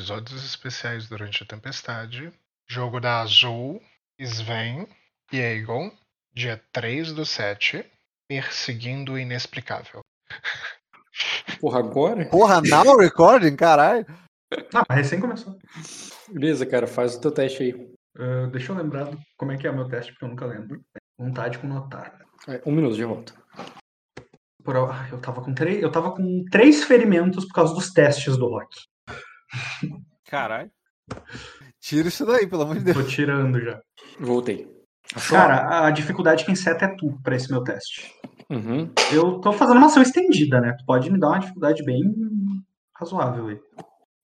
[0.00, 2.32] Episódios especiais durante a tempestade.
[2.66, 3.82] Jogo da Azul,
[4.18, 4.88] Sven
[5.30, 5.92] e Aegon,
[6.32, 7.84] dia 3 do 7.
[8.26, 10.00] Perseguindo o inexplicável.
[11.60, 12.24] Porra, agora?
[12.30, 14.06] Porra, now recording, caralho.
[14.74, 15.58] Ah, recém começou.
[16.32, 17.94] Beleza, cara, faz o teu teste aí.
[18.16, 20.46] Ah, deixa eu lembrar do- como é que é o meu teste, porque eu nunca
[20.46, 20.80] lembro.
[21.18, 22.18] Vontade com notar.
[22.48, 23.34] É, um minuto de volta.
[24.64, 28.38] Por, ah, eu, tava com três, eu tava com três ferimentos por causa dos testes
[28.38, 28.74] do Rock.
[30.26, 30.70] Caralho.
[31.80, 32.96] Tira isso daí, pelo amor de Deus.
[32.96, 33.80] Tô tirando já.
[34.18, 34.68] Voltei.
[35.14, 35.36] Achou?
[35.36, 38.14] Cara, a dificuldade quem seta é tu pra esse meu teste.
[38.48, 38.92] Uhum.
[39.12, 40.72] Eu tô fazendo uma ação estendida, né?
[40.78, 42.02] Tu pode me dar uma dificuldade bem
[42.94, 43.60] razoável aí.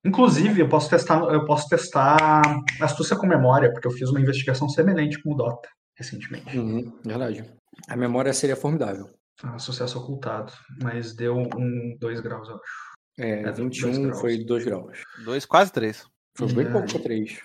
[0.05, 2.43] Inclusive, eu posso testar, eu posso testar
[2.81, 6.57] astúcia com memória, porque eu fiz uma investigação semelhante com o Dota recentemente.
[6.57, 6.97] Uhum.
[7.05, 7.45] Verdade.
[7.89, 9.09] A memória seria formidável.
[9.43, 12.96] Ah, sucesso ocultado, mas deu um 2 graus, eu acho.
[13.19, 15.03] É, É, dois 21 foi 2 graus.
[15.25, 16.07] Dois, quase três.
[16.37, 16.71] Foi bem É.
[16.71, 17.39] pouco pra 3.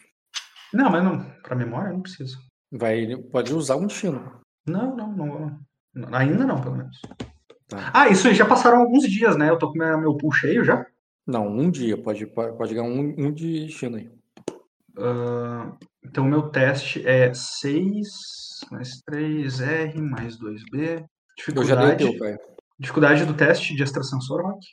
[0.74, 2.38] Não, mas não, pra memória não precisa.
[2.72, 4.40] Vai, pode usar um destino.
[4.68, 5.60] Não, não, não,
[5.94, 6.16] não.
[6.16, 7.00] Ainda não, pelo menos.
[7.68, 7.90] Tá.
[7.94, 9.50] Ah, isso aí já passaram alguns dias, né?
[9.50, 10.86] Eu tô com minha- meu pool cheio já.
[11.26, 11.98] Não, um dia.
[12.02, 14.10] Pode, pode, pode ganhar um, um de destino aí.
[14.98, 18.08] Ah, então, meu teste é 6
[18.72, 21.06] mais 3R mais 2B.
[21.56, 22.38] Eu já dei o Dificuldade, teu, pai.
[22.80, 24.66] dificuldade do teste de extrasensor, Rock?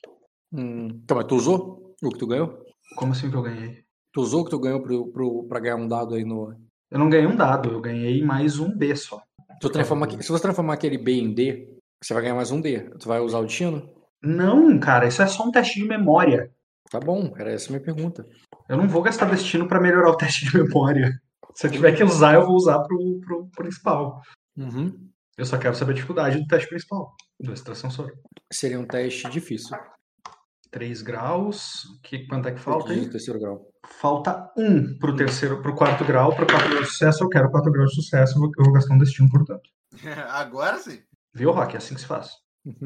[0.52, 0.88] Hum.
[1.02, 2.58] Então, mas tu usou o que tu ganhou?
[2.96, 3.84] Como assim que eu ganhei?
[4.12, 6.54] Tu usou o que tu ganhou pro, pro, pra ganhar um dado aí no.
[6.90, 9.20] Eu não ganhei um dado, eu ganhei mais um B só.
[9.60, 11.68] Tu transforma, se você transformar aquele B em D,
[12.02, 12.80] você vai ganhar mais um D.
[12.98, 13.88] Tu vai usar o destino?
[14.22, 16.50] Não, cara, isso é só um teste de memória.
[16.90, 18.26] Tá bom, era essa a minha pergunta.
[18.68, 21.20] Eu não vou gastar destino pra melhorar o teste de memória.
[21.54, 24.22] Se eu tiver que usar, eu vou usar pro, pro principal.
[24.56, 25.08] Uhum.
[25.36, 28.12] Eu só quero saber a dificuldade do teste principal, do extrasensor.
[28.52, 29.76] Seria um teste difícil.
[30.70, 31.82] 3 graus.
[32.02, 33.08] Que, quanto é que falta aí?
[33.08, 33.66] terceiro grau.
[34.00, 36.34] Falta 1 pro terceiro, pro quarto grau.
[36.34, 38.34] Pro quarto grau de sucesso, eu quero 4 graus de sucesso.
[38.36, 39.68] Eu vou, eu vou gastar um destino, portanto.
[40.30, 41.00] Agora sim.
[41.34, 41.74] Viu, Rock?
[41.74, 42.30] É assim que se faz.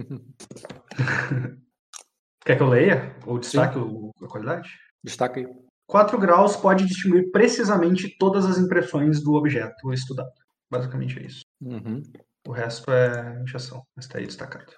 [2.44, 3.16] Quer que eu leia?
[3.26, 4.68] Ou destaque o- a qualidade?
[5.02, 5.46] Destaca aí.
[5.86, 10.30] 4 graus pode distinguir precisamente todas as impressões do objeto estudado.
[10.70, 11.42] Basicamente é isso.
[11.60, 12.02] Uhum.
[12.46, 14.72] O resto é injeção, mas tá aí destacado.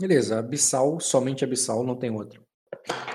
[0.00, 2.42] Beleza, abissal, somente abissal, não tem outro.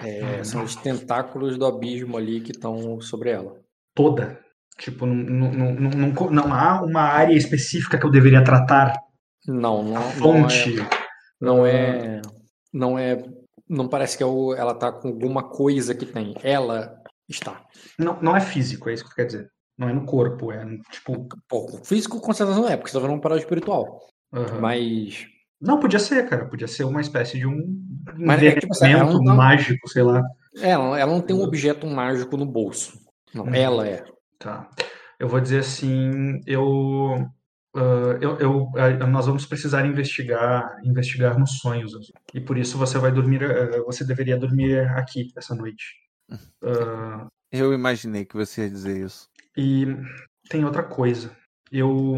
[0.03, 3.59] É, são os tentáculos do abismo ali que estão sobre ela.
[3.93, 4.39] Toda.
[4.77, 5.15] Tipo, não,
[5.51, 8.95] não, não, não, há uma área específica que eu deveria tratar.
[9.47, 10.75] Não, não, não é, Fonte.
[11.39, 12.21] não é.
[12.73, 13.23] Não é.
[13.69, 14.27] Não parece que é
[14.57, 16.33] ela tá com alguma coisa que tem.
[16.41, 16.99] Ela
[17.29, 17.63] está.
[17.97, 19.49] Não, não é físico, é isso que quer dizer.
[19.77, 21.27] Não é no corpo, é no, tipo.
[21.47, 23.99] Pô, físico com certeza não é, porque você tá vendo um parado espiritual.
[24.33, 24.59] aham.
[24.59, 25.25] Mas.
[25.61, 26.45] Não, podia ser, cara.
[26.45, 27.79] Podia ser uma espécie de um
[28.17, 30.21] Mas é que, tipo assim, não mágico, sei lá.
[30.59, 32.97] Ela, ela não tem um objeto mágico no bolso.
[33.33, 33.53] Não, Uhum.
[33.55, 34.03] ela é.
[34.39, 34.67] Tá.
[35.19, 37.27] Eu vou dizer assim, eu,
[37.75, 41.93] ah, eu, eu- ah, nós vamos precisar investigar, investigar nos sonhos,
[42.33, 45.83] e por isso você vai dormir, ah, você deveria dormir aqui essa noite.
[47.51, 49.29] Eu imaginei que você ia dizer isso.
[49.57, 49.85] e
[50.49, 51.31] tem outra coisa.
[51.71, 52.17] Eu,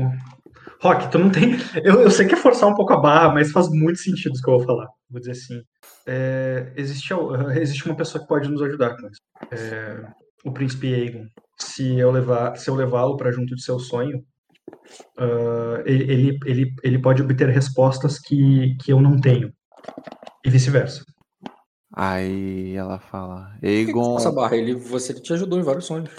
[0.81, 3.51] Rock, tu não tem, eu, eu sei que é forçar um pouco a barra, mas
[3.51, 4.87] faz muito sentido isso que eu vou falar.
[5.09, 5.61] Vou dizer assim,
[6.07, 7.13] é, existe,
[7.59, 9.21] existe uma pessoa que pode nos ajudar com isso.
[9.51, 10.03] É,
[10.45, 11.25] o príncipe Aegon.
[11.59, 14.23] Se eu levar, se eu levá-lo para junto de seu sonho,
[15.17, 19.51] ah, ele, ele, ele, ele pode obter respostas que, que eu não tenho.
[20.45, 21.03] E vice-versa.
[21.95, 23.51] Aí ela fala.
[23.61, 24.17] Aegon.
[24.17, 24.55] essa barra?
[24.55, 26.09] Ele, você te ajudou em vários sonhos.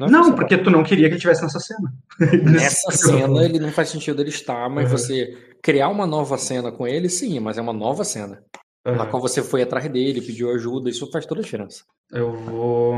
[0.00, 1.92] É Não, porque tu não queria que ele estivesse nessa cena.
[2.52, 4.98] Nessa cena ele não faz sentido ele estar, mas Uhum.
[4.98, 8.42] você criar uma nova cena com ele, sim, mas é uma nova cena.
[8.84, 9.10] Na Aham.
[9.10, 11.84] qual você foi atrás dele, pediu ajuda, isso faz toda a diferença.
[12.10, 12.94] Eu vou.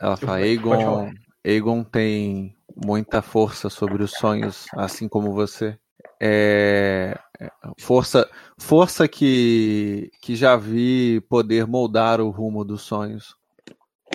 [0.00, 0.38] Ela fala.
[0.38, 0.84] pode Aegon.
[0.84, 1.12] falar.
[1.44, 5.78] Aegon tem muita força sobre os sonhos, assim como você.
[6.20, 8.28] É, é, força,
[8.58, 13.36] força que, que já vi poder moldar o rumo dos sonhos.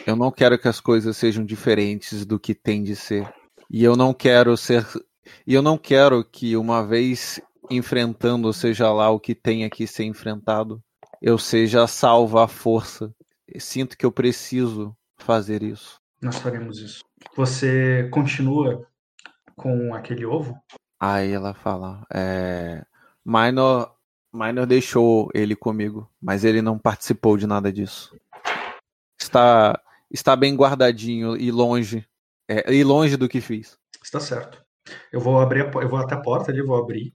[0.06, 3.32] Eu não quero que as coisas sejam diferentes do que tem de ser.
[3.70, 4.86] E eu não quero ser.
[5.46, 10.04] E eu não quero que uma vez enfrentando, seja lá o que tenha que ser
[10.04, 10.84] enfrentado,
[11.22, 13.14] eu seja salvo à força.
[13.58, 16.00] Sinto que eu preciso fazer isso.
[16.22, 17.04] Nós faremos isso.
[17.36, 18.88] Você continua
[19.56, 20.58] com aquele ovo?
[21.00, 22.86] Aí ela fala, é,
[23.26, 23.96] Minor,
[24.34, 28.16] Minor deixou ele comigo, mas ele não participou de nada disso.
[29.22, 29.80] Está,
[30.10, 32.04] está bem guardadinho e longe,
[32.50, 33.78] é, e longe do que fiz.
[34.04, 34.62] Está certo.
[35.14, 37.14] Eu vou abrir, a eu vou até a porta ali, vou abrir.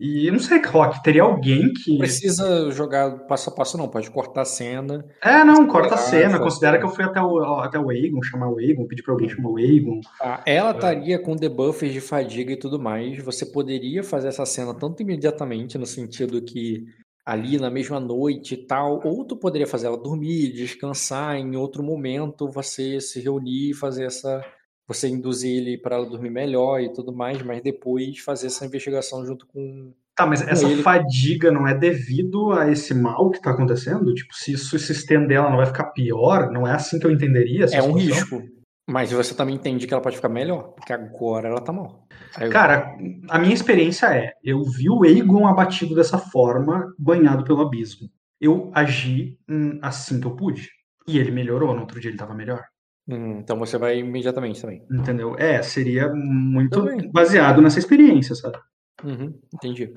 [0.00, 1.90] E eu não sei, Rock, teria alguém que.
[1.90, 3.88] Não precisa jogar passo a passo, não.
[3.88, 5.04] Pode cortar a cena.
[5.22, 6.38] É, não, corta a cena.
[6.38, 9.28] Considera que eu fui até o, até o Aegon, chamar o Aegon, pedir pra alguém
[9.28, 10.00] chamar o Aegon.
[10.18, 10.42] Tá?
[10.46, 13.18] Ela estaria com debuffs de fadiga e tudo mais.
[13.22, 16.86] Você poderia fazer essa cena tanto imediatamente, no sentido que
[17.26, 21.82] ali na mesma noite e tal, ou tu poderia fazer ela dormir, descansar, em outro
[21.82, 24.40] momento você se reunir e fazer essa.
[24.88, 29.26] Você induzir ele para ela dormir melhor e tudo mais, mas depois fazer essa investigação
[29.26, 29.92] junto com.
[30.14, 34.14] Tá, mas essa ele- fadiga não é devido a esse mal que tá acontecendo?
[34.14, 36.52] Tipo, se isso se estender, ela não vai ficar pior?
[36.52, 38.38] Não é assim que eu entenderia É um situação?
[38.38, 38.42] risco.
[38.88, 42.05] Mas você também entende que ela pode ficar melhor, porque agora ela tá mal.
[42.50, 42.96] Cara,
[43.28, 48.08] a minha experiência é, eu vi o Aegon abatido dessa forma, banhado pelo abismo.
[48.40, 50.68] Eu agi hum, assim que eu pude.
[51.08, 52.64] E ele melhorou, no outro dia ele tava melhor.
[53.08, 54.84] Hum, então você vai imediatamente também.
[54.90, 55.36] Entendeu?
[55.38, 58.58] É, seria muito baseado nessa experiência, sabe?
[59.04, 59.92] Uhum, entendi.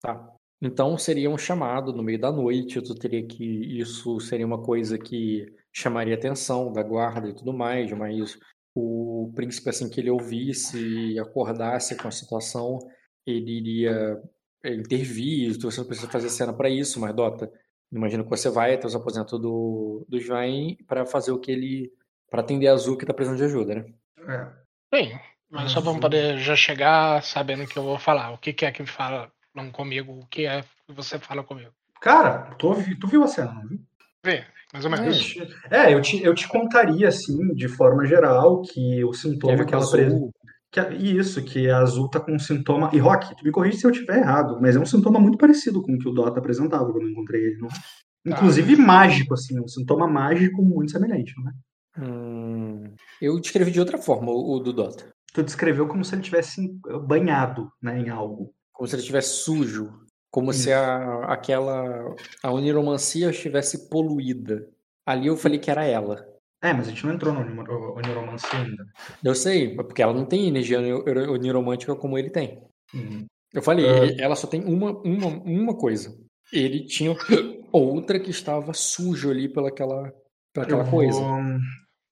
[0.00, 0.28] Tá.
[0.62, 3.44] Então seria um chamado no meio da noite, tu teria que.
[3.78, 8.38] Isso seria uma coisa que chamaria atenção da guarda e tudo mais, mas
[8.74, 12.78] o príncipe, assim que ele ouvisse e acordasse com a situação,
[13.26, 14.20] ele iria
[14.64, 15.58] eh, intervir.
[15.60, 17.50] Você não precisa fazer cena para isso, mas Dota,
[17.92, 21.92] imagino que você vai até os aposentos do, do Svain para fazer o que ele.
[22.30, 23.94] para atender a Azul que tá precisando de ajuda, né?
[24.26, 24.64] É.
[24.90, 28.32] Bem, mas só vamos poder já chegar sabendo o que eu vou falar.
[28.32, 29.30] O que, que é que falam
[29.72, 31.72] comigo, o que é que você fala comigo.
[32.00, 33.80] Cara, tu, tu viu a cena, não viu?
[34.24, 34.44] Vê,
[34.74, 35.36] mais ou Eu menos.
[35.70, 39.74] É, eu te, eu te contaria, assim, de forma geral, que o sintoma Teve que
[39.74, 40.30] ela apresenta.
[40.72, 42.90] Que isso, que a Azul tá com um sintoma.
[42.92, 45.80] E Rock, tu me corrige se eu estiver errado, mas é um sintoma muito parecido
[45.80, 47.58] com o que o Dota apresentava quando eu encontrei ele.
[47.58, 47.68] Não?
[47.68, 48.30] é?
[48.30, 51.54] Inclusive mágico, assim, um sintoma mágico muito semelhante, não é?
[51.96, 55.04] Hum, eu descrevi de outra forma o, o do Dota.
[55.32, 56.68] Tu descreveu como se ele tivesse
[57.06, 58.52] banhado né, em algo.
[58.72, 59.92] Como se ele estivesse sujo.
[60.34, 60.72] Como se Isso.
[60.72, 62.12] a, aquela.
[62.42, 64.68] A oniromancia estivesse poluída.
[65.06, 66.26] Ali eu falei que era ela.
[66.60, 68.84] É, mas a gente não entrou no oniro- oniromancia ainda.
[69.22, 72.60] Eu sei, porque ela não tem energia oni- oniromântica como ele tem.
[72.92, 73.26] Uhum.
[73.52, 73.96] Eu falei, Ah.
[74.06, 76.12] ele- ela só tem uma, uma, uma coisa.
[76.52, 77.14] Ele tinha
[77.70, 80.12] outra que estava sujo ali pelaquela,
[80.52, 81.20] pelaquela coisa.
[81.20, 81.60] vou-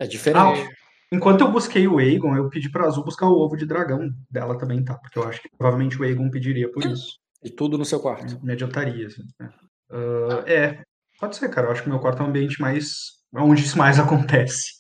[0.01, 0.65] É diferente.
[1.13, 4.57] Enquanto eu busquei o Aegon, eu pedi pra Azul buscar o ovo de dragão dela
[4.57, 4.95] também, tá?
[4.95, 7.21] Porque eu acho que provavelmente o Aegon pediria por isso.
[7.45, 8.39] E tudo no seu quarto.
[8.45, 9.23] Me adiantaria, assim.
[9.41, 9.51] né?
[9.91, 10.83] Ah, é,
[11.19, 11.67] pode ser, cara.
[11.67, 13.21] Eu acho que o meu quarto é um ambiente mais.
[13.35, 14.73] onde isso mais acontece.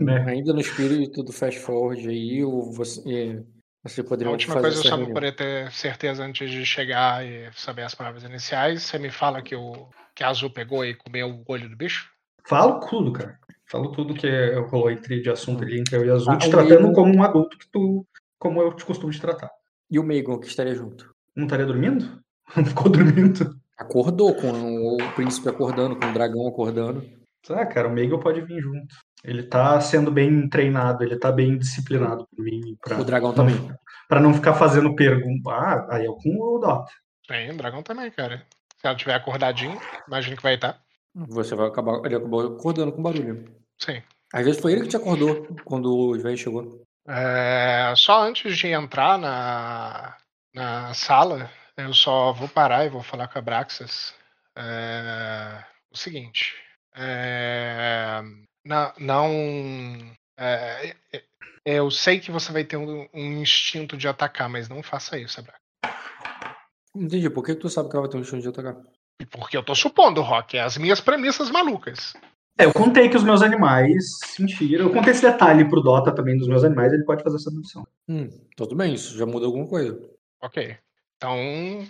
[0.00, 0.24] né?
[0.28, 3.42] Ainda no espírito do fast forward aí, o- você,
[3.82, 7.50] você A poderia última fazer coisa, só para poder ter certeza antes de chegar e
[7.54, 11.28] saber as palavras iniciais, você me fala que, o, que a Azul pegou e comeu
[11.28, 12.10] o olho do bicho?
[12.46, 13.38] Falo tudo, cara.
[13.70, 14.26] Falo tudo que
[14.70, 17.14] rolou entre de assunto ali entre eu e a Azul, Ah, te o tratando como
[17.14, 18.06] um adulto que tu.
[18.38, 19.50] como eu te costumo te tratar.
[19.90, 21.14] E o Megan, que estaria junto?
[21.38, 22.20] Não estaria dormindo?
[22.56, 23.54] Não ficou dormindo?
[23.78, 27.08] Acordou com o príncipe acordando, com o dragão acordando.
[27.48, 28.94] Ah, cara, o Megal pode vir junto.
[29.24, 32.76] Ele tá sendo bem treinado, ele tá bem disciplinado por mim.
[32.82, 33.72] Pra, O dragão não- também.
[34.08, 35.50] Pra não ficar fazendo pergunta.
[35.50, 36.90] Ah, aí é com o Dota.
[37.28, 38.44] Tem, o dragão também, cara.
[38.80, 40.80] Se ela tiver acordadinho, imagino que vai estar.
[41.14, 42.04] Você vai acabar.
[42.04, 43.44] Ele acabou acordando com barulho.
[43.78, 44.02] Sim.
[44.32, 46.82] Às vezes foi ele que te acordou quando o velho chegou.
[47.08, 50.16] É, só antes de entrar na,
[50.54, 54.14] na sala, eu só vou parar e vou falar com a Braxas.
[54.56, 56.54] É, o seguinte.
[56.94, 58.20] é,
[58.64, 58.92] não.
[58.98, 61.22] não é, é,
[61.64, 65.42] eu sei que você vai ter um, um instinto de atacar, mas não faça isso,
[65.42, 65.68] Braxas.
[66.94, 68.76] Entendi, por que que tu sabe que ela vai ter um chão de atacar?
[69.30, 72.14] Porque eu tô supondo, Rock, é as minhas premissas malucas.
[72.58, 74.86] É, eu contei que os meus animais sentiram.
[74.86, 77.86] Eu contei esse detalhe pro Dota também dos meus animais, ele pode fazer essa dedução.
[78.08, 79.96] Hum, tudo bem, isso já muda alguma coisa.
[80.42, 80.76] Ok.
[81.16, 81.36] Então,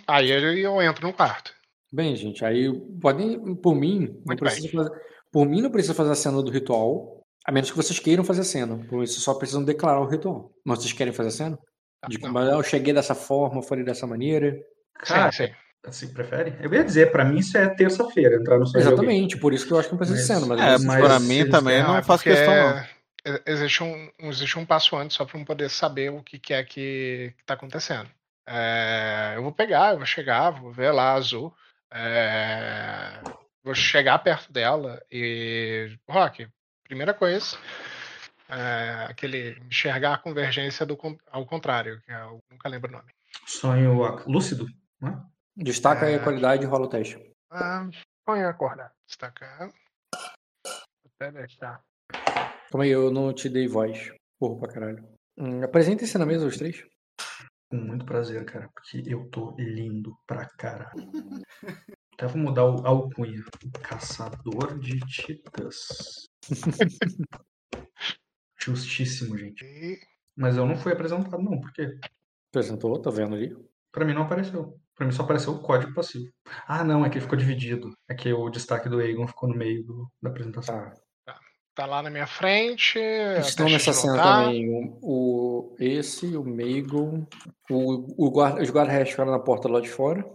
[0.07, 1.53] aí eu entro no quarto.
[1.91, 4.91] Bem, gente, aí podem, por mim, não precisa fazer,
[5.31, 8.41] por mim não precisa fazer a cena do ritual, a menos que vocês queiram fazer
[8.41, 8.77] a cena.
[8.87, 10.51] Por isso só precisam declarar o ritual.
[10.63, 11.59] Mas vocês querem fazer a cena?
[12.07, 12.27] De Não.
[12.27, 14.55] como eu cheguei dessa forma, falei dessa maneira.
[14.95, 15.53] Cara, sim, sim.
[15.85, 16.55] assim, prefere?
[16.61, 18.87] Eu ia dizer, pra mim isso é terça-feira, entrar no de alguém.
[18.93, 20.45] Exatamente, por isso que eu acho que não precisa de cena.
[20.45, 22.99] Mas, É, mas pra mim também não é faço porque questão, não.
[23.45, 26.63] Existe um, existe um passo antes só para eu poder saber o que, que é
[26.63, 28.09] que está acontecendo.
[28.51, 31.53] É, eu vou pegar, eu vou chegar, vou ver lá a azul.
[31.91, 33.21] é,
[33.63, 35.95] vou chegar perto dela e.
[36.09, 36.47] Rock,
[36.83, 37.57] primeira coisa.
[38.49, 40.97] é, aquele enxergar a convergência do,
[41.31, 43.11] ao contrário, que eu nunca lembro o nome.
[43.45, 43.93] Sonho
[44.27, 44.65] lúcido,
[44.99, 45.21] né?
[45.55, 46.15] Destaca aí É.
[46.17, 47.19] a qualidade e rola o teste.
[47.51, 47.87] Ah,
[48.25, 48.91] põe acordar.
[49.05, 49.69] Destacar.
[51.15, 51.81] Até deixar.
[52.71, 54.11] Calma aí, eu não te dei voz.
[54.39, 55.07] Porra pra caralho.
[55.37, 56.83] Hum, apresentem-se na mesa os três.
[57.69, 61.11] Com muito prazer, cara, porque eu tô lindo pra caralho.
[62.13, 63.43] Até vou mudar o alcunha.
[63.83, 66.27] Caçador de titãs.
[68.59, 69.65] Justíssimo, gente.
[70.35, 71.97] Mas eu não fui apresentado, não, porque
[72.51, 73.55] Apresentou, tá vendo ali?
[73.91, 74.79] pra mim não apareceu.
[74.95, 76.31] Pra mim só apareceu o código passivo.
[76.67, 77.91] Ah, não, é que ele ficou dividido.
[78.07, 80.75] É que o destaque do Egon ficou no meio do- da apresentação.
[80.75, 80.93] Tá.
[81.79, 82.99] Tá lá na minha frente.
[83.39, 87.25] Estão nessa cena também o, o- esse, o Meagle,
[87.69, 90.25] o, o guarda, os guarda-redes ficaram na porta lá de fora.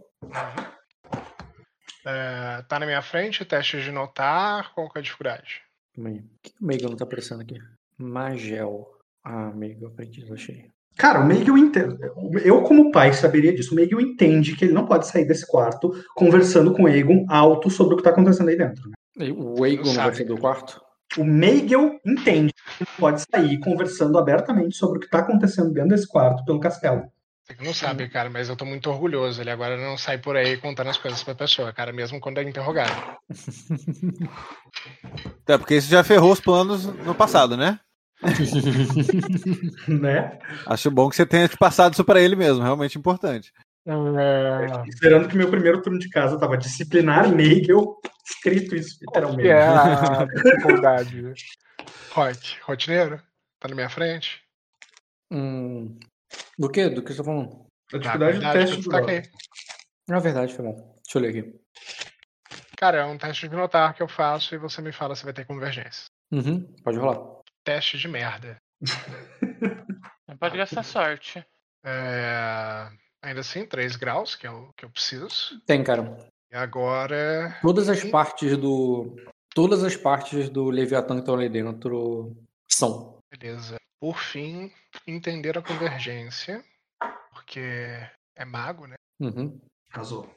[2.07, 4.73] É, tá na minha frente, teste de notar.
[4.75, 5.61] Qual que é a dificuldade?
[5.95, 6.23] Também.
[6.23, 7.57] Por que o Meagle não tá aparecendo aqui?
[7.99, 8.87] Magel.
[9.23, 10.67] Ah, Meagle, aprendiz, achei.
[10.97, 11.99] Cara, o Meigel entende.
[12.45, 13.73] Eu, como pai, saberia disso.
[13.73, 17.69] O Meigel entende que ele não pode sair desse quarto conversando com o Egon alto
[17.69, 18.89] sobre o que tá acontecendo aí dentro.
[18.89, 18.95] né?
[19.37, 20.81] O Eagle não vai sair do quarto?
[21.17, 26.09] O Meigel entende que pode sair conversando abertamente sobre o que tá acontecendo dentro desse
[26.09, 27.11] quarto pelo castelo.
[27.45, 29.41] Você não sabe, cara, mas eu tô muito orgulhoso.
[29.41, 32.43] Ele agora não sai por aí contando as coisas pra pessoa, cara, mesmo quando é
[32.43, 32.91] interrogado.
[35.43, 37.79] Até porque isso já ferrou os planos no passado, né?
[39.89, 40.39] Né?
[40.67, 43.53] Acho bom que você tenha te passado isso pra ele mesmo, realmente importante.
[44.89, 49.49] Esperando que meu primeiro turno de casa tava disciplinar Meigel, escrito isso literalmente.
[49.49, 51.35] É a dificuldade.
[52.13, 53.21] Rock, rotineiro?
[53.61, 54.43] Tá na minha frente?
[55.31, 55.99] Hum,
[56.59, 56.89] do que?
[56.89, 57.67] Do que você tá falando?
[57.93, 59.23] A dificuldade do teste de destaquei.
[60.09, 61.01] Na verdade, foi bom.
[61.03, 61.61] Deixa eu ler aqui.
[62.77, 65.33] Cara, é um teste de notar que eu faço e você me fala se vai
[65.33, 66.05] ter convergência.
[66.33, 67.43] Uhum, pode rolar.
[67.65, 68.57] Teste de merda.
[70.39, 71.45] Pode gastar sorte.
[71.85, 72.89] É,
[73.25, 75.59] Ainda assim, 3 graus, que é o que eu preciso.
[75.67, 76.15] Tem, cara.
[76.53, 77.57] E agora.
[77.63, 79.17] Todas as partes do.
[79.55, 82.37] Todas as partes do Leviatã que estão ali dentro
[82.69, 83.19] são.
[83.31, 83.77] Beleza.
[83.99, 84.71] Por fim,
[85.07, 86.63] entender a convergência.
[87.33, 87.61] Porque
[88.37, 88.97] é mago, né?
[89.19, 89.59] Uhum.
[89.91, 90.29] Arrasou.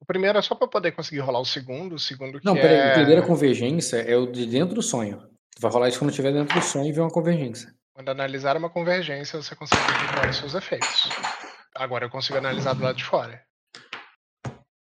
[0.00, 1.96] O primeiro é só pra poder conseguir rolar o segundo.
[1.96, 2.60] O segundo que Não, é.
[2.62, 2.90] peraí.
[2.92, 5.28] Entender a convergência é o de dentro do sonho.
[5.54, 7.74] Tu vai rolar isso quando estiver dentro do sonho e ver uma convergência.
[7.96, 9.80] Quando analisar uma convergência, você consegue
[10.28, 11.08] os seus efeitos.
[11.74, 13.42] Agora eu consigo analisar do lado de fora.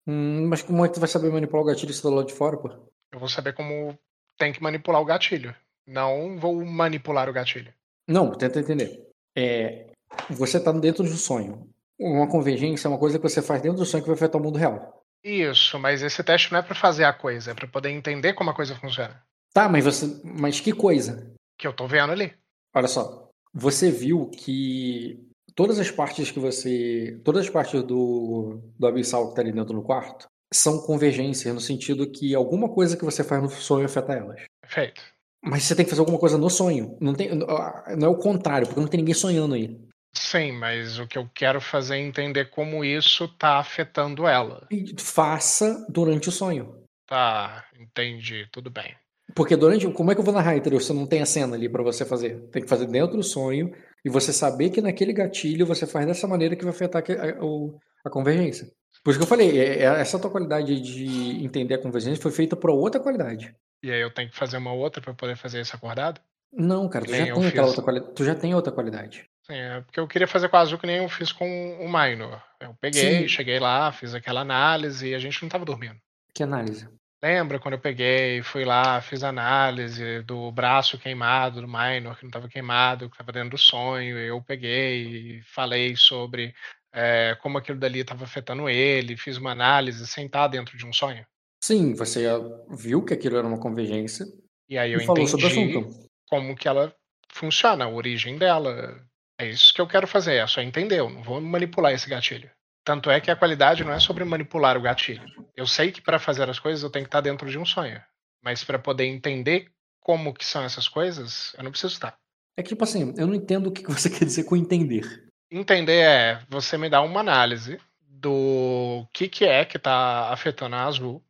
[0.05, 2.27] Hum, mas como é que tu vai saber manipular o gatilho se tá do lado
[2.27, 2.69] de fora, pô?
[3.13, 3.97] Eu vou saber como
[4.37, 5.55] tem que manipular o gatilho.
[5.87, 7.73] Não vou manipular o gatilho.
[8.09, 9.09] Não, tenta entender.
[9.37, 9.93] É,
[10.29, 11.71] você tá dentro do sonho.
[11.97, 14.45] Uma convergência é uma coisa que você faz dentro do sonho que vai afetar o
[14.45, 15.05] mundo real.
[15.23, 18.51] Isso, mas esse teste não é pra fazer a coisa, é pra poder entender como
[18.51, 19.23] a coisa funciona.
[19.55, 20.21] Tá, mas você.
[20.25, 21.33] Mas que coisa?
[21.57, 22.35] Que eu tô vendo ali.
[22.77, 23.31] Olha só.
[23.55, 25.19] Você viu que
[25.55, 27.19] todas as partes que você.
[27.25, 31.61] Todas as partes do, do abissal que tá ali dentro do quarto são convergências, no
[31.61, 34.43] sentido que alguma coisa que você faz no sonho afeta elas.
[34.61, 35.03] Perfeito.
[35.43, 36.97] Mas você tem que fazer alguma coisa no sonho.
[37.01, 39.81] Não, tem, não é o contrário, porque não tem ninguém sonhando aí.
[40.15, 44.67] Sim, mas o que eu quero fazer é entender como isso tá afetando ela.
[44.71, 46.83] E faça durante o sonho.
[47.07, 48.95] Tá, entendi, tudo bem.
[49.35, 49.91] Porque durante.
[49.93, 50.81] Como é que eu vou narrar, entendeu?
[50.81, 52.41] Se não tem a cena ali pra você fazer.
[52.51, 53.73] Tem que fazer dentro do sonho
[54.05, 57.79] e você saber que naquele gatilho você faz dessa maneira que vai afetar a, o-
[58.05, 58.71] a convergência.
[59.05, 62.31] Por isso que eu falei, é- é- essa tua qualidade de entender a convergência foi
[62.33, 63.55] feita por outra qualidade.
[63.83, 66.21] E aí eu tenho que fazer uma outra pra poder fazer isso acordado?
[66.53, 67.59] Não, cara, tu já tem fiz.
[67.59, 68.13] outra qualidade.
[68.15, 69.29] Tu já tem outra qualidade.
[69.43, 71.45] Sim, é porque eu queria fazer com a Azul que nem eu fiz com
[71.81, 72.43] o Minor.
[72.61, 73.29] Eu peguei, Sim.
[73.29, 75.97] cheguei lá, fiz aquela análise e a gente não tava dormindo.
[76.35, 76.89] Que análise?
[77.27, 82.29] Lembra quando eu peguei, fui lá, fiz análise do braço queimado do Minor, que não
[82.29, 84.17] estava queimado, que estava dentro do sonho.
[84.17, 86.55] Eu peguei e falei sobre
[86.93, 90.93] eh, como aquilo dali estava afetando ele, fiz uma análise sem estar dentro de um
[90.93, 91.27] sonho.
[91.61, 92.27] Sim, você
[92.71, 94.25] viu que aquilo era uma convergência
[94.69, 95.85] E aí eu e entendi
[96.29, 96.95] como que ela
[97.33, 99.05] funciona, a origem dela.
[99.37, 102.49] É isso que eu quero fazer, é só entender, eu não vou manipular esse gatilho.
[102.87, 105.21] Tanto é que a qualidade não é sobre manipular o gatilho.
[105.57, 108.01] Eu sei que para fazer as coisas eu tenho que estar dentro de um sonho,
[108.41, 112.17] mas para poder entender como que são essas coisas, eu não preciso estar.
[112.57, 115.03] É que, tipo assim, eu não entendo o que você quer dizer com entender.
[115.51, 120.85] Entender é você me dar uma análise do que que é que tá afetando a
[120.85, 121.21] azul.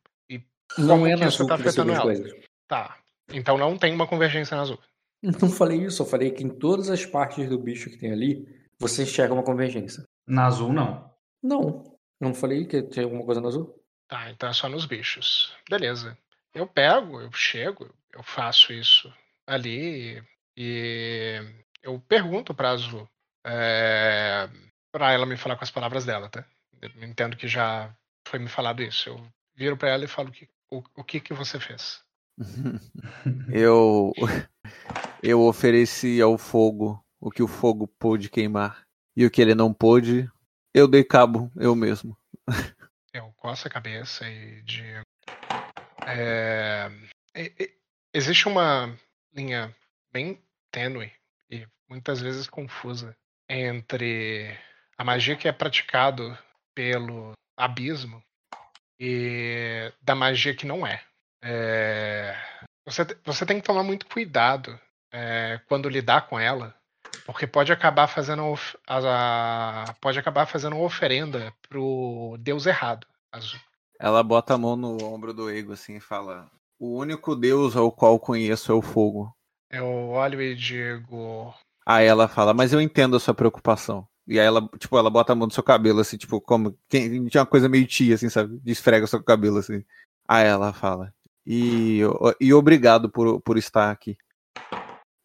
[0.77, 2.03] Não Como é que na isso azul tá que você vê afetando ela?
[2.03, 2.45] coisas.
[2.69, 2.99] Tá.
[3.33, 4.79] Então não tem uma convergência na azul.
[5.41, 8.47] Não falei isso, eu falei que em todas as partes do bicho que tem ali,
[8.79, 10.05] você enxerga uma convergência.
[10.27, 11.11] Na azul, não.
[11.43, 11.97] Não.
[12.21, 13.83] Não falei que tinha alguma coisa no azul?
[14.09, 15.55] Tá, então é só nos bichos.
[15.69, 16.17] Beleza.
[16.55, 19.13] Eu pego, eu chego, eu faço isso
[19.47, 20.23] ali
[20.57, 21.41] e
[21.83, 23.09] eu pergunto pra Azul.
[23.45, 24.49] É,
[24.91, 26.45] pra ela me falar com as palavras dela, tá?
[26.81, 27.95] Eu entendo que já
[28.27, 29.11] foi me falado isso.
[29.11, 32.03] Eu viro pra ela e falo que, o, o que que você fez.
[33.53, 34.13] Eu
[35.23, 38.87] eu ofereci ao fogo o que o fogo pôde queimar.
[39.17, 40.31] E o que ele não pôde,
[40.77, 42.15] eu dei cabo eu mesmo.
[43.11, 45.01] Eu coço a cabeça e digo.
[46.07, 46.91] É,
[48.13, 48.95] existe uma
[49.33, 49.75] linha
[50.13, 50.39] bem
[50.71, 51.11] tênue
[51.51, 53.17] e muitas vezes confusa
[53.49, 54.55] entre
[54.99, 56.37] a magia que é praticado
[56.75, 58.23] pelo abismo
[59.01, 61.03] e da magia que não é.
[61.43, 62.37] É,
[62.85, 64.79] você, você tem que tomar muito cuidado
[65.11, 66.75] é, quando lidar com ela,
[67.27, 68.55] porque pode acabar fazendo
[68.87, 73.05] a- pode acabar fazendo uma oferenda pro deus errado.
[73.33, 73.59] Azul.
[73.99, 77.91] Ela bota a mão no ombro do Ego assim e fala: O único deus ao
[77.91, 79.35] qual conheço é o fogo.
[79.69, 81.53] Eu olho e digo.
[81.85, 84.07] Aí ela fala, mas eu entendo a sua preocupação.
[84.27, 86.77] E aí ela, tipo, ela bota a mão no seu cabelo, assim, tipo, como.
[86.89, 88.59] Quem, tinha uma coisa meio tia, assim, sabe?
[88.63, 89.85] Desfrega o seu cabelo, assim.
[90.29, 91.13] Aí ela fala.
[91.45, 92.01] E,
[92.41, 94.17] e obrigado por, por estar aqui.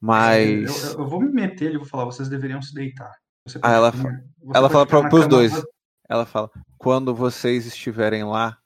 [0.02, 0.84] Mas.
[0.84, 3.12] Eu, eu- eu vou me meter e vou falar, vocês deveriam se deitar.
[3.48, 4.10] Você Ah, ela fa-
[4.54, 5.54] ela fala pra, pros cama- dois.
[6.10, 8.58] Ela fala: quando vocês estiverem lá,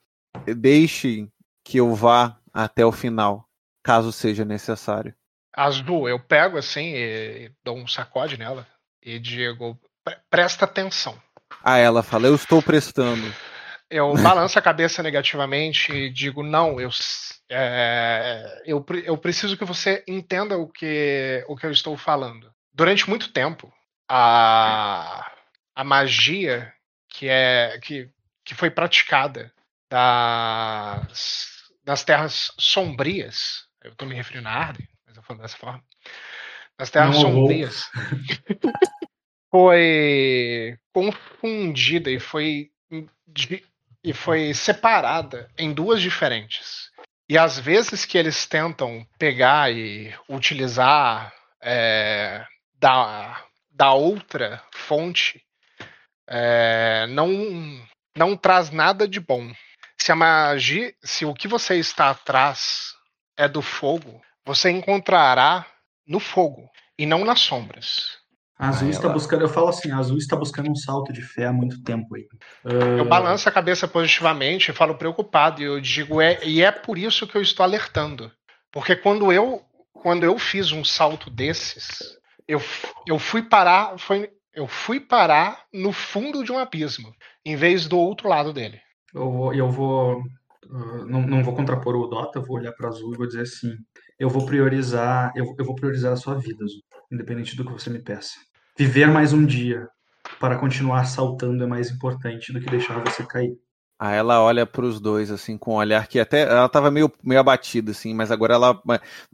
[0.56, 1.30] deixem
[1.64, 3.46] que eu vá até o final,
[3.82, 5.14] caso seja necessário.
[5.54, 8.66] Azul, eu pego assim e, e dou um sacode nela
[9.02, 11.16] e digo: "Pre- presta atenção.
[11.62, 13.32] Aí ela fala: eu estou prestando.
[13.88, 16.90] Eu balanço a cabeça negativamente e digo: não, eu,
[17.50, 22.52] é, eu, eu preciso que você entenda o que, o que eu estou falando.
[22.72, 23.72] Durante muito tempo,
[24.08, 25.30] a,
[25.74, 26.72] a magia
[27.08, 28.10] que, é, que,
[28.44, 29.52] que foi praticada
[29.90, 35.82] das, das terras sombrias, eu estou me referindo a Arden, mas eu falo dessa forma,
[36.78, 37.90] das terras Não sombrias,
[39.50, 42.70] foi confundida e foi
[44.02, 46.85] e foi separada em duas diferentes.
[47.28, 52.46] E às vezes que eles tentam pegar e utilizar é,
[52.78, 55.42] da, da outra fonte,
[56.28, 57.28] é, não,
[58.16, 59.52] não traz nada de bom.
[59.98, 62.94] Se a magia, se o que você está atrás
[63.36, 65.66] é do fogo, você encontrará
[66.06, 68.15] no fogo e não nas sombras.
[68.58, 71.12] A Azul Aí está ela- buscando, eu falo assim, a Azul está buscando um salto
[71.12, 72.26] de fé há muito tempo aí.
[72.64, 75.60] Eu balanço a cabeça positivamente e falo preocupado.
[75.60, 78.30] E eu digo, é, e é por isso que eu estou alertando.
[78.72, 82.16] Porque quando eu, quando eu fiz um salto desses,
[82.48, 82.62] eu,
[83.06, 83.98] eu fui parar.
[83.98, 87.12] Foi, eu fui parar no fundo de um abismo,
[87.44, 88.80] em vez do outro lado dele.
[89.14, 90.22] Eu vou, eu vou
[90.70, 93.42] uh, não, não vou contrapor o Dota, eu vou olhar para Azul e vou dizer
[93.42, 93.74] assim,
[94.18, 97.90] eu vou priorizar, eu, eu vou priorizar a sua vida, Azul, independente do que você
[97.90, 98.34] me peça.
[98.78, 99.88] Viver mais um dia
[100.38, 103.56] para continuar saltando é mais importante do que deixar você cair.
[103.98, 106.42] Aí ela olha pros dois, assim, com um olhar que até.
[106.42, 108.82] Ela tava meio, meio abatida, assim, mas agora ela.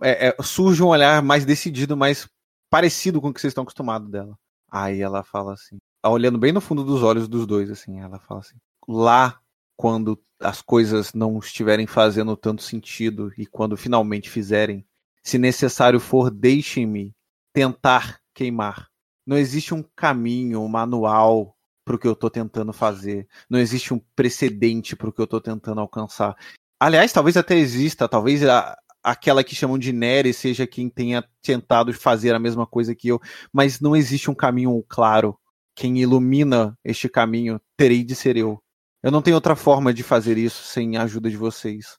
[0.00, 2.28] é, é, surge um olhar mais decidido, mais
[2.70, 4.38] parecido com o que vocês estão acostumados dela.
[4.70, 8.40] Aí ela fala assim, olhando bem no fundo dos olhos dos dois, assim, ela fala
[8.40, 8.56] assim:
[8.88, 9.40] lá,
[9.76, 14.86] quando as coisas não estiverem fazendo tanto sentido e quando finalmente fizerem,
[15.24, 17.12] se necessário for, deixem-me
[17.52, 18.91] tentar queimar.
[19.26, 23.26] Não existe um caminho, um manual para o que eu estou tentando fazer.
[23.48, 26.36] Não existe um precedente para o que eu estou tentando alcançar.
[26.78, 31.92] Aliás, talvez até exista, talvez a, aquela que chamam de Nery seja quem tenha tentado
[31.92, 33.20] fazer a mesma coisa que eu,
[33.52, 35.38] mas não existe um caminho claro.
[35.74, 38.62] Quem ilumina este caminho terei de ser eu.
[39.02, 41.98] Eu não tenho outra forma de fazer isso sem a ajuda de vocês.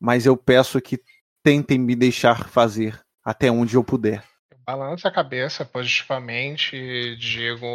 [0.00, 1.00] Mas eu peço que
[1.42, 4.24] tentem me deixar fazer até onde eu puder.
[4.62, 7.66] Eu balanço a cabeça positivamente digo,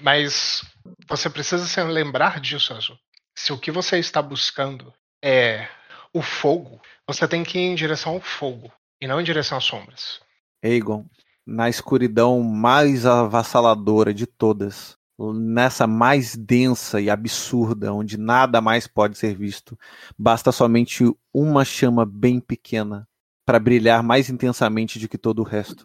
[0.00, 0.64] mas
[1.06, 2.96] você precisa se lembrar disso, Azul.
[3.36, 5.68] Se o que você está buscando é
[6.14, 9.64] o fogo, você tem que ir em direção ao fogo e não em direção às
[9.64, 10.20] sombras.
[10.64, 11.04] Aegon,
[11.46, 19.18] na escuridão mais avassaladora de todas, nessa mais densa e absurda, onde nada mais pode
[19.18, 19.78] ser visto,
[20.18, 23.06] basta somente uma chama bem pequena
[23.44, 25.84] para brilhar mais intensamente do que todo o resto.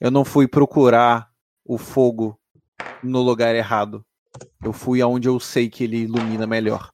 [0.00, 1.30] Eu não fui procurar
[1.64, 2.38] o fogo
[3.02, 4.04] no lugar errado.
[4.62, 6.90] Eu fui aonde eu sei que ele ilumina melhor.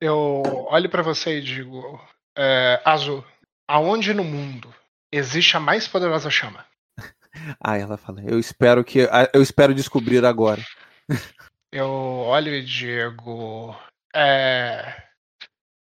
[0.00, 2.00] Eu olho para você e digo,
[2.36, 3.24] é, Azul,
[3.66, 4.72] aonde no mundo
[5.12, 6.64] existe a mais poderosa chama?
[7.60, 8.20] Ah, ela fala.
[8.22, 9.00] Eu espero que
[9.32, 10.62] eu espero descobrir agora.
[11.70, 13.76] Eu olho e digo,
[14.14, 15.10] é,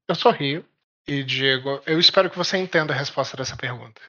[0.09, 0.65] eu sorrio
[1.07, 4.01] e digo, eu espero que você entenda a resposta dessa pergunta.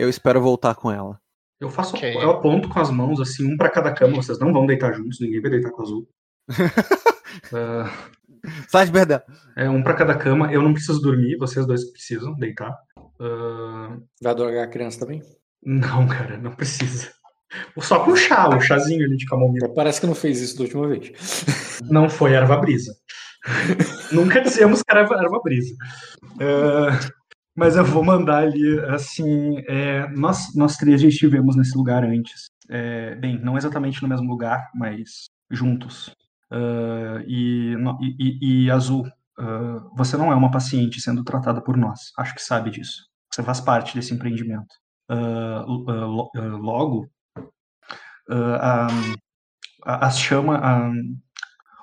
[0.00, 1.20] Eu espero voltar com ela.
[1.60, 2.14] Eu faço, Ok.
[2.16, 5.20] eu aponto com as mãos assim, um para cada cama, vocês não vão deitar juntos,
[5.20, 6.08] ninguém vai deitar com a Azul.
[7.54, 7.88] Ah,
[8.68, 9.22] Sai de verdade.
[9.56, 12.76] é um para cada cama, eu não preciso dormir, vocês dois precisam deitar.
[13.20, 15.22] Ah, Vai drogar a criança também?
[15.62, 17.12] Não, cara, não precisa.
[17.78, 19.68] Só com chá, o chazinho ali de camomila.
[19.74, 21.12] Parece que não fez isso da última vez.
[21.88, 22.94] Não foi erva brisa.
[24.12, 25.74] Nunca dizemos que era erva brisa.
[26.34, 27.19] Uh,
[27.60, 32.46] mas eu vou mandar ali, assim, é, nós, nós três já estivemos nesse lugar antes.
[32.70, 36.08] É, bem, não exatamente no mesmo lugar, mas juntos.
[36.50, 37.76] Uh, e,
[38.18, 39.06] e, e, Azul,
[39.38, 42.12] uh, você não é uma paciente sendo tratada por nós.
[42.16, 43.04] Acho que sabe disso.
[43.30, 44.74] Você faz parte desse empreendimento.
[46.62, 47.10] logo,
[49.84, 50.92] a, chama,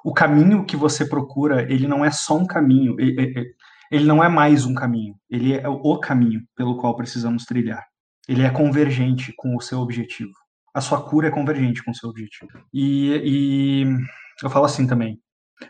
[0.04, 3.54] o caminho que você procura, ele não é só um caminho, ele,
[3.92, 7.86] ele não é mais um caminho, ele é o caminho pelo qual precisamos trilhar.
[8.28, 10.34] Ele é convergente com o seu objetivo.
[10.74, 12.52] A sua cura é convergente com o seu objetivo.
[12.74, 13.98] E, e
[14.44, 15.20] eu falo assim também.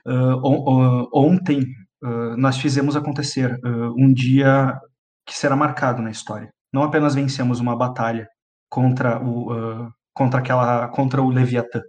[0.06, 1.62] Uh, ontem
[2.04, 4.78] uh, nós fizemos acontecer uh, um dia
[5.26, 6.52] que será marcado na história.
[6.74, 8.28] Não apenas vencemos uma batalha
[8.70, 11.82] contra o contra aquela contra o Leviatã.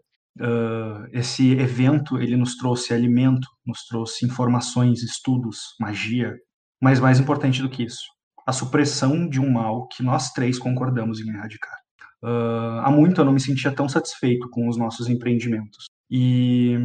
[1.13, 6.35] Esse evento ele nos trouxe alimento, nos trouxe informações, estudos, magia,
[6.81, 8.05] mas mais importante do que isso,
[8.47, 11.77] a supressão de um mal que nós três concordamos em erradicar.
[12.23, 15.87] Uh, há muito eu não me sentia tão satisfeito com os nossos empreendimentos.
[16.11, 16.77] E,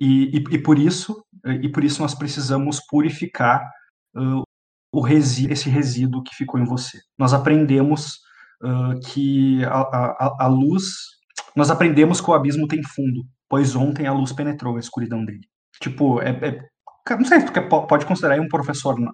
[0.00, 1.22] e, e, e por isso
[1.60, 3.68] e por isso nós precisamos purificar
[4.16, 4.42] uh,
[4.92, 7.00] o resi esse resíduo que ficou em você.
[7.18, 8.18] Nós aprendemos
[8.62, 10.84] uh, que a, a, a, luz,
[11.56, 15.46] nós aprendemos que o abismo tem fundo, pois ontem a luz penetrou a escuridão dele.
[15.80, 16.72] Tipo, é, é
[17.10, 19.10] não sei se pode considerar um professor, não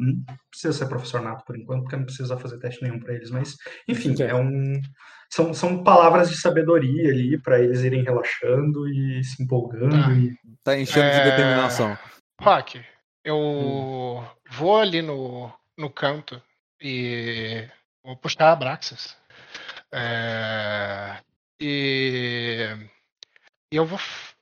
[0.51, 3.57] precisa ser professor nato por enquanto, porque não precisa fazer teste nenhum para eles, mas
[3.89, 4.79] enfim, é um
[5.31, 9.91] são, são palavras de sabedoria ali para eles irem relaxando e se empolgando.
[9.91, 10.35] Tá, e...
[10.65, 11.19] tá enchendo é...
[11.19, 11.99] de determinação.
[12.41, 12.83] Rock,
[13.25, 14.25] eu hum.
[14.51, 16.41] vou ali no, no canto
[16.81, 17.69] e
[18.03, 19.17] vou puxar a Braxas.
[19.93, 21.19] É...
[21.61, 22.69] E...
[23.71, 23.99] eu vou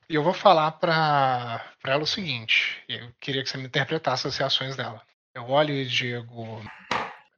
[0.09, 2.81] eu vou falar para ela o seguinte.
[2.87, 5.01] Eu queria que você me interpretasse as reações dela.
[5.35, 6.61] Eu olho e digo.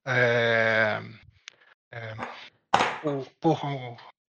[0.05, 1.01] É,
[1.91, 2.13] é,
[3.41, 3.57] por,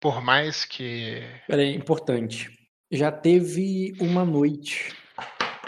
[0.00, 1.22] por mais que.
[1.46, 2.50] Peraí, importante.
[2.90, 4.94] Já teve uma noite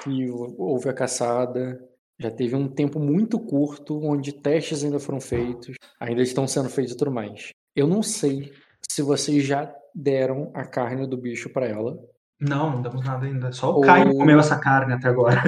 [0.03, 1.81] que houve a caçada,
[2.19, 6.95] já teve um tempo muito curto onde testes ainda foram feitos, ainda estão sendo feitos
[6.95, 7.49] e tudo mais.
[7.75, 8.53] Eu não sei
[8.91, 11.99] se vocês já deram a carne do bicho para ela.
[12.41, 13.53] Não, não damos nada ainda.
[13.53, 13.81] Só o Ou...
[13.83, 15.43] Caio comeu essa carne até agora.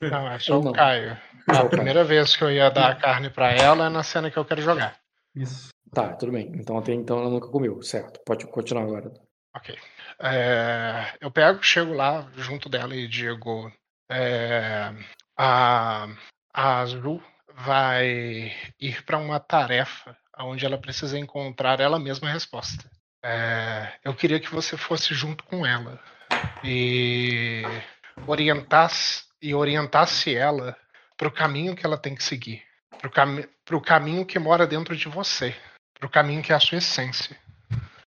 [0.00, 1.16] Não, é só o Caio.
[1.46, 4.36] A primeira vez que eu ia dar a carne para ela é na cena que
[4.36, 4.96] eu quero jogar.
[5.34, 5.68] Isso.
[5.92, 6.50] Tá, tudo bem.
[6.54, 8.20] Então até então ela nunca comeu, certo?
[8.24, 9.12] Pode continuar agora.
[9.54, 9.76] Ok.
[10.18, 13.70] É, eu pego, chego lá junto dela e digo:
[14.10, 14.92] é,
[15.36, 16.08] a,
[16.54, 17.22] a Azul
[17.54, 22.84] vai ir para uma tarefa onde ela precisa encontrar ela mesma a resposta.
[23.24, 26.00] É, eu queria que você fosse junto com ela
[26.64, 27.62] e
[28.26, 30.76] orientasse e orientasse ela
[31.16, 32.62] para o caminho que ela tem que seguir,
[32.98, 33.48] para o cami
[33.84, 35.54] caminho que mora dentro de você
[36.02, 37.38] para o caminho que é a sua essência.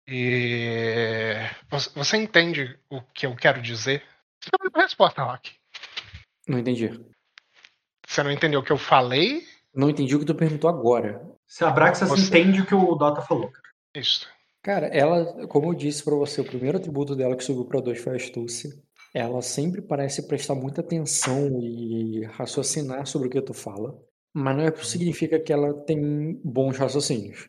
[0.09, 1.35] E
[1.95, 4.03] você entende o que eu quero dizer?
[4.41, 5.53] Você tem uma resposta, Rock.
[6.49, 6.89] Não entendi.
[8.07, 9.47] Você não entendeu o que eu falei?
[9.75, 11.21] Não entendi o que tu perguntou agora.
[11.47, 12.27] Se a Braxas você...
[12.27, 13.51] entende o que o Dota falou.
[13.95, 14.29] Isso.
[14.63, 17.99] Cara, ela, como eu disse para você, o primeiro atributo dela que subiu para dois
[17.99, 18.71] foi a astúcia.
[19.13, 23.97] Ela sempre parece prestar muita atenção e raciocinar sobre o que tu fala,
[24.33, 27.49] mas não é significa que ela tem bons raciocínios.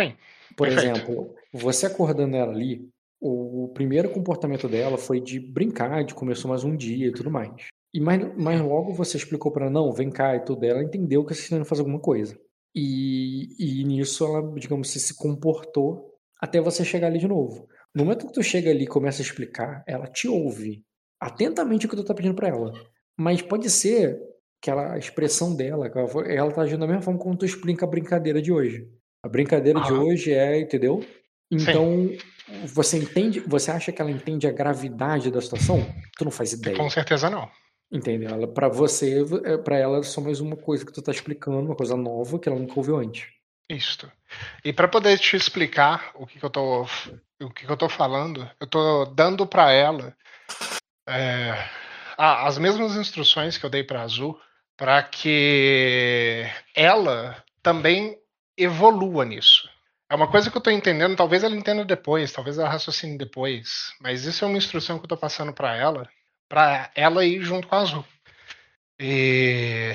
[0.00, 0.16] Sim.
[0.56, 0.96] Por perfeito.
[0.96, 2.88] exemplo, você acordando ela ali,
[3.20, 7.66] o primeiro comportamento dela foi de brincar, de começou mais um dia e tudo mais.
[7.92, 11.34] E mais, mais logo você explicou para não, vem cá e tudo, ela entendeu que
[11.34, 12.38] você está fazer alguma coisa.
[12.74, 17.68] E, e nisso ela, digamos, se comportou até você chegar ali de novo.
[17.94, 20.84] No momento que tu chega ali e começa a explicar, ela te ouve
[21.20, 22.72] atentamente o que tu tá pedindo para ela.
[23.16, 24.20] Mas pode ser
[24.60, 27.84] que ela, a expressão dela, ela, ela tá agindo da mesma forma como tu explica
[27.84, 28.88] a brincadeira de hoje.
[29.22, 31.04] A brincadeira de hoje é, entendeu?
[31.50, 32.66] Então, Sim.
[32.66, 35.86] você entende, você acha que ela entende a gravidade da situação?
[36.18, 36.76] Tu não faz ideia.
[36.76, 37.48] Com certeza não.
[37.94, 38.28] Entendeu?
[38.28, 41.60] Ela, para você, é, para ela é só mais uma coisa que tu tá explicando,
[41.60, 43.28] uma coisa nova que ela nunca ouviu antes.
[43.70, 44.10] Isso.
[44.64, 46.82] E para poder te explicar o que, que eu tô,
[47.40, 50.12] o que, que eu tô falando, eu tô dando para ela
[51.08, 51.54] é,
[52.18, 54.36] as mesmas instruções que eu dei para Azul,
[54.76, 56.42] para que
[56.74, 58.18] ela também
[58.58, 59.70] evolua nisso.
[60.10, 63.92] É uma coisa que eu estou entendendo, talvez ela entenda depois, talvez ela raciocine depois,
[64.00, 66.08] mas isso é uma instrução que eu estou passando para ela,
[66.48, 68.04] para ela ir junto com a Azul.
[69.00, 69.94] E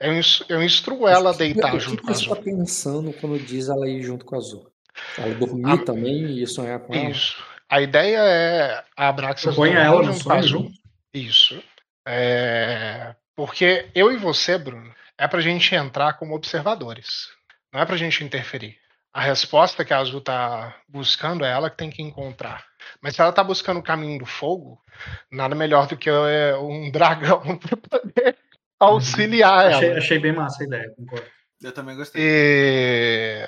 [0.00, 0.12] eu,
[0.48, 2.32] eu instruo ela a deitar junto com a Azul.
[2.32, 4.70] O que você está pensando quando diz ela ir junto com a Azul?
[5.18, 7.10] Ela dormir Ah, também e sonhar com ela.
[7.10, 7.42] Isso.
[7.68, 10.70] A ideia é a Abraxas Põe dormir ela no junto com a Azul.
[11.12, 11.62] Isso.
[12.06, 17.28] É, Porque eu e você, Bruno, é pra gente entrar como observadores.
[17.72, 18.76] Não é pra gente interferir.
[19.14, 22.66] A resposta que a Azul tá buscando é ela que tem que encontrar.
[23.00, 24.82] Mas se ela tá buscando o caminho do fogo,
[25.30, 28.36] nada melhor do que é, um dragão pra poder
[28.78, 29.76] auxiliar ela.
[29.76, 31.26] Achei, achei bem massa a ideia, concordo.
[31.62, 32.20] Eu também gostei.
[32.20, 33.46] E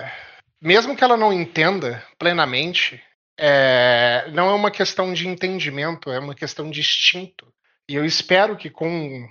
[0.63, 3.03] mesmo que ela não entenda plenamente,
[3.37, 7.53] é, não é uma questão de entendimento, é uma questão de instinto.
[7.89, 9.29] E eu espero que com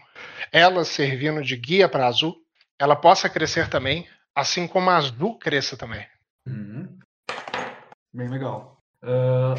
[0.52, 2.36] ela servindo de guia para Azul,
[2.78, 6.06] ela possa crescer também, assim como a Azul cresça também.
[8.16, 8.78] Bem legal.
[9.04, 9.56] Ah,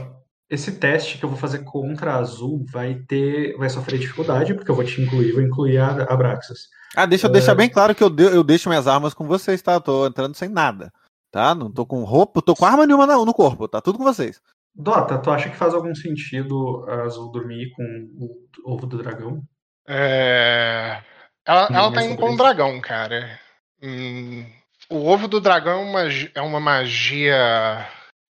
[0.48, 4.70] esse teste que eu vou fazer contra a Azul vai ter, vai sofrer dificuldade, porque
[4.70, 6.68] eu vou te incluir, vou incluir a, a Braxas.
[6.96, 9.60] Ah, deixa eu deixar bem claro que eu, de- eu deixo minhas armas com vocês,
[9.60, 9.74] tá?
[9.74, 10.92] Eu tô entrando sem nada.
[11.30, 11.54] Tá?
[11.54, 14.40] Não tô com roupa, tô com arma nenhuma na- no corpo, tá tudo com vocês.
[14.74, 17.82] Dota, tu acha que faz algum sentido a Azul dormir com
[18.18, 19.42] o ovo do dragão?
[19.86, 21.02] É,
[21.44, 23.38] Ela, ela é tá indo com um dragão, cara.
[23.82, 24.46] Hum,
[24.90, 26.02] O ovo do dragão é uma,
[26.36, 27.86] é uma magia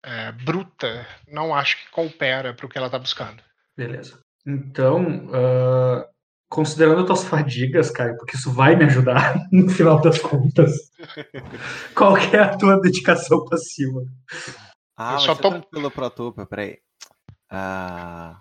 [0.06, 1.06] é, bruta.
[1.28, 3.42] Não acho que coopera pro que ela tá buscando.
[3.76, 4.20] Beleza.
[4.48, 6.08] Então, ah,
[6.50, 10.72] considerando tuas fadigas, Caio, porque isso vai me ajudar no final das contas,
[11.96, 14.02] qual que é a tua dedicação passiva?
[14.98, 16.78] Ah, Eu só tô- tranquilo pra tu, pera- peraí.
[17.50, 18.40] Ah,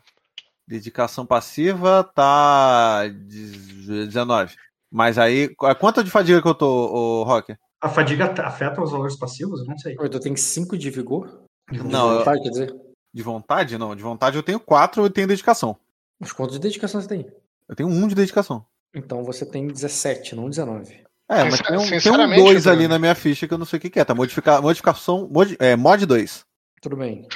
[0.67, 4.55] dedicação passiva tá de- 19.
[4.93, 7.57] Mas aí, qu- quanto de fadiga que eu tô, ô, Rocker?
[7.83, 9.61] A fadiga afeta os valores passivos?
[9.61, 9.95] Eu não sei.
[9.97, 11.44] Tu tem 5 de vigor?
[11.71, 12.75] Não, eu- Vontade, quer dizer?
[13.13, 13.79] De vontade?
[13.79, 15.77] Não, de vontade eu tenho 4 e tenho dedicação.
[16.19, 17.27] Mas quanto de dedicação você tem?
[17.69, 18.65] Eu tenho 1 de dedicação.
[18.95, 21.03] Então você tem 17, não 19.
[21.29, 23.79] É, mas tem um, tem um 2 ali na minha ficha que eu não sei
[23.79, 24.05] o que, que é.
[24.05, 25.29] Tá modifica, modificação.
[25.31, 26.45] Mod, é, mod 2.
[26.83, 27.27] Tudo bem.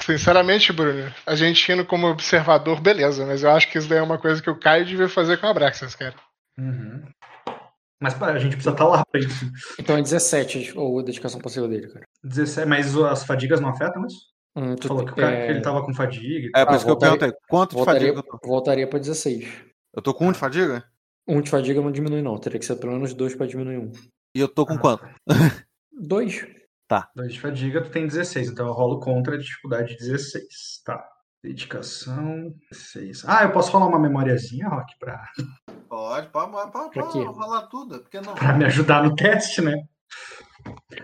[0.00, 4.02] Sinceramente, Bruno, a gente indo como observador, beleza, mas eu acho que isso daí é
[4.02, 6.14] uma coisa que o Caio devia fazer com a Braxas, cara.
[6.58, 7.02] Uhum.
[8.00, 9.50] Mas pá, a gente precisa estar lá pra isso.
[9.78, 12.04] Então é 17 ou a dedicação passiva dele, cara.
[12.24, 14.30] 17, mas as fadigas não afetam isso?
[14.54, 16.72] Hum, Tu falou que, o cara, é, que ele tava com fadiga e É, por
[16.72, 17.32] Ah, isso que eu perguntei.
[17.48, 18.46] Quanto de voltaria, fadiga eu tô?
[18.48, 19.48] voltaria pra 16.
[19.94, 20.84] Eu tô com 1 de fadiga?
[21.26, 22.36] Um de fadiga não diminui, não.
[22.38, 23.92] Teria que ser pelo menos dois pra diminuir um.
[24.34, 25.04] E eu tô com Ah, quanto?
[25.92, 26.46] Dois.
[27.16, 30.44] Dois de fadiga, tu tem 16, então eu rolo contra a dificuldade 16.
[30.84, 31.02] Tá.
[31.42, 33.24] Dedicação 16.
[33.26, 35.24] Ah, eu posso rolar uma memóriazinha, Rock, pra,
[35.88, 37.24] Pode, pode, pode, quê?
[37.24, 38.00] rolar tudo.
[38.00, 38.34] Por que não?
[38.34, 39.74] pra me ajudar no teste, né?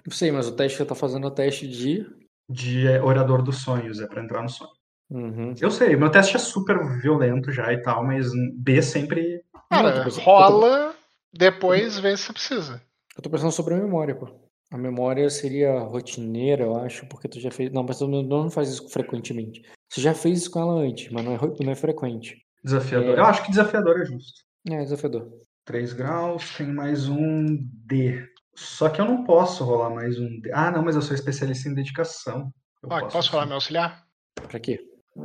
[0.07, 2.07] Não sei, mas o teste que eu tô fazendo é o teste de.
[2.49, 4.71] De é, orador dos sonhos, é pra entrar no sonho.
[5.11, 5.55] Uhum.
[5.61, 9.43] Eu sei, meu teste é super violento já e tal, mas B sempre.
[9.71, 10.95] Cara, pensando- rola,
[11.33, 12.81] depois vê se precisa.
[13.17, 14.29] Eu tô pensando sobre a memória, pô.
[14.71, 17.73] A memória seria rotineira, eu acho, porque tu já fez.
[17.73, 19.63] Não, mas tu não faz isso frequentemente.
[19.91, 22.37] Você já fez isso com ela antes, mas não é, não é frequente.
[22.63, 23.17] Desafiador.
[23.17, 23.21] É.
[23.21, 24.43] Eu acho que desafiador é justo.
[24.69, 25.31] É, desafiador.
[25.65, 27.47] 3 graus, tem mais um
[27.87, 28.27] D.
[28.61, 30.51] Só que eu não posso rolar mais um D.
[30.53, 32.53] Ah, não, mas eu sou especialista em dedicação.
[32.83, 33.49] Eu Ó, posso, falar sim.
[33.49, 34.05] meu auxiliar?
[34.35, 34.81] Pra quê?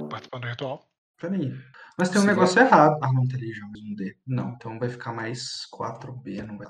[0.10, 0.88] Participando do ritual.
[1.20, 1.52] Peraí.
[1.98, 2.98] Mas tem um negócio errado.
[3.02, 4.16] Ah, não, ali já, mais um D.
[4.28, 6.68] Não, então vai ficar mais 4B, não vai.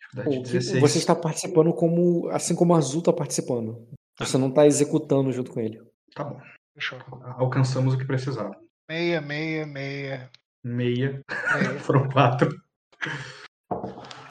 [0.00, 0.80] Dificuldade O que- 16.
[0.80, 2.28] Você está participando como.
[2.30, 3.88] Assim como o Azul tá participando.
[4.18, 5.80] Você não tá executando junto com ele.
[6.14, 6.40] Tá bom.
[6.74, 6.98] Fechou.
[7.36, 8.50] Alcançamos o que precisava.
[8.88, 10.30] Meia, meia, meia.
[10.64, 11.22] Meia.
[11.54, 11.78] meia.
[11.80, 12.50] Foram quatro.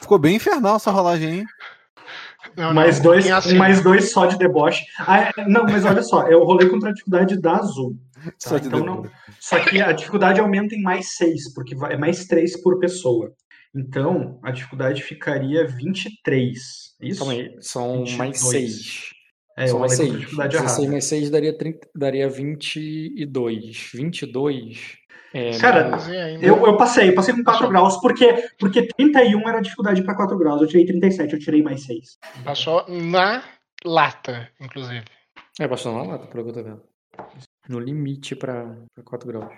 [0.00, 1.46] Ficou bem infernal essa rolagem, hein?
[2.56, 3.56] Não, mais não, dois, assim.
[3.56, 4.84] mais dois só de deboche.
[4.98, 7.96] Ah, é- não, mas olha só, eu rolei contra a dificuldade da azul.
[8.14, 8.32] tá?
[8.38, 9.02] Só de Então não,
[9.38, 13.32] só que a dificuldade aumenta em mais seis, porque é mais três por pessoa.
[13.74, 16.58] Então, a dificuldade ficaria 23.
[17.00, 17.18] Isso?
[17.20, 17.50] Calma aí.
[17.60, 18.16] São 22.
[18.18, 19.10] mais 6.
[19.56, 20.20] É, São mais contra a 6.
[20.20, 20.92] dificuldade 16 errada.
[20.92, 23.90] mais 6 daria, 30, daria 22.
[23.94, 24.96] 22.
[25.32, 26.44] É, Cara, mais- Mas e ainda?
[26.46, 27.70] Eu, eu passei, eu passei com 4 Passou.
[27.70, 30.60] graus, porque, porque 31 era dificuldade para 4 graus.
[30.60, 32.18] Eu tirei 37, eu tirei mais 6.
[32.44, 33.42] Passou na
[33.84, 35.04] lata, inclusive.
[35.58, 36.82] É, passou na lata, pelo que eu tô vendo.
[37.68, 39.52] No limite pra, pra 4 graus.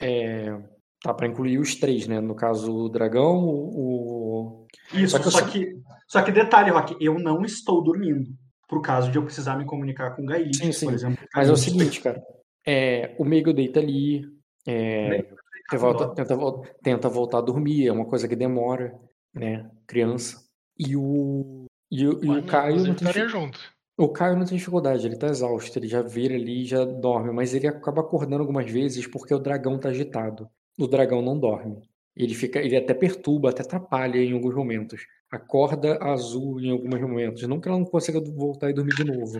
[0.00, 0.56] É,
[1.02, 2.20] tá, pra incluir os três, né?
[2.20, 4.66] No caso, o dragão, o.
[4.94, 8.30] Isso, Só que eu só só- que, só que detalhe, Rock, eu não estou dormindo.
[8.68, 10.26] Por caso de eu precisar me comunicar com o
[10.72, 10.86] sim.
[10.86, 11.26] por exemplo.
[11.34, 12.22] Mas é o seguinte, cara.
[12.66, 14.22] É, o Meigo deita ali.
[14.70, 16.36] É, volta- tenta,
[16.82, 18.98] tenta voltar a dormir, é uma coisa que demora,
[19.34, 19.70] né?
[19.86, 20.42] Criança.
[20.78, 21.64] E o.
[21.90, 23.58] E, o- e o Caio não tem junto.
[23.96, 27.32] O Caio não tem dificuldade, ele tá exausto, ele já vira ali e já dorme,
[27.32, 30.48] mas ele acaba acordando algumas vezes porque o dragão tá agitado.
[30.78, 31.82] O dragão não dorme.
[32.16, 35.04] Ele fica, ele até perturba, até atrapalha em alguns momentos.
[35.30, 37.42] acorda azul em alguns momentos.
[37.42, 39.36] Não que ela não consiga voltar e dormir de novo,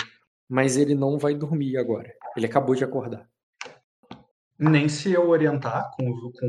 [0.49, 2.13] mas ele não vai dormir agora.
[2.37, 3.29] Ele acabou de acordar.
[4.59, 6.47] Nem se eu orientar com, o- com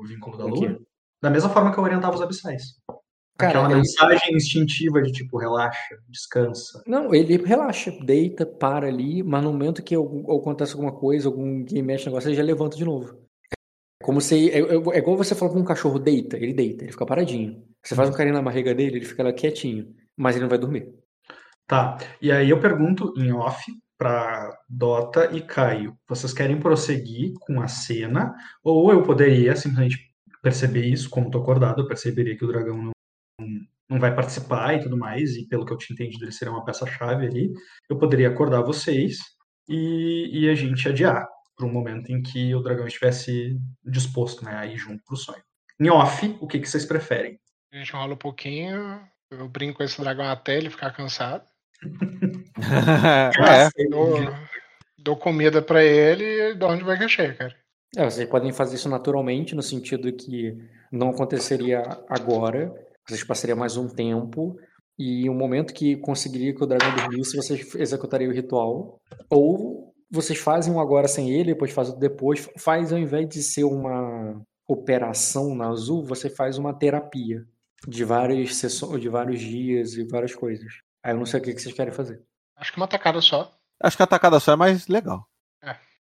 [0.00, 0.80] o vínculo da Com lua.
[1.22, 2.62] Da mesma forma que eu orientava os abissais.
[3.36, 6.82] Cara, Aquela mensagem instintiva de tipo, relaxa, descansa.
[6.86, 11.82] Não, ele relaxa, deita, para ali, mas no momento que acontece alguma coisa, algum game
[11.82, 13.18] mexe negócio, ele já levanta de novo.
[14.00, 14.50] É Como se.
[14.50, 14.62] É, é-
[14.94, 17.64] é igual você falar pra um cachorro, deita, ele deita, ele fica paradinho.
[17.84, 20.58] Você faz um carinho na barriga dele, ele fica lá quietinho, mas ele não vai
[20.58, 20.88] dormir.
[21.66, 21.98] Tá.
[22.22, 23.64] E aí eu pergunto em off
[23.96, 25.96] pra Dota e Caio.
[26.08, 28.34] Vocês querem prosseguir com a cena?
[28.62, 32.92] Ou eu poderia simplesmente perceber isso, como tô acordado, eu perceberia que o dragão não,
[33.88, 36.64] não vai participar e tudo mais, e pelo que eu tinha entendido, ele seria uma
[36.64, 37.52] peça-chave ali.
[37.88, 39.18] Eu poderia acordar vocês
[39.68, 41.26] e, e a gente adiar
[41.56, 45.42] para um momento em que o dragão estivesse disposto né, a ir junto pro sonho.
[45.80, 47.38] Em off, o que, que vocês preferem?
[47.72, 51.44] A gente rola um pouquinho, eu brinco com esse dragão até ele ficar cansado.
[53.78, 54.16] é, Dou,
[54.98, 57.54] dou comida pra ele e dorme de barriga cheia, cara.
[57.96, 60.56] É, vocês podem fazer isso naturalmente, no sentido que
[60.90, 62.72] não aconteceria agora,
[63.06, 64.56] vocês passariam mais um tempo,
[64.98, 69.00] e o momento que conseguiria que o dragão dormisse, vocês executariam o ritual.
[69.28, 72.48] Ou vocês fazem um agora sem ele, depois faz outro depois.
[72.58, 77.44] Faz, ao invés de ser uma operação na azul, você faz uma terapia
[77.86, 80.72] de várias sessões, de vários dias e várias coisas.
[81.02, 82.22] Aí eu não sei o que vocês querem fazer.
[82.56, 83.52] Acho que uma tacada só.
[83.82, 85.26] acho que a tacada só é mais legal.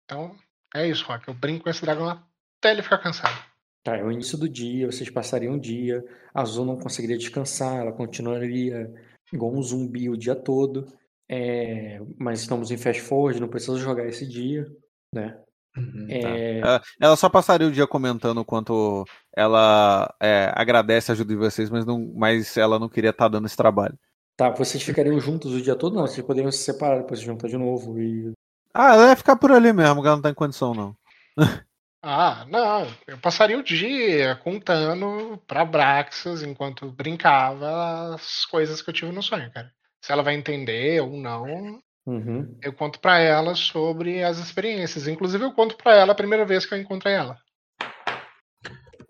[0.05, 0.37] Então,
[0.75, 1.27] é isso, Rock.
[1.29, 3.43] Eu brinco com esse dragão até ele ficar cansado.
[3.83, 6.03] Tá, é o início do dia, vocês passariam o dia,
[6.35, 8.91] a Azul não conseguiria descansar, ela continuaria
[9.33, 10.87] igual um zumbi o dia todo.
[11.29, 14.67] É, mas estamos em fast forward, não precisa jogar esse dia,
[15.13, 15.39] né?
[15.77, 16.07] Uhum.
[16.09, 19.05] É, Ela, ela só passaria o dia comentando o quanto
[19.37, 23.47] ela é, agradece a ajuda de vocês, mas, não, mas ela não queria estar dando
[23.47, 23.99] esse trabalho.
[24.37, 25.94] Tá, vocês ficariam juntos o dia todo?
[25.94, 27.99] Não, vocês poderiam se separar, depois se juntar de novo.
[28.01, 28.33] E...
[28.73, 30.97] Ah, ela ia ficar por ali mesmo, que ela não tá em condição, não.
[32.07, 32.87] Ah, não.
[33.07, 39.23] Eu passaria o dia contando pra Braxas, enquanto brincava, as coisas que eu tive no
[39.23, 39.73] sonho, cara.
[40.03, 42.59] Se ela vai entender ou não, Uhum.
[42.62, 45.09] eu conto pra ela sobre as experiências.
[45.09, 47.38] Inclusive, eu conto pra ela a primeira vez que eu encontrei ela.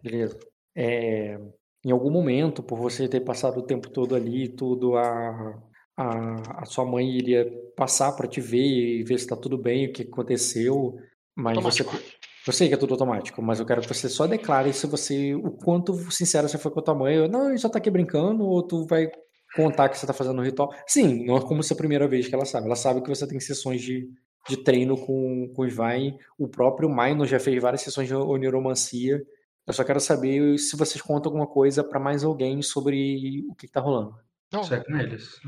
[0.00, 0.38] Beleza.
[0.76, 1.36] É,
[1.84, 5.62] em algum momento, por você ter passado o tempo todo ali, tudo, a,
[5.96, 9.86] a, a sua mãe iria passar para te ver e ver se tá tudo bem,
[9.86, 10.96] o que aconteceu.
[11.36, 12.18] Mas você, Automático.
[12.46, 15.34] eu sei que é tudo automático, mas eu quero que você só declare se você,
[15.34, 17.16] o quanto sincero você foi com a tua mãe.
[17.16, 19.10] Eu, não, gente só tá aqui brincando, ou tu vai
[19.54, 20.72] contar que você tá fazendo um ritual.
[20.86, 22.66] Sim, não é como se é a primeira vez que ela sabe.
[22.66, 24.08] Ela sabe que você tem sessões de,
[24.48, 26.16] de treino com, com o Svain.
[26.38, 29.22] O próprio Maino já fez várias sessões de oniromancia.
[29.66, 33.66] Eu só quero saber se vocês contam alguma coisa pra mais alguém sobre o que,
[33.66, 34.14] que tá rolando.
[34.52, 35.40] Não, Isso é com eles.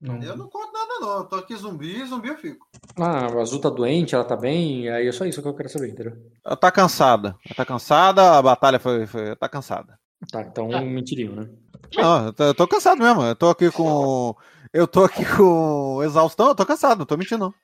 [0.00, 1.18] Não- Eu não conto nada, não.
[1.18, 2.66] Eu tô aqui zumbi, zumbi eu fico.
[2.96, 5.68] Ah, a Azul tá doente, ela tá bem, aí é só isso que eu quero
[5.68, 6.16] saber, entendeu?
[6.44, 7.36] Ela tá cansada.
[7.44, 9.06] Ela tá cansada, a batalha foi.
[9.06, 9.98] foi ela tá cansada.
[10.32, 10.80] Tá, então Ah.
[10.80, 11.48] mentiriam, né?
[11.96, 13.22] Não, eu tô, eu tô cansado mesmo.
[13.22, 14.34] Eu tô aqui com.
[14.72, 17.54] Eu tô aqui com exaustão, eu tô cansado, não tô mentindo, não.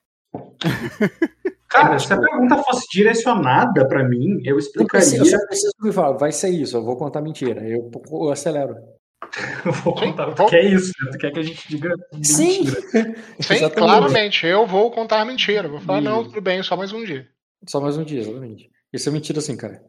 [1.74, 5.18] Cara, se a pergunta fosse direcionada pra mim, eu Não explicaria.
[5.18, 7.68] eu só preciso me falar, vai ser isso, eu vou contar mentira.
[7.68, 8.76] Eu, eu acelero.
[9.64, 10.32] Eu vou contar.
[10.34, 11.10] Tu quer isso, né?
[11.10, 12.64] Tu quer que a gente diga Sim!
[12.64, 12.80] mentira.
[13.40, 13.74] Sim, Exatamente.
[13.74, 14.46] claramente.
[14.46, 15.66] Eu vou contar mentira.
[15.66, 16.28] Vou falar, não, Isso.
[16.30, 17.26] tudo bem, só mais um dia.
[17.66, 18.70] Só mais um dia, exatamente.
[18.92, 19.82] Isso é mentira assim, cara.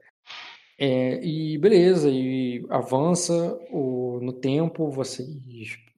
[0.79, 3.33] É, e beleza, e avança
[3.71, 5.27] o, no tempo, vocês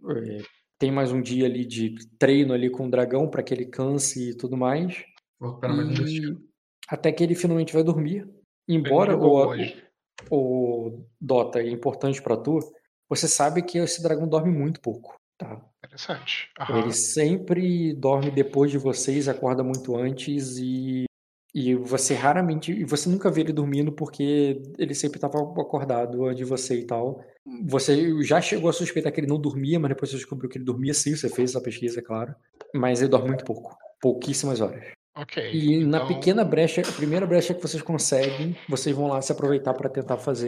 [0.09, 0.41] é,
[0.77, 4.31] tem mais um dia ali de treino ali com o dragão para que ele canse
[4.31, 5.03] e tudo mais.
[5.39, 6.41] Vou recuperar mais um destino.
[6.87, 8.27] até que ele finalmente vai dormir.
[8.67, 9.83] Embora o, hoje.
[10.29, 12.59] o Dota é importante para tu,
[13.09, 15.61] você sabe que esse dragão dorme muito pouco, tá?
[15.85, 16.49] Interessante.
[16.59, 16.79] Aham.
[16.79, 21.05] Ele sempre dorme depois de vocês, acorda muito antes e,
[21.53, 22.73] e você raramente.
[22.73, 26.85] E você nunca vê ele dormindo porque ele sempre estava acordado antes de você e
[26.85, 27.23] tal.
[27.65, 30.65] Você já chegou a suspeitar que ele não dormia, mas depois você descobriu que ele
[30.65, 32.35] dormia sim, você fez essa pesquisa, é claro.
[32.73, 33.77] Mas ele dorme muito pouco.
[34.01, 34.96] Pouquíssimas horas.
[35.17, 35.51] Ok.
[35.53, 39.31] E na então- pequena brecha, a primeira brecha que vocês conseguem, vocês vão lá se
[39.31, 40.47] aproveitar para tentar fazer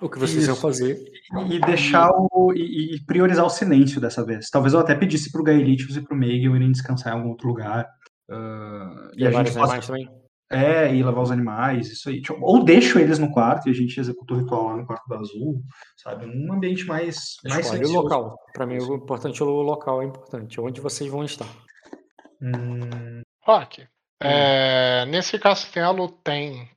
[0.00, 0.62] o que vocês iam Isso.
[0.62, 1.02] fazer.
[1.50, 2.52] E deixar o.
[2.54, 4.48] E, e priorizar o silêncio dessa vez.
[4.50, 7.86] Talvez eu até pedisse pro Gaelitius e pro Meigel irem descansar em algum outro lugar.
[8.30, 10.08] Ah, e a Levar gente os possa- animais também.
[10.52, 12.20] É, e levar os animais, isso aí.
[12.20, 15.06] Tipo, Ou deixo eles no quarto e a gente executa o ritual lá no quarto
[15.06, 15.62] do azul,
[15.96, 16.26] sabe?
[16.26, 18.34] Num ambiente mais, mais Escolhe o local.
[18.52, 20.60] Para mim, o importante é o local, é importante.
[20.60, 21.46] Onde vocês vão estar.
[22.42, 23.86] Hum, Rock,
[24.22, 26.68] é, nesse castelo tem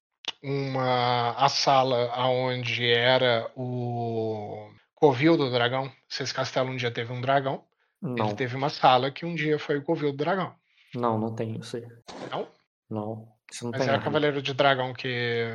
[0.41, 5.91] uma a sala aonde era o covil do dragão?
[6.09, 7.63] Se esse castelo um dia teve um dragão,
[8.01, 10.53] Não, ele teve uma sala que um dia foi o covil do dragão.
[10.95, 11.87] não, não tem isso aí.
[12.31, 12.47] Não?
[12.89, 13.87] Não, isso não Mas tem.
[13.87, 14.03] era árvore.
[14.03, 15.47] cavaleiro de dragão que,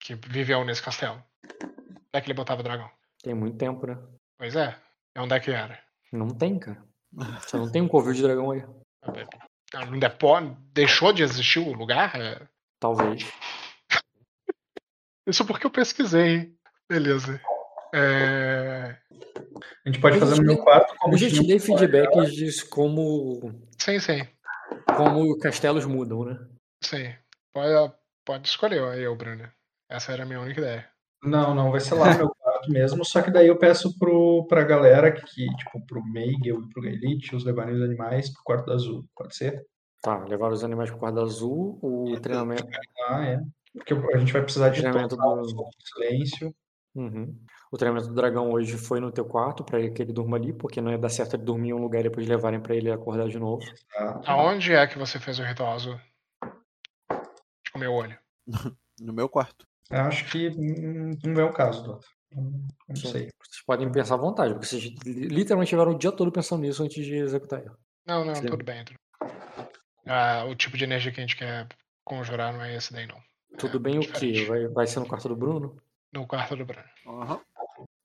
[0.00, 1.22] que viveu nesse castelo.
[1.62, 2.90] Onde é que ele botava dragão?
[3.22, 3.96] Tem muito tempo, né?
[4.38, 4.76] Pois é.
[5.16, 5.78] E onde é que era?
[6.12, 6.82] Não tem, cara.
[7.40, 8.64] Você não tem um covil de dragão aí.
[9.74, 12.20] Não depo- deixou de existir o lugar?
[12.20, 12.40] É,
[12.80, 13.24] Talvez.
[15.26, 16.52] Isso porque eu pesquisei.
[16.88, 17.40] Beleza.
[17.94, 18.96] É...
[19.84, 22.64] A gente pode fazer no meu quarto como Eu já te tinha- dei feedbacks de
[22.66, 24.26] como, Sim, sim.
[24.96, 26.38] como castelos mudam, né?
[26.82, 27.14] Sim.
[27.52, 27.94] Pode,
[28.24, 29.50] pode escolher aí, ô Bruno.
[29.88, 30.88] Essa era a minha única ideia.
[31.22, 34.46] Não, não, vai ser lá no meu quarto mesmo, só que daí eu peço pro,
[34.48, 38.66] pra galera que, tipo, pro Meigel e pro Gaelite, os levarem os animais pro quarto
[38.66, 39.64] do azul, pode ser?
[40.00, 42.66] Tá, levar os animais pro quarto azul, o treinamento.
[43.08, 43.40] Ah, é.
[43.74, 46.54] Porque a gente vai precisar de Treinamento do- silêncio.
[46.94, 47.34] Uhum.
[47.70, 50.80] O treinamento do dragão hoje foi no teu quarto pra que ele durma ali, porque
[50.80, 53.28] não ia dar certo ele dormir em um lugar e depois levarem pra ele acordar
[53.28, 53.64] de novo.
[53.94, 54.20] Tá?
[54.26, 55.98] Aonde é que você fez o ritual azul?
[57.64, 58.18] Tipo, meu olho.
[59.00, 59.66] No meu quarto.
[59.90, 60.50] Eu acho que
[61.26, 62.06] não é o caso, Dota.
[62.34, 63.08] Não, Sim.
[63.10, 63.28] sei.
[63.42, 66.82] Vocês podem pensar à vontade, porque vocês li- literalmente tiveram o dia todo pensando nisso
[66.82, 67.70] antes de executar ele.
[68.06, 68.84] Não, não, tudo bem.
[68.84, 68.98] tudo.
[70.06, 71.68] Ah, o tipo de energia que a gente quer
[72.04, 73.20] conjurar não é esse daí, não.
[73.58, 74.44] Tudo É bem o quê?
[74.46, 75.76] Vai, vai ser no quarto do Bruno?
[76.12, 76.84] No quarto do Bruno.
[77.06, 77.40] Aham.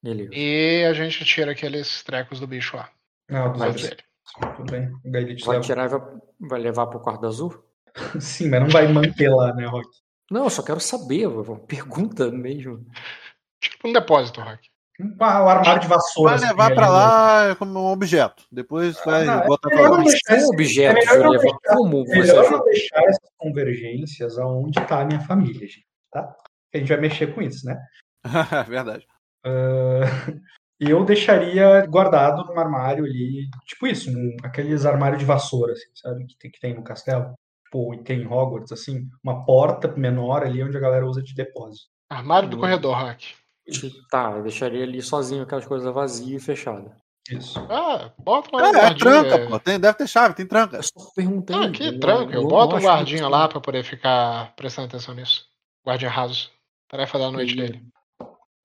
[0.03, 0.29] Beleza.
[0.33, 2.89] E a gente tira aqueles trecos do bicho lá.
[3.29, 4.01] Não, dos Vai outros, dele.
[4.55, 4.87] tudo bem.
[5.03, 5.23] O Vai
[5.55, 5.59] leva.
[5.61, 6.01] tirar e vai,
[6.39, 7.63] vai levar pro quarto azul?
[8.21, 9.87] Sim, mas não vai manter lá, né, Rock?
[10.29, 12.85] Não, eu só quero saber, uma pergunta mesmo.
[13.61, 14.69] Tipo um depósito, Rock.
[15.19, 16.37] Ah, o armário de vassoura.
[16.37, 18.43] Vai levar pra lá como um objeto.
[18.51, 19.97] Depois vai Ah, botar é pra lá.
[19.97, 22.57] deixar são esse- objetos, é melhor eu não levar deixar- como Melhor achou?
[22.57, 26.35] não deixar essas convergências aonde tá a minha família, gente, tá?
[26.73, 27.79] A gente vai mexer com isso, né?
[28.67, 29.05] Verdade.
[29.45, 30.01] Ah,
[30.79, 35.87] E eu deixaria guardado num armário ali, tipo isso, um- aqueles armários de vassoura, assim,
[35.95, 36.23] sabe?
[36.27, 37.33] Que tem, que tem no castelo.
[37.65, 41.33] Tipo, e tem em Hogwarts, assim, uma porta menor ali onde a galera usa de
[41.33, 41.87] depósito.
[42.11, 43.33] Armário do corredor, Rock.
[44.09, 46.91] Tá, eu deixaria ali sozinho aquelas coisas vazias e fechadas.
[47.29, 47.59] Isso.
[47.69, 49.59] Ah, bota lá um É, é tranca, pô.
[49.59, 50.77] Tem, deve ter chave, tem tranca.
[50.77, 51.55] Eu só perguntei.
[51.55, 52.33] Ah, aqui, eu tranca.
[52.35, 55.45] Eu não- boto um guardinha lá pra poder ficar prestando atenção nisso.
[55.85, 56.49] Guardinha raso.
[56.87, 57.83] Tarefa da noite E- dele.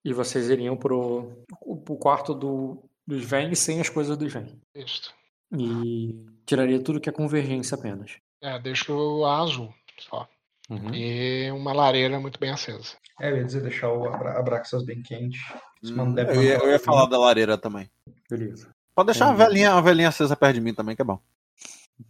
[0.04, 1.44] E vocês iriam pro,
[1.84, 4.60] pro quarto do, dos Veng sem as coisas dos Veng.
[4.76, 5.12] Isso.
[5.56, 8.16] E tiraria tudo que é convergência apenas.
[8.40, 10.28] É, deixo a azul só.
[10.72, 10.94] Uhum.
[10.94, 12.94] E uma lareira muito bem acesa.
[13.20, 15.38] É, eu ia dizer deixar o Abra- Abraxas bem quente.
[15.84, 17.90] Hum, eu, ia, eu ia falar da lareira também.
[18.30, 18.70] Beleza.
[18.94, 21.18] Pode deixar uma velhinha, uma velhinha acesa perto de mim também, que é bom.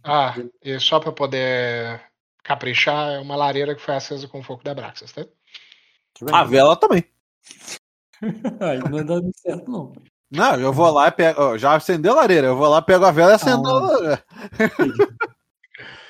[0.03, 0.33] Ah,
[0.63, 2.01] e só pra poder
[2.43, 5.25] caprichar, é uma lareira que foi acesa com o fogo da Braxas, tá?
[6.31, 7.03] A vela também.
[8.61, 9.93] Aí não é dando certo, não.
[10.31, 11.57] Não, eu vou lá e pego.
[11.57, 13.71] já acendeu a lareira, eu vou lá, pego a vela e acendo Ah.
[13.71, 14.23] a lareira.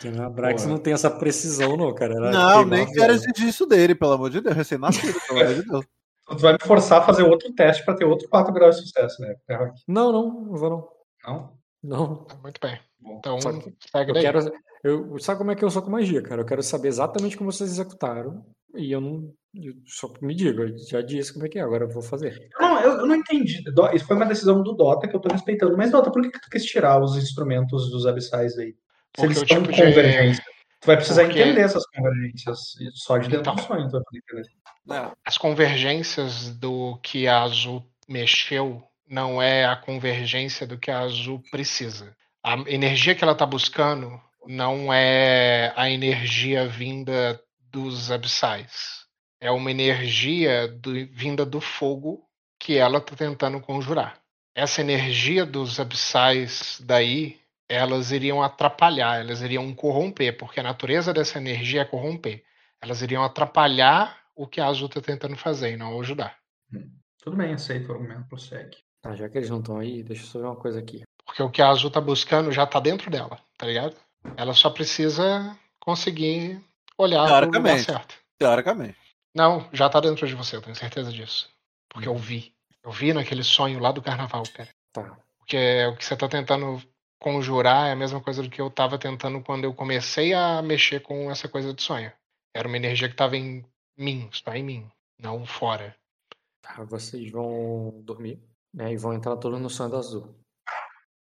[0.03, 2.15] Porque na Brax não tem essa precisão, não, cara.
[2.15, 4.53] Era Não, nem quero exigir isso dele, pelo amor de Deus.
[4.55, 5.85] Recém-nascido, pelo amor de Deus.
[6.25, 9.21] Tu vai me forçar a fazer outro teste pra ter outro 4 graus de sucesso,
[9.21, 9.35] né?
[9.85, 10.89] Não, não, não vou não.
[11.25, 11.53] Não?
[11.83, 12.15] Não.
[12.23, 12.79] Tá Muito bem.
[13.05, 14.23] Então, Só Eu daí.
[14.23, 14.39] quero.
[14.85, 16.41] Eu, sabe como é que eu sou com magia, cara?
[16.41, 18.45] Eu quero saber exatamente como vocês executaram.
[18.73, 19.33] E eu não.
[19.53, 22.47] eu- só me diga, eu já disse como é que é, agora eu vou fazer.
[22.57, 23.61] Não, eu, eu não entendi.
[23.93, 25.75] Isso foi uma decisão do Dota que eu tô respeitando.
[25.75, 28.73] Mas, Dota, por que, que tu quis tirar os instrumentos dos abissais aí?
[29.15, 30.41] Se eles estão tipo de-.
[30.81, 32.59] Tu vai precisar Porque- entender essas convergências
[32.95, 33.55] só de Então.
[33.55, 34.49] entender.
[34.91, 35.11] É.
[35.25, 41.41] As convergências do que a Azul mexeu não é a convergência do que a Azul
[41.51, 42.13] precisa.
[42.43, 47.39] A energia que ela está buscando não é a energia vinda
[47.71, 49.03] dos abissais.
[49.39, 52.25] É uma energia do- vinda do fogo
[52.59, 54.17] que ela está tentando conjurar.
[54.55, 61.37] Essa energia dos abissais daí, elas iriam atrapalhar, elas iriam corromper, porque a natureza dessa
[61.37, 62.43] energia é corromper.
[62.81, 66.37] Elas iriam atrapalhar o que a Azul está tentando fazer e não ajudar.
[67.23, 68.77] Tudo bem, aceito o argumento, prossegue.
[69.01, 71.03] Tá, já que eles não estão aí, deixa eu só ver uma coisa aqui.
[71.25, 73.95] Porque o que a Azul tá buscando já tá dentro dela, tá ligado?
[74.35, 76.61] Ela só precisa conseguir
[76.97, 78.15] olhar pro lugar certo.
[78.37, 78.97] Teoricamente.
[79.35, 81.49] Não, já tá dentro de você, eu tenho certeza disso.
[81.89, 82.53] Porque eu vi.
[82.83, 84.69] Eu vi naquele sonho lá do carnaval, cara.
[84.91, 85.17] Tá.
[85.39, 86.81] Porque o que você tá tentando
[87.23, 90.99] conjurar é a mesma coisa do que eu tava tentando quando eu comecei a mexer
[90.99, 92.11] com essa coisa de sonho.
[92.53, 93.65] Era uma energia que tava em
[93.97, 95.95] mim, está em mim, não fora.
[96.61, 98.39] Tá, vocês vão dormir,
[98.73, 98.91] né?
[98.91, 100.35] E vão entrar todos no sonho do azul.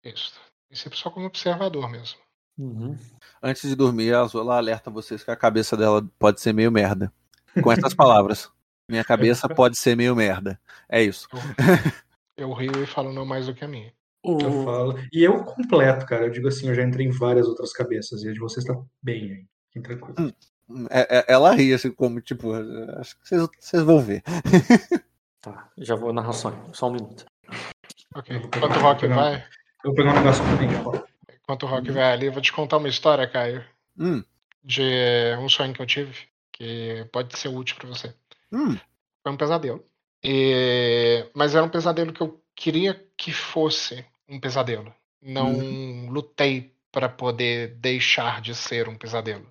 [0.05, 0.41] Isso.
[0.71, 2.19] Isso é só como observador mesmo.
[2.57, 2.97] Uhum.
[3.43, 6.73] Antes de dormir, a Azul ela alerta vocês que a cabeça dela pode ser meio
[6.73, 7.13] merda.
[7.63, 8.51] Com essas palavras.
[8.89, 10.61] Minha cabeça pode ser meio merda.
[10.89, 11.29] É isso.
[12.37, 13.93] Eu rio e falo não mais do que a minha.
[14.25, 14.65] Eu O...
[14.65, 14.99] falo.
[15.13, 16.27] E eu completo, cara.
[16.27, 18.23] Eu digo assim, eu já entrei em várias outras cabeças.
[18.23, 19.47] E a de vocês tá bem aí.
[19.69, 20.35] Fiquem tranquilos.
[20.91, 22.53] É- é- ela ri assim, como, tipo,
[22.99, 24.23] acho que vocês, vocês vão ver.
[25.41, 26.53] Tá, já vou narração.
[26.75, 27.25] Só um minuto.
[28.17, 28.37] Ok.
[28.37, 29.37] Eu Enquanto o Rock vai,
[29.85, 30.67] Eu vou pegar um negócio pra mim,
[31.41, 33.65] enquanto o Rock vai ali, eu vou te contar uma história, Caio,
[33.97, 34.23] Hum,
[34.65, 34.83] de
[35.39, 36.13] um sonho que eu tive,
[36.53, 38.13] que pode ser útil pra você.
[38.53, 38.77] hum,
[39.23, 39.85] Foi um pesadelo.
[40.25, 41.25] E...
[41.35, 44.93] Mas era um pesadelo que eu queria que fosse um pesadelo.
[45.23, 49.51] Não lutei para poder deixar de ser um pesadelo.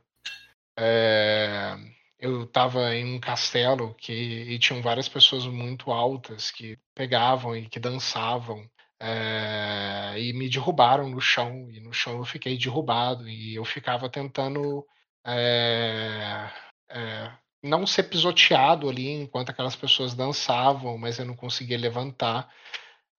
[0.78, 1.76] É,
[2.20, 7.70] Eu estava em um castelo que e tinham várias pessoas muito altas que pegavam e
[7.70, 8.70] que dançavam.
[9.00, 14.10] é, E me derrubaram no chão, e no chão eu fiquei derrubado, e eu ficava
[14.10, 14.86] tentando
[15.26, 16.50] é,
[16.90, 17.32] é,
[17.64, 22.50] não ser pisoteado ali enquanto aquelas pessoas dançavam, mas eu não conseguia levantar.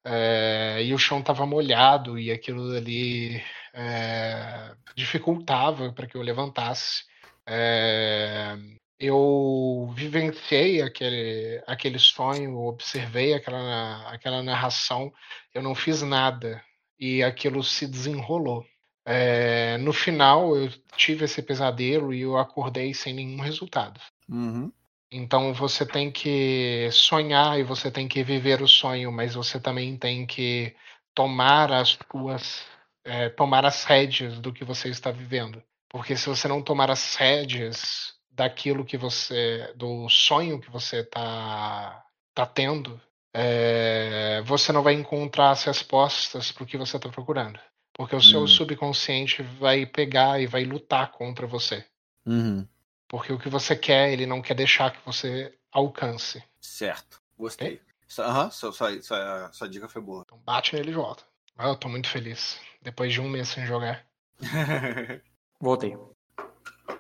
[0.05, 3.43] É, e o chão estava molhado e aquilo ali
[3.75, 7.05] é, dificultava para que eu levantasse.
[7.47, 8.57] É,
[8.99, 15.13] eu vivenciei aquele, aquele sonho, observei aquela, aquela narração,
[15.55, 16.63] eu não fiz nada
[16.99, 18.67] e aquilo se desenrolou.
[19.07, 24.01] É, no final, eu tive esse pesadelo e eu acordei sem nenhum resultado.
[24.29, 24.73] uhum.
[25.11, 29.97] Então você tem que sonhar e você tem que viver o sonho, mas você também
[29.97, 30.75] tem que
[31.15, 32.65] tomar as suas,
[33.05, 35.63] é, tomar as rédeas do que você está vivendo.
[35.89, 42.05] Porque se você não tomar as rédeas daquilo que você, do sonho que você está
[42.35, 43.01] tá tendo,
[43.35, 47.59] é, você não vai encontrar as respostas para o que você está procurando.
[47.95, 48.47] Porque o seu Hum.
[48.47, 51.85] subconsciente vai pegar e vai lutar contra você.
[52.25, 52.67] Uhum.
[53.09, 56.43] Porque o que você quer, ele não quer deixar que você alcance.
[56.61, 57.21] Certo.
[57.39, 57.81] Gostei.
[58.19, 60.23] Aham, sua, sua, sua, sua dica foi boa.
[60.27, 61.25] Então bate nele e volta.
[61.57, 62.61] Ah, eu tô muito feliz.
[62.83, 64.07] Depois de um mês sem jogar.
[65.61, 65.97] Voltei.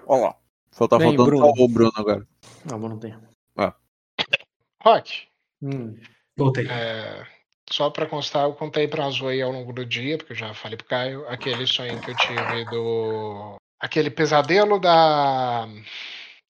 [0.06, 0.36] Olha lá.
[0.72, 1.52] Só tá Bem, faltando Bruno.
[1.58, 2.26] o Bruno agora.
[2.64, 3.16] Não, mas não tem.
[4.80, 5.26] Rock,
[5.60, 5.98] Hum,
[6.36, 6.68] Voltei.
[6.68, 7.26] é,
[7.68, 10.76] só pra constar, eu contei pra Zoe ao longo do dia, porque eu já falei
[10.76, 13.56] pro Caio, aquele sonho que eu tive do.
[13.80, 15.66] Aquele pesadelo da.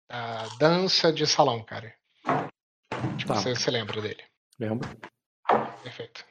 [0.09, 1.95] da dança de salão, cara.
[3.17, 3.41] Tipo, Tá.
[3.41, 4.23] você se lembra dele.
[4.59, 4.89] lembro.
[5.83, 6.25] Perfeito.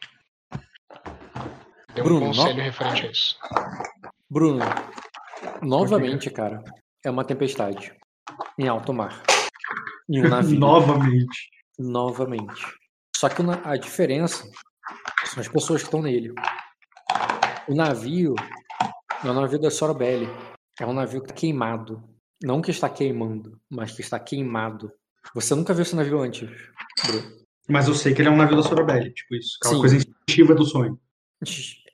[1.93, 3.38] Deu Bruno, um no- conselho referente a isso.
[4.30, 4.60] Bruno,
[5.62, 6.64] novamente, cara,
[7.06, 7.95] é uma tempestade
[8.60, 9.24] em alto mar.
[10.10, 10.60] Em um navio.
[10.60, 11.50] Novamente.
[11.80, 12.66] Novamente.
[13.16, 14.43] Só que a diferença
[15.26, 16.34] são as pessoas que estão nele.
[17.68, 18.36] O navio
[19.24, 20.28] é o navio da Sorobelli.
[20.80, 22.03] É um navio que está queimado.
[22.43, 24.91] Não que está queimando, mas que está queimado.
[25.34, 26.47] Você nunca viu esse navio antes,
[27.05, 27.38] Bruno.
[27.67, 29.57] Mas eu sei que ele é um navio da Sorobelli, tipo isso.
[29.59, 29.80] Aquela Sim.
[29.82, 30.99] coisa instintiva do sonho.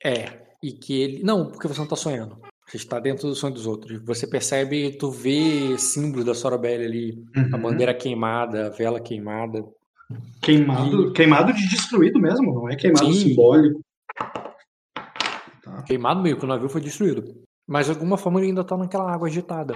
[0.04, 0.44] É.
[0.62, 1.22] E que ele.
[1.22, 2.38] Não, porque você não está sonhando.
[2.66, 4.00] Você está dentro do sonho dos outros.
[4.04, 7.24] Você percebe, tu vê símbolos da Sorobelli ali.
[7.52, 7.62] A Uhum.
[7.62, 9.64] bandeira queimada, a vela queimada.
[10.42, 13.30] Queimado, queimado de destruído mesmo, não é queimado Sim.
[13.30, 13.80] simbólico.
[15.62, 15.82] Tá.
[15.86, 17.43] Queimado meio que o navio foi destruído.
[17.66, 19.74] Mas de alguma forma ele ainda tá naquela água agitada.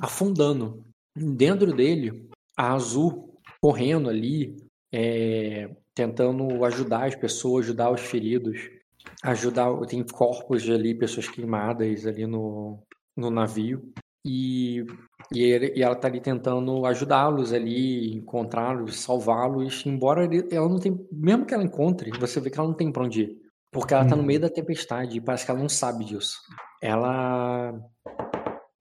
[0.00, 0.84] Afundando.
[1.16, 4.56] Dentro dele, a Azul correndo ali,
[4.92, 8.58] é, tentando ajudar as pessoas, ajudar os feridos.
[9.22, 9.70] Ajudar.
[9.86, 12.78] Tem corpos ali, pessoas queimadas ali no,
[13.16, 13.90] no navio.
[14.24, 14.84] E,
[15.32, 19.84] e, ele- e ela tá ali tentando ajudá-los ali, encontrá-los, salvá-los.
[19.86, 20.98] Embora ele- ela não tem.
[21.10, 23.40] Mesmo que ela encontre, você vê que ela não tem pra onde ir.
[23.72, 24.26] Porque ela tá no Uhum.
[24.26, 26.38] meio da tempestade e parece que ela não sabe disso.
[26.82, 27.72] Ela.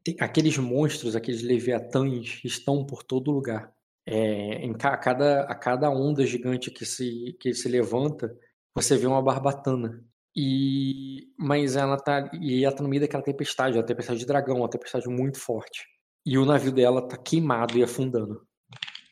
[0.04, 3.72] tem- Aqueles monstros, aqueles leviatãs estão por todo lugar.
[4.08, 8.32] É, em ca- a, cada, a cada onda gigante que se, que se levanta,
[8.76, 10.04] você vê uma barbatana.
[10.38, 14.58] E, mas ela tá, e ela tá no meio daquela tempestade, uma tempestade de dragão,
[14.58, 15.84] uma tempestade muito forte.
[16.26, 18.41] E o navio dela tá queimado e afundando.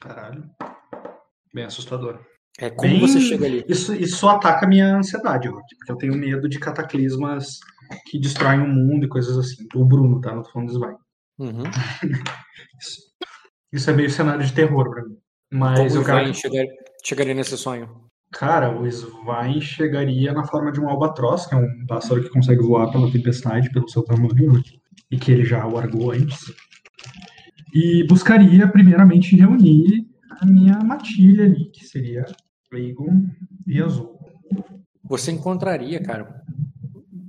[0.02, 0.44] Caralho.
[1.54, 2.20] Bem assustador.
[2.60, 3.64] É como Bem- você chega ali.
[3.68, 7.60] Isso, isso só ataca a minha ansiedade, Rock, porque eu tenho medo de cataclismas
[8.06, 9.68] que destroem o mundo e coisas assim.
[9.76, 10.34] O Bruno, tá?
[10.36, 10.96] Não tô falando do Sly.
[11.40, 11.64] Uhum.
[12.80, 13.02] Isso,
[13.72, 15.18] isso é meio cenário de terror pra mim.
[15.52, 16.66] Mas Como o que chegar,
[17.04, 17.90] chegaria nesse sonho?
[18.32, 22.64] Cara, o Svain chegaria na forma de um albatroz, que é um pássaro que consegue
[22.64, 24.62] voar pela tempestade, pelo seu tamanho, né?
[25.12, 26.52] e que ele já largou antes.
[27.74, 30.08] E buscaria, primeiramente, reunir
[30.40, 32.26] a minha matilha ali, que seria
[32.72, 33.28] Aegon
[33.68, 34.18] e Azul.
[35.04, 36.43] Você encontraria, cara,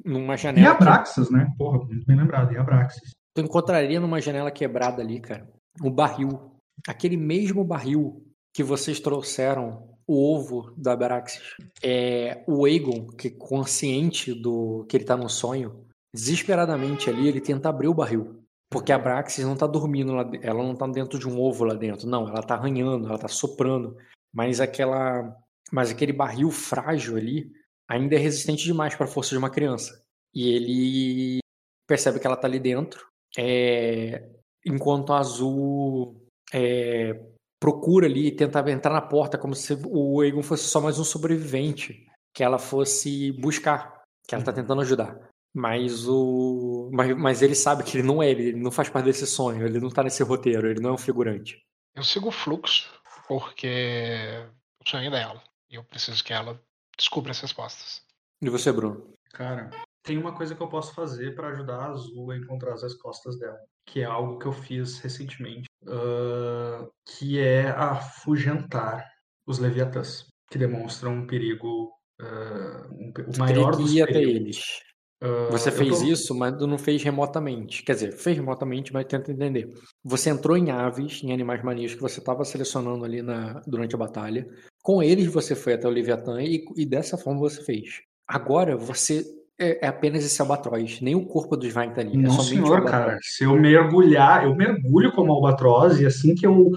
[0.05, 0.77] numa E janela.
[0.77, 1.53] que- Abraxas, né?
[1.59, 3.11] Porra, muito bem lembrado, e Abraxas.
[3.35, 5.49] Tu encontraria numa janela quebrada ali, cara,
[5.83, 6.53] o barril.
[6.87, 8.23] Aquele mesmo barril
[8.55, 11.41] que vocês trouxeram o ovo da Baraxis.
[11.83, 15.85] É, o Aegon, que consciente do que ele tá no sonho,
[16.15, 18.41] desesperadamente ali, ele tenta abrir o barril.
[18.71, 21.75] Porque a Braxis não tá dormindo lá, ela não tá dentro de um ovo lá
[21.75, 23.97] dentro, não, ela tá arranhando, ela tá soprando,
[24.35, 25.33] mas aquela,
[25.73, 27.53] mas aquele barril frágil ali
[27.89, 30.03] ainda é resistente demais para a força de uma criança.
[30.35, 31.39] E ele
[31.87, 33.07] percebe que ela tá ali dentro,
[33.37, 34.29] é,
[34.65, 36.21] enquanto a Azul
[36.53, 37.21] é,
[37.61, 41.05] procura ali e tenta entrar na porta como se o Aegon fosse só mais um
[41.05, 45.19] sobrevivente que ela fosse buscar, que ela tá tentando ajudar.
[45.55, 46.91] Mas o.
[46.93, 49.79] Mas, mas ele sabe que ele não é, ele não faz parte desse sonho, ele
[49.79, 51.63] não tá nesse roteiro, ele não é um figurante.
[51.95, 52.91] Eu sigo o fluxo,
[53.29, 54.45] porque
[54.85, 55.41] o sonho é dela.
[55.71, 56.61] E eu preciso que ela
[56.97, 58.03] descubra as respostas.
[58.41, 59.15] E você, Bruno?
[59.33, 59.71] Cara,
[60.03, 63.39] tem uma coisa que eu posso fazer pra ajudar a Azul a encontrar as respostas
[63.39, 69.11] dela, que é algo que eu fiz recentemente, ah, que é afugentar
[69.47, 71.91] os Leviatãs, que demonstram um perigo,
[72.21, 74.37] ah, um o maior dos que ir até perigos.
[74.37, 74.94] eles.
[75.25, 77.83] Ah, Você eu fez tô- isso, mas não fez remotamente.
[77.83, 79.73] Quer dizer, fez remotamente, mas tenta entender.
[80.05, 83.99] Você entrou em aves, em animais marinhos que você estava selecionando ali na, durante a
[83.99, 84.47] batalha.
[84.83, 88.03] Com eles você foi até o Leviatã e, e dessa forma você fez.
[88.29, 89.25] Agora você
[89.59, 91.01] é, é apenas esse albatroz.
[91.01, 92.15] Nem o corpo do Svain tá ali.
[92.15, 93.19] é Não, o senhor, cara.
[93.23, 96.71] Se eu mergulhar, eu mergulho como albatroz e assim que eu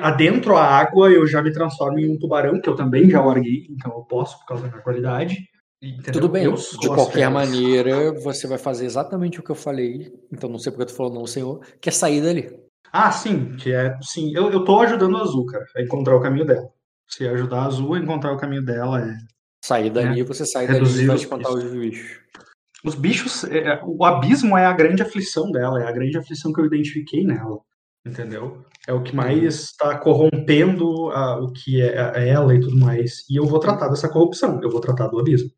[0.00, 3.66] adentro a água, eu já me transformo em um tubarão, que eu também já larguei,
[3.70, 5.48] então eu posso por causa da minha qualidade.
[5.82, 6.12] Entendeu?
[6.12, 10.12] Tudo bem, Eu de qualquer maneira, você vai fazer exatamente o que eu falei.
[10.30, 12.54] Então não sei porque tu falou não, senhor, que é sair dali.
[12.92, 16.20] Ah, sim, que é, sim, eu, eu tô ajudando a Azul, cara, a encontrar o
[16.20, 16.68] caminho dela.
[17.08, 19.16] Se ajudar a Azul a encontrar o caminho dela é
[19.64, 22.20] Sair dali, você sai dali e vai os espantar os bichos.
[22.84, 26.52] Os bichos, é, é, o abismo é a grande aflição dela, é a grande aflição
[26.52, 27.58] que eu identifiquei nela,
[28.06, 28.64] entendeu?
[28.88, 33.24] É o que mais está corrompendo a- o que é a- ela e tudo mais.
[33.30, 35.50] E eu vou tratar dessa corrupção, eu vou tratar do abismo.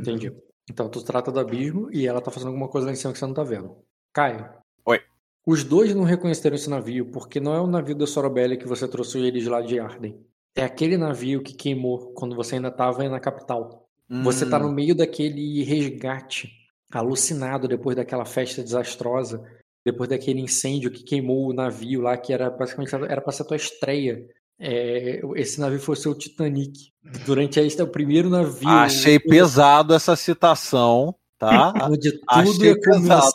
[0.00, 0.32] Entendi.
[0.70, 3.18] Então tu trata do abismo e ela tá fazendo alguma coisa lá em cima que
[3.18, 3.76] você não tá vendo.
[4.12, 4.48] Caio.
[4.86, 5.00] Oi.
[5.46, 8.86] Os dois não reconheceram esse navio porque não é o navio da Sorobelli que você
[8.86, 10.20] trouxe eles lá de Arden.
[10.54, 13.88] É aquele navio que queimou quando você ainda tava na capital.
[14.24, 16.50] Você tá no Hum, meio daquele resgate,
[16.90, 19.40] alucinado depois daquela festa desastrosa,
[19.84, 23.46] depois daquele incêndio que queimou o navio lá, que era basicamente era para ser a
[23.46, 24.26] tua estreia.
[24.60, 26.90] É, esse navio foi o Titanic.
[27.24, 28.68] Durante este, o primeiro navio.
[28.68, 31.72] Achei pesado essa citação, tá?
[31.90, 33.30] Onde tudo Achei ia começar.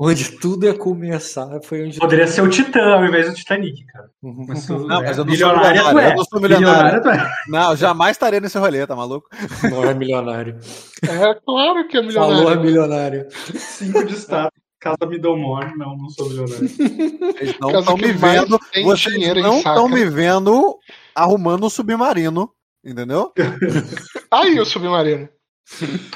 [0.00, 1.98] Onde tudo ia começar foi onde.
[1.98, 4.08] Poderia ser o Titã ao invés do Titanic, cara.
[4.22, 6.12] Mas tu Não, é mas eu não sou milionária, tu milionário, é.
[6.12, 7.02] eu não sou milionário.
[7.02, 7.30] tu é.
[7.48, 9.28] Não, jamais estarei nesse rolê, tá maluco?
[9.68, 10.56] Não é milionário.
[11.02, 12.62] É claro que é Falou é milionário.
[12.62, 13.26] milionário.
[13.56, 14.67] Cinco de status.
[14.80, 16.68] Casa Middlemore, não, não sou milionário.
[16.68, 18.60] Vocês não estão me vendo.
[18.84, 20.78] Vocês não estão me vendo
[21.14, 22.52] arrumando um submarino.
[22.84, 23.32] Entendeu?
[24.30, 25.28] Aí o submarino.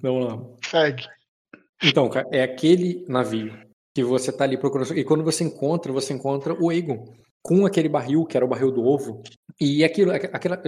[0.00, 0.38] Vamos lá.
[0.64, 1.06] Segue.
[1.82, 3.52] Então, cara, é aquele navio
[3.94, 4.96] que você tá ali procurando.
[4.96, 7.12] E quando você encontra, você encontra o Aegon
[7.42, 9.22] com aquele barril, que era o barril do ovo.
[9.60, 10.60] E aquilo, aquela,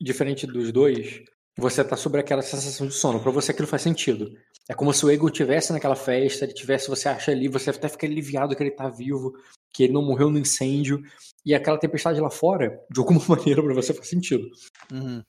[0.00, 1.22] diferente dos dois,
[1.56, 3.20] você tá sobre aquela sensação de sono.
[3.20, 4.30] Pra você aquilo faz sentido.
[4.68, 7.88] É como se o Aegon tivesse naquela festa, ele tivesse, você acha ali, você até
[7.88, 9.32] fica aliviado que ele tá vivo,
[9.72, 11.00] que ele não morreu no incêndio.
[11.44, 14.48] E aquela tempestade lá fora, de alguma maneira, pra você faz sentido.
[14.92, 15.22] Uhum.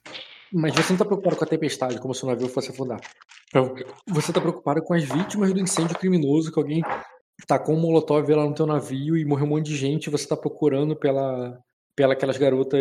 [0.52, 3.00] Mas você não tá preocupado com a tempestade, como se o navio fosse afundar.
[3.52, 3.74] Pra-
[4.08, 6.82] Você tá preocupado com as vítimas do incêndio criminoso que alguém
[7.46, 10.26] tacou um molotov lá no teu navio e morreu um monte de gente e você
[10.26, 11.58] tá procurando pela,
[11.94, 12.80] pela aquelas garotas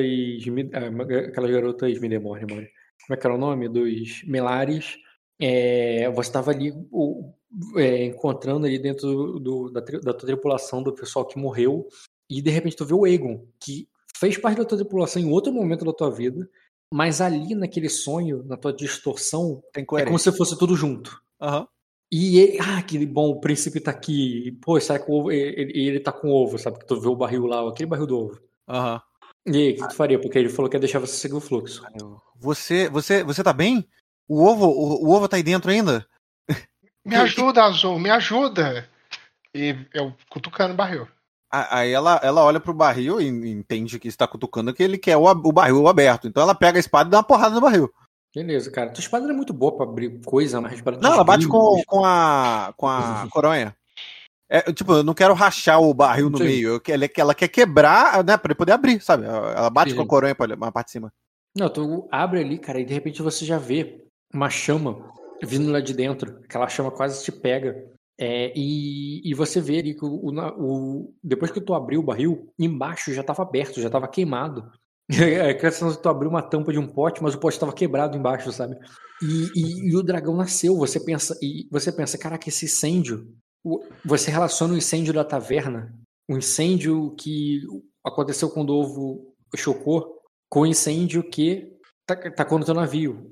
[0.74, 2.68] ah, aquelas garotas me demore, mano.
[3.06, 3.68] Como é que era o nome?
[3.70, 4.98] Dos Melares.
[5.40, 7.34] É, você tava ali o-
[7.76, 11.88] é, encontrando ali dentro do- da, da tua tripulação do pessoal que morreu
[12.30, 13.88] e de repente tu vê o Egon, que
[14.18, 16.50] fez parte da tua tripulação em outro momento da tua vida,
[16.92, 21.22] mas ali naquele sonho, na tua distorção, Tem é como se fosse tudo junto.
[21.42, 21.68] Aham.
[22.12, 24.58] E ele, ah, que bom, o príncipe tá aqui.
[24.62, 26.80] Pô, que o ovo, ele, ele tá com ovo, sabe?
[26.80, 28.40] Que tu vê o barril lá, aquele barril do ovo.
[28.68, 29.02] Aham.
[29.46, 30.20] E aí, o que tu faria?
[30.20, 31.84] Porque ele falou que ia deixar você seguir o fluxo.
[32.40, 33.88] Você, você, você tá bem?
[34.28, 36.06] O ovo, o, o ovo tá aí dentro ainda?
[37.06, 38.90] Me ajuda, Azul, me ajuda.
[39.54, 41.08] E eu cutucando o barril.
[41.52, 45.24] Aí ela, ela olha pro barril e entende que está cutucando que ele quer o,
[45.24, 46.28] o barril aberto.
[46.28, 47.90] Então ela pega a espada e dá uma porrada no barril.
[48.36, 48.90] Beleza, cara.
[48.90, 51.82] Tua espada não é muito boa pra abrir coisa, mas para Não, ela bate com,
[51.88, 53.74] com a com a coronha.
[54.50, 56.44] É, tipo, eu não quero rachar o barril no Sim.
[56.44, 56.80] meio.
[56.80, 59.26] Que- ela, ela quer quebrar, né, pra ele poder abrir, sabe?
[59.26, 59.98] Ela bate Sim.
[59.98, 61.12] com a coronha pra uma parte de cima.
[61.58, 65.10] Não, tu abre ali, cara, e de repente você já vê uma chama
[65.44, 66.40] vindo lá de dentro.
[66.44, 67.76] Aquela chama quase te pega.
[68.20, 72.50] É, e, e você vê ali que o, o, depois que tu abriu o barril,
[72.58, 74.70] embaixo já estava aberto, já estava queimado.
[75.12, 78.18] É sensação de tu abriu uma tampa de um pote, mas o pote estava quebrado
[78.18, 78.76] embaixo, sabe?
[79.22, 80.76] E, e- e o dragão nasceu.
[80.78, 83.28] Você pensa, e você pensa, caraca, esse incêndio.
[83.66, 85.94] O- Você relaciona o incêndio da taverna,
[86.30, 87.62] o incêndio que
[88.04, 91.74] aconteceu quando o ovo chocou, com o incêndio que
[92.06, 93.32] tá, tacou no teu navio.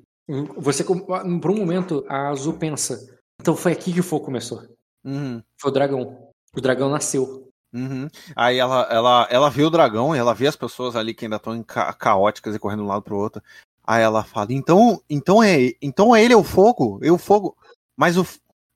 [0.58, 4.64] Você, por um momento, a Azul pensa, então foi aqui que o fogo começou.
[5.06, 6.30] Uhum, Foi o dragão.
[6.56, 7.50] O dragão nasceu.
[7.74, 8.08] uhum.
[8.36, 11.36] Aí ela, ela, ela vê o dragão e ela vê as pessoas ali que ainda
[11.38, 13.42] estão ca caóticas e correndo de um lado pro outro.
[13.86, 17.58] Aí ela fala: então, então é, então é ele é o fogo, é o fogo.
[17.98, 18.26] Mas o,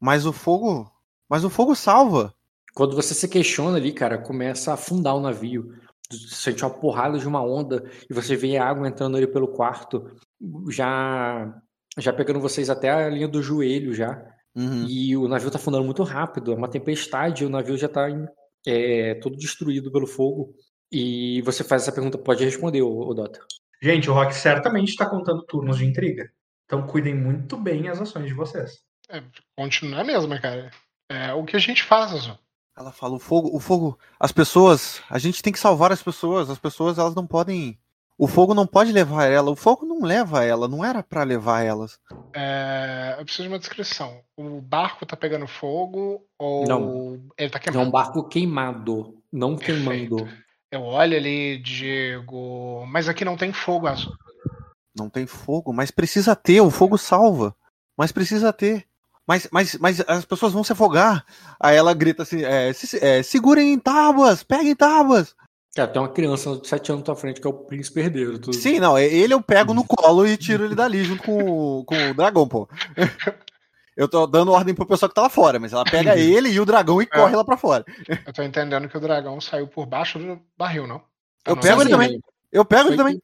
[0.01, 0.91] mas o fogo,
[1.29, 2.33] mas o fogo salva.
[2.73, 5.73] Quando você se questiona ali, cara, começa a afundar o navio.
[6.09, 9.47] Você sente uma porrada de uma onda e você vê a água entrando ali pelo
[9.47, 10.11] quarto,
[10.69, 11.53] já
[11.97, 14.23] já pegando vocês até a linha do joelho já.
[14.55, 14.85] Uhum.
[14.87, 18.07] E o navio tá afundando muito rápido, é uma tempestade, o navio já tá
[18.65, 20.53] é, todo destruído pelo fogo.
[20.91, 23.39] E você faz essa pergunta, pode responder, ô, ô Dota.
[23.81, 26.29] Gente, o Rock certamente está contando turnos de intriga.
[26.65, 28.79] Então cuidem muito bem as ações de vocês.
[29.55, 30.71] Continua a mesma, cara.
[31.09, 32.37] É o que a gente faz, Azul.
[32.77, 36.49] Ela fala: o fogo, o fogo, as pessoas, a gente tem que salvar as pessoas.
[36.49, 37.77] As pessoas elas não podem,
[38.17, 39.49] o fogo não pode levar ela.
[39.49, 41.99] O fogo não leva ela, não era pra levar elas.
[42.35, 44.21] É, eu preciso de uma descrição.
[44.37, 47.19] O barco tá pegando fogo ou Não.
[47.37, 47.87] ele tá É queimando?
[47.87, 50.27] um barco queimado, não queimando.
[50.69, 54.13] Eu olho ali, digo, mas aqui não tem fogo azul.
[54.95, 57.55] Não tem fogo, mas precisa ter, o fogo salva.
[57.97, 58.85] Mas precisa ter.
[59.27, 61.25] Mas, mas, mas as pessoas vão se afogar.
[61.59, 65.35] Aí ela grita assim: é, se- é, segurem em tábuas, peguem tábuas.
[65.75, 68.39] Cara, tem uma criança de 7 anos na tua frente que é o príncipe herdeiro.
[68.39, 68.53] Tu...
[68.53, 71.43] Sim, não, ele eu pego no colo e tiro ele dali junto com,
[71.79, 72.67] o- com o dragão, pô.
[73.95, 76.59] Eu tô dando ordem pro pessoal que tá lá fora, mas ela pega ele e
[76.59, 77.83] o dragão e corre lá pra fora.
[78.27, 81.01] Eu tô entendendo que o dragão saiu por baixo do barril, não?
[81.43, 82.21] Eu não, pego ele também.
[82.51, 83.19] Eu pego ele também.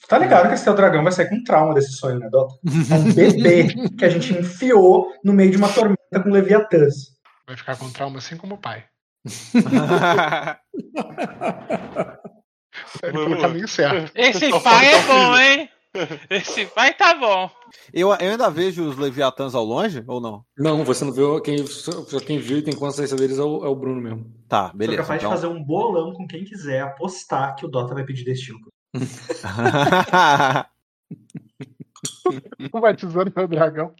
[0.00, 2.54] Tu tá ligado que esse teu dragão vai sair com trauma desse sonho, né, Dota?
[2.90, 3.66] É um bebê
[3.98, 6.94] que a gente enfiou no meio de uma tormenta com leviatãs.
[7.46, 8.84] Vai ficar com trauma assim como o pai.
[13.02, 14.12] Ele foi no caminho certo.
[14.14, 15.38] Esse Só pai é o bom, filho.
[15.38, 15.68] hein?
[16.30, 17.50] Esse pai tá bom.
[17.92, 20.44] eu, eu ainda vejo os Leviatãs ao longe, ou não?
[20.56, 21.40] Não, você não viu.
[21.40, 21.56] Quem,
[22.26, 24.26] quem viu e tem consciência deles é o, é o Bruno mesmo.
[24.48, 25.02] Tá, Sou beleza.
[25.02, 25.30] capaz Então...
[25.30, 28.58] de fazer um bolão com quem quiser apostar que o Dota vai pedir destino.
[32.72, 33.94] Batizando meu dragão.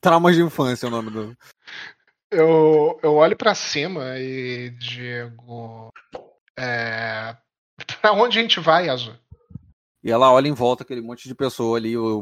[0.00, 1.36] Traumas de infância é o nome do.
[2.30, 5.92] Eu, eu olho pra cima e digo.
[6.58, 7.36] É,
[8.00, 9.14] pra onde a gente vai, Azul?
[10.04, 12.18] E ela olha em volta aquele monte de pessoa ali, o,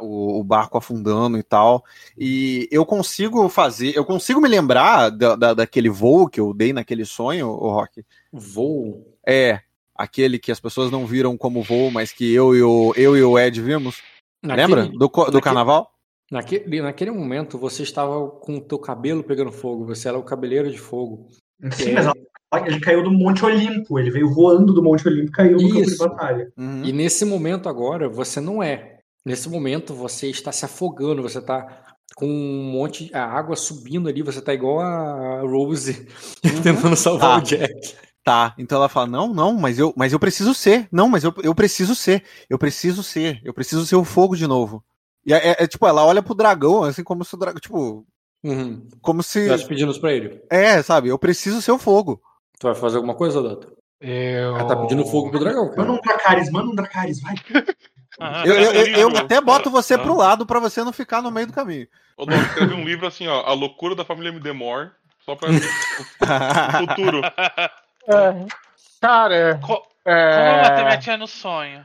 [0.00, 1.84] o o- barco afundando e tal.
[2.18, 6.72] E eu consigo fazer, eu consigo me lembrar da, da- daquele voo que eu dei
[6.72, 8.04] naquele sonho, o Rock.
[8.32, 9.14] Voo.
[9.26, 9.60] É,
[9.94, 13.22] aquele que as pessoas não viram como voo, mas que eu e o, eu e
[13.22, 14.02] o Ed vimos.
[14.42, 14.86] Lembra?
[14.86, 15.92] Do, do naquele- carnaval?
[16.32, 19.84] Naquele, naquele momento, você estava com o teu cabelo pegando fogo.
[19.86, 21.26] Você era o cabeleiro de fogo.
[21.72, 21.92] Sim, É.
[21.94, 22.14] mas ela-
[22.66, 23.98] ele caiu do Monte Olimpo.
[23.98, 25.98] Ele veio voando do Monte Olimpo e caiu no campo de Isso.
[25.98, 26.52] batalha.
[26.56, 26.84] Uhum.
[26.84, 28.98] E nesse momento agora, você não é.
[29.24, 31.22] Nesse momento, você está se afogando.
[31.22, 31.84] Você está
[32.16, 34.22] com um monte de a água subindo ali.
[34.22, 36.06] Você está igual a Rose
[36.62, 37.38] tentando salvar Tá.
[37.38, 37.94] o Jack.
[38.22, 40.86] Tá, então ela fala: não, não, mas eu, mas eu preciso ser.
[40.92, 42.22] Não, mas eu, eu preciso ser.
[42.50, 43.40] Eu preciso ser.
[43.44, 44.84] Eu preciso ser o fogo de novo.
[45.24, 47.60] E é, é- é, tipo, ela olha pro dragão, assim, como se o dragão.
[47.60, 48.04] Tipo,
[48.42, 48.86] Uhum.
[49.02, 49.48] como se.
[49.48, 50.40] Tá pedindo isso pra ele.
[50.50, 51.08] É, sabe?
[51.08, 52.20] Eu preciso ser o fogo.
[52.60, 53.72] Tu vai fazer alguma coisa, Dota?
[54.00, 54.54] Eu.
[54.56, 55.92] Ela tá pedindo fogo pro dragão, Manda cara.
[55.92, 57.34] um Dracarys, manda um Dracarys, vai.
[58.20, 58.44] Aham.
[58.44, 59.98] Eu, eu- eu- eu até boto você Ah.
[59.98, 61.86] pro lado pra você não ficar no meio do caminho.
[62.18, 64.90] Eu não escrevi um livro assim, ó, A Loucura da Família Midemore,
[65.24, 65.52] só pra o
[66.86, 67.22] futuro.
[69.00, 70.36] Cara, Co- é...
[70.36, 71.84] Como eu matei minha tia no sonho?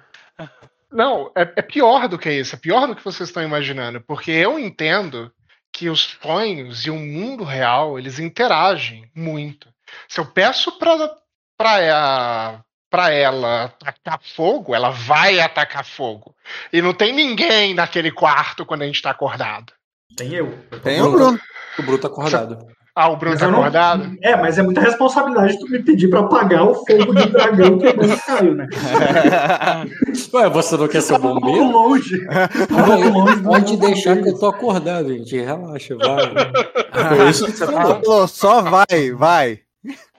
[0.92, 2.56] Não, é, é pior do que isso.
[2.56, 4.02] É pior do que vocês estão imaginando.
[4.02, 5.32] Porque eu entendo
[5.72, 9.70] que os sonhos e o mundo real, eles interagem muito.
[10.08, 11.12] Se eu peço pra,
[11.58, 16.36] pra, ela, pra ela atacar fogo, ela vai atacar fogo.
[16.72, 19.74] E não tem ninguém naquele quarto quando a gente tá acordado.
[20.16, 20.58] Tem eu.
[20.84, 21.40] Tem o Bruno.
[21.80, 22.58] O Bruno tá acordado.
[22.98, 24.16] Ah, o Bruno Mas tá não- acordado?
[24.24, 27.92] É, mas é muita responsabilidade tu me pedir pra apagar o fogo do dragão que
[27.92, 28.68] não caiu, né?
[30.34, 31.72] Ué, você não quer ser um pouco bombeiro?
[31.72, 32.26] longe.
[32.26, 35.36] Tá um longe do Pode deixar que eu tô acordado, gente.
[35.38, 37.18] Relaxa, vai.
[37.18, 38.02] Foi isso que você falou.
[38.02, 39.60] Falou, só vai, vai.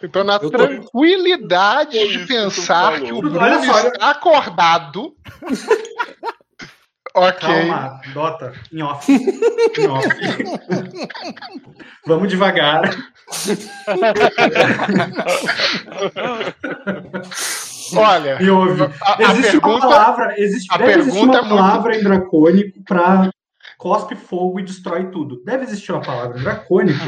[0.03, 5.14] Eu tô na tô- tranquilidade Foi de que pensar que o Bruno está acordado.
[7.19, 7.49] Ok.
[7.49, 9.11] Calma, Dota, em off.
[9.11, 10.07] Em off.
[12.07, 12.83] Vamos devagar.
[17.97, 18.83] Olha, Me ouve.
[18.83, 19.81] a, a Existe uma pergunta.
[19.89, 23.31] palavra, existe, a pergunta uma é muito- palavra em dracônico para
[23.79, 25.43] cospe fogo e destrói tudo.
[25.45, 27.05] Deve existir uma palavra em dracônico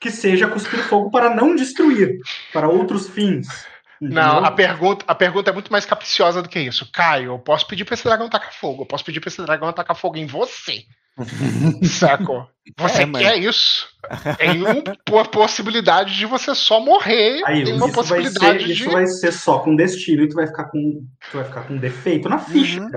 [0.00, 2.18] que seja cuspir fogo para não destruir,
[2.52, 3.46] para outros fins.
[4.00, 4.44] Não, Entendeu?
[4.44, 6.86] a pergunta, a pergunta é muito mais capciosa do que isso.
[6.92, 8.82] Caio, eu posso pedir pra esse dragão tacar fogo.
[8.82, 10.84] Eu posso pedir pra esse dragão tacar fogo em você.
[11.82, 12.46] Saco?
[12.78, 13.88] Você É, quer isso?
[14.36, 17.40] Tem uma possibilidade de você só morrer.
[17.46, 18.90] Aí, tem uma isso, vai ser, possibilidade isso de.
[18.90, 22.28] vai ser só com destino e tu vai ficar com, tu vai ficar com defeito
[22.28, 22.80] na ficha.
[22.80, 22.90] Uhum.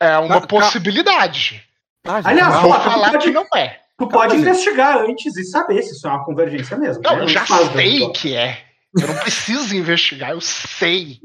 [0.00, 1.62] É uma Ca- ca- possibilidade.
[2.02, 3.80] Tá, Aliás, Não vou falar que não é.
[3.98, 4.42] Tu pode gente.
[4.42, 7.02] investigar antes e saber se isso é uma convergência mesmo.
[7.02, 7.24] Não, né?
[7.24, 8.64] eu já sei que é.
[8.96, 11.20] Eu não preciso investigar, eu sei.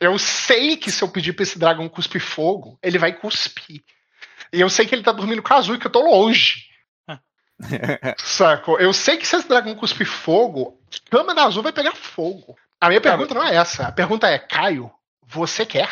[0.00, 3.82] Eu sei que se eu pedir pra esse dragão cuspir fogo, ele vai cuspir.
[4.52, 6.64] E eu sei que ele tá dormindo com a azul e que eu tô longe.
[8.18, 8.78] Saco?
[8.78, 12.56] Eu sei que se esse dragão cuspir fogo, a cama da azul vai pegar fogo.
[12.80, 13.86] A minha Cara- pergunta não é essa.
[13.88, 14.90] A pergunta é, Caio,
[15.26, 15.88] você quer?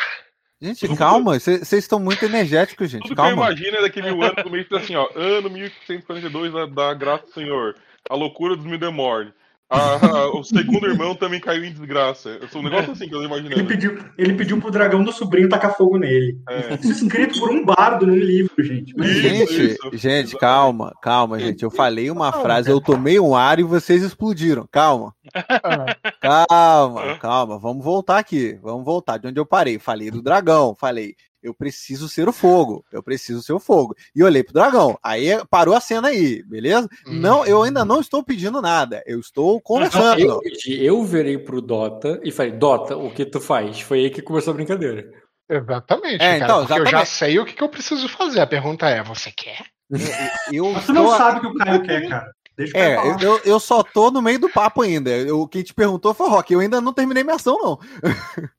[0.61, 3.03] Gente, calma, vocês estão muito energéticos, gente.
[3.05, 3.47] Tudo que eu Calma.
[3.47, 5.09] imagino é daquele ano do mês assim, ó.
[5.17, 7.77] Ano 1542 da, da graça do Senhor.
[8.11, 9.33] A loucura dos Midemorn.
[9.71, 12.31] A- o segundo irmão também caiu em desgraça.
[12.41, 15.13] Eu sou um negócio assim que eu tô Ele pediu, ele pediu pro dragão do
[15.13, 16.39] sobrinho tacar fogo nele.
[16.49, 16.75] É.
[16.75, 18.93] Isso é escrito por um bardo num livro, gente.
[18.97, 19.91] Mas, Isso, Gente, isso.
[19.95, 21.63] gente, calma, calma, gente.
[21.63, 24.67] Eu falei uma Calma, frase, eu tomei um ar e vocês explodiram.
[24.71, 25.15] Calma,
[26.21, 27.59] calma, calma.
[27.59, 28.59] Vamos voltar aqui.
[28.63, 29.79] Vamos voltar de onde eu parei.
[29.79, 31.15] Falei do dragão, falei.
[31.43, 32.85] Eu preciso ser o fogo.
[32.93, 33.95] Eu preciso ser o fogo.
[34.15, 34.99] E olhei pro dragão.
[35.03, 36.89] Aí parou a cena aí, beleza?
[37.07, 39.03] Não, eu ainda não estou pedindo nada.
[39.07, 40.21] Eu estou conversando.
[40.21, 43.81] Eu, pedi- eu virei pro Dota e falei, Dota, o que tu faz?
[43.81, 45.11] Foi aí que começou a brincadeira.
[45.49, 46.45] Exatamente, É, cara.
[46.45, 47.09] então, porque eu já exatamente.
[47.11, 48.41] sei o que, que eu preciso fazer.
[48.41, 49.65] A pergunta é, você quer?
[50.53, 52.31] Eu mas tu não sabe o que o Caio quer, cara.
[52.57, 55.11] Deixa o É, eu, eu só tô no meio do papo ainda.
[55.11, 56.53] Eu, quem te perguntou foi Rock.
[56.53, 57.79] Eu ainda não terminei minha ação, não.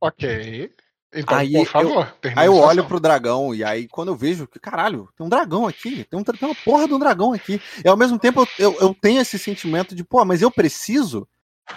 [0.00, 0.72] Ok.
[1.14, 4.46] Então, Aí por favor, termina Aí eu olho pro dragão e aí quando eu vejo
[4.46, 7.60] que, caralho, tem um dragão aqui, tem, um, tem uma porra de um dragão aqui.
[7.84, 11.28] E ao mesmo tempo eu, eu, eu tenho esse sentimento de, pô, mas eu preciso,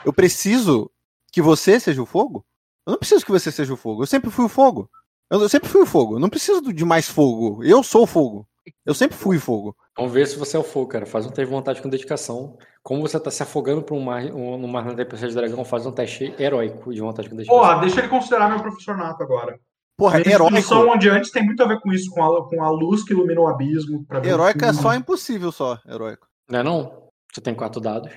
[0.05, 0.89] eu preciso
[1.31, 2.45] que você seja o fogo?
[2.87, 4.89] Eu não preciso que você seja o fogo, eu sempre fui o fogo.
[5.29, 7.63] Eu, eu sempre fui o fogo, eu não preciso de mais fogo.
[7.63, 8.47] Eu sou o fogo.
[8.85, 9.75] Eu sempre fui o fogo.
[9.97, 11.05] Vamos ver se você é o fogo, cara.
[11.05, 12.57] Faz um de vontade com dedicação.
[12.85, 15.65] Como você tá se afogando pra um mar, um, no mar na tempestade de dragão,
[15.65, 17.35] faz um teste heróico de vontade com.
[17.43, 19.59] Porra, deixa ele considerar meu professor nato agora.
[19.97, 20.55] Porra, Minha heróico.
[20.55, 23.13] instrução onde antes tem muito a ver com isso, com a, com a luz que
[23.13, 24.05] ilumina o abismo.
[24.05, 26.27] pra ver o Heróico é só impossível, só, heróico.
[26.47, 27.09] Não é não?
[27.33, 28.11] Você tem quatro dados.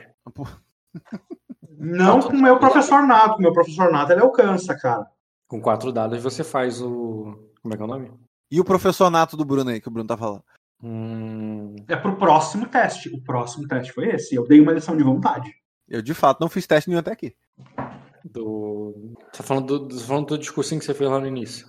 [1.79, 3.41] Não com o meu professor nato.
[3.41, 5.07] Meu professor nato ele alcança, cara.
[5.49, 7.39] Com quatro dados você faz o.
[7.63, 8.13] Como é que é o nome?
[8.51, 10.43] E o professor nato do Bruno aí, que o Bruno tá falando?
[10.83, 11.75] Hum...
[11.89, 13.09] É pro próximo teste.
[13.09, 14.35] O próximo teste foi esse.
[14.35, 15.53] Eu dei uma lição de vontade.
[15.89, 17.35] Eu, de fato, não fiz teste nenhum até aqui.
[18.25, 19.15] Do.
[19.33, 21.67] Você tá falando do, tá falando do discursinho que você fez lá no início.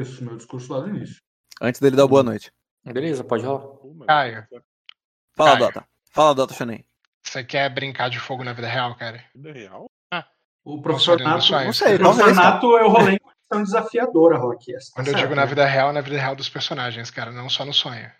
[0.00, 1.16] Isso, meu discurso lá no início.
[1.60, 2.52] Antes dele dar boa noite.
[2.84, 3.66] Beleza, pode rolar.
[4.06, 4.46] Caio,
[5.36, 5.58] Fala, Caio.
[5.58, 5.86] Dota.
[6.10, 6.84] Fala, Dota Chanem.
[7.22, 9.22] você quer brincar de fogo na vida real, cara?
[9.34, 9.86] Vida real?
[10.64, 11.52] O professor Não sei, nato.
[11.52, 14.72] não Não O sei, professor nato eu rolei em condição desafiadora, Rock.
[14.72, 15.48] Tá Quando eu certo, digo na né?
[15.48, 18.10] vida real, é na vida real dos personagens, cara, não só no sonho.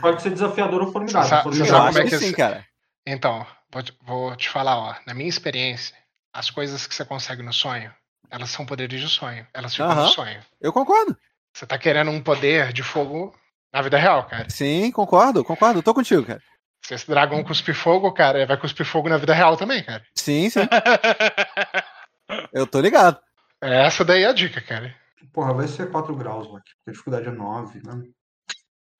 [0.00, 1.42] Pode ser desafiador ou formidável.
[1.42, 1.74] Formidável.
[1.74, 2.64] sabe como é que sim, cara.
[3.06, 5.96] Então, vou te, vou te falar, ó, na minha experiência,
[6.32, 7.92] as coisas que você consegue no sonho,
[8.30, 9.46] elas são poderes de sonho.
[9.52, 10.04] Elas ficam Aham.
[10.04, 10.40] no sonho.
[10.60, 11.16] Eu concordo.
[11.52, 13.34] Você tá querendo um poder de fogo
[13.72, 14.48] na vida real, cara.
[14.48, 15.82] Sim, concordo, concordo.
[15.82, 16.40] Tô contigo, cara.
[16.84, 20.02] Se esse dragão cuspir fogo, cara, ele vai cuspir fogo na vida real também, cara.
[20.16, 20.60] Sim, sim.
[22.52, 23.20] Eu tô ligado.
[23.60, 24.94] Essa daí é a dica, cara.
[25.32, 26.62] Porra, vai ser 4 graus, Rock.
[26.86, 28.02] A dificuldade é 9, né?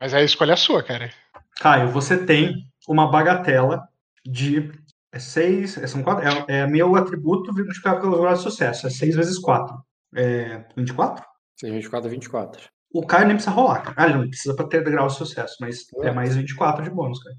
[0.01, 1.13] Mas aí a escolha é sua, cara.
[1.61, 3.87] Caio, você tem uma bagatela
[4.25, 4.73] de
[5.17, 5.73] 6.
[5.91, 8.87] São quatro, é, é meu atributo multiplicado pelo grau de sucesso.
[8.87, 9.77] É 6 vezes 4.
[10.15, 11.25] É 24?
[11.61, 12.69] 6, 24, 24.
[12.95, 13.81] O Caio nem precisa rolar.
[13.83, 13.95] cara.
[13.97, 17.23] Ah, ele não precisa pra ter grau de sucesso, mas é mais 24 de bônus,
[17.23, 17.37] cara.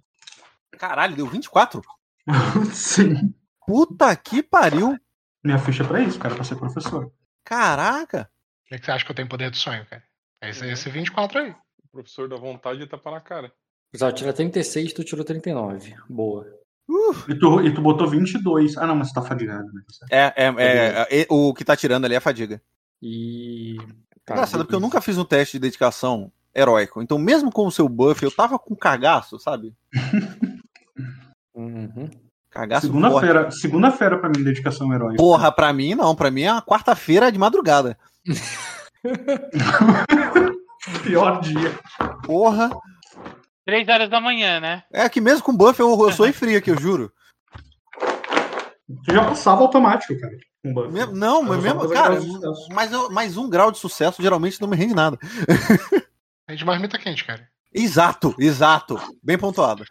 [0.78, 1.82] Caralho, deu 24?
[2.74, 3.34] Sim.
[3.68, 4.98] Puta que pariu.
[5.44, 7.12] Minha ficha é pra isso, cara, pra ser professor.
[7.44, 8.30] Caraca.
[8.70, 10.04] Por que você acha que eu tenho poder do sonho, cara?
[10.42, 11.52] É esse, esse 24 aí.
[11.52, 13.52] O professor da vontade tá na cara.
[13.92, 15.96] Precisava tirar 36, tu tirou 39.
[16.10, 16.46] Boa.
[17.30, 18.78] E tu, e tu botou 22.
[18.78, 19.82] Ah, não, mas você tá fadigado, né?
[20.12, 22.62] É, é, é, é, o que tá tirando ali é a fadiga.
[23.02, 23.78] E.
[24.26, 27.02] Tá, Engraçado, porque eu nunca fiz um teste de dedicação heróico.
[27.02, 29.74] Então, mesmo com o seu buff, eu tava com cagaço, sabe?
[31.56, 32.10] Uhum.
[32.50, 32.88] Cagaço.
[32.88, 35.18] Segunda-feira, segunda-feira pra mim, dedicação heróica.
[35.18, 36.16] Porra, pra mim não.
[36.16, 37.96] Pra mim é uma quarta-feira de madrugada.
[41.04, 41.72] Pior dia.
[42.26, 42.70] Porra.
[43.66, 44.84] Três horas da manhã, né?
[44.92, 47.12] É que mesmo com buff eu, eu sou em frio aqui, eu juro.
[49.06, 50.36] Tu já passava automático, cara.
[50.62, 50.92] Com buff.
[50.92, 52.20] Me- Não, mas mesmo, cara,
[52.74, 55.18] mas eu- mais um grau de sucesso geralmente não me rende nada.
[56.48, 57.48] É de marmita quente, cara.
[57.74, 59.00] Exato, exato.
[59.24, 59.86] Bem pontuado.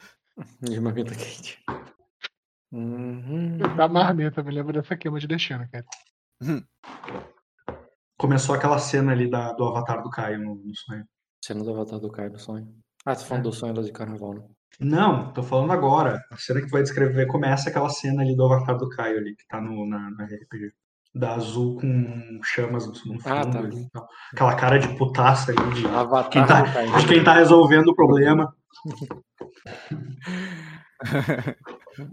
[0.60, 1.58] De marmita quente.
[2.70, 3.58] Uhum.
[3.76, 5.84] Da marmita, me lembro dessa queima de destino, cara.
[8.22, 11.04] Começou aquela cena ali da- do avatar do Caio no, no sonho.
[11.44, 12.68] Cena do avatar do Caio no sonho.
[13.04, 14.42] Ah, tô falando do sonho lá de carnaval, né?
[14.78, 16.22] Não, tô falando agora.
[16.30, 19.34] A cena que tu vai descrever começa aquela cena ali do avatar do Caio ali,
[19.34, 20.70] que tá no, na, na RPG.
[21.12, 23.58] Da azul com chamas no fundo Ah, tá.
[23.58, 24.06] ali e tal.
[24.32, 26.96] Aquela cara de putaça ali de, Avatar Quem tá- do Caio.
[27.00, 28.54] de quem tá resolvendo o problema.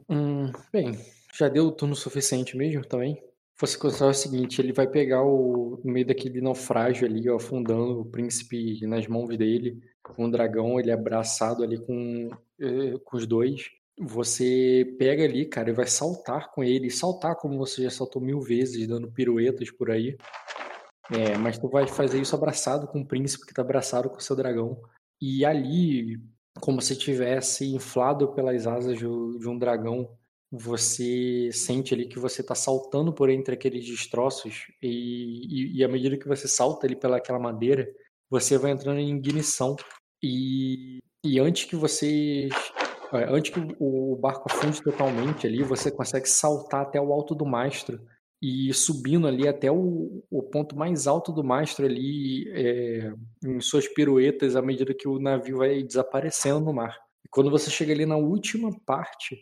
[0.10, 0.91] Hum, bem,
[1.38, 3.18] já deu o turno suficiente mesmo também.
[3.60, 8.01] Você considerar o seguinte, ele vai pegar o no meio daquele naufrágio ali, ó, afundando
[8.01, 12.30] o príncipe nas mãos dele, com o dragão, ele abraçado ali com,
[12.60, 13.70] eh, com os dois.
[13.99, 18.39] Você pega ali, cara, e vai saltar com ele, saltar como você já saltou mil
[18.39, 20.18] vezes, dando piruetas por aí.
[21.12, 24.22] É, mas tu vai fazer isso abraçado com o príncipe que tá abraçado com o
[24.22, 24.80] seu dragão.
[25.22, 26.18] E ali,
[26.62, 30.18] como se tivesse inflado pelas asas um de um dragão,
[30.52, 35.88] você sente ali que você está saltando por entre aqueles destroços e, e, e à
[35.88, 37.88] medida que você salta ali pelaquela madeira,
[38.30, 39.76] você vai entrando em ignição
[40.24, 42.50] e, e antes que você
[43.14, 47.45] é, antes que o barco afunde totalmente ali, você consegue saltar até o alto do
[47.45, 48.00] mastro
[48.41, 53.88] e subindo ali até o, o ponto mais alto do mastro ali é, em suas
[53.88, 56.95] piruetas à medida que o navio vai desaparecendo no mar.
[57.26, 59.38] E quando você chega ali na última parte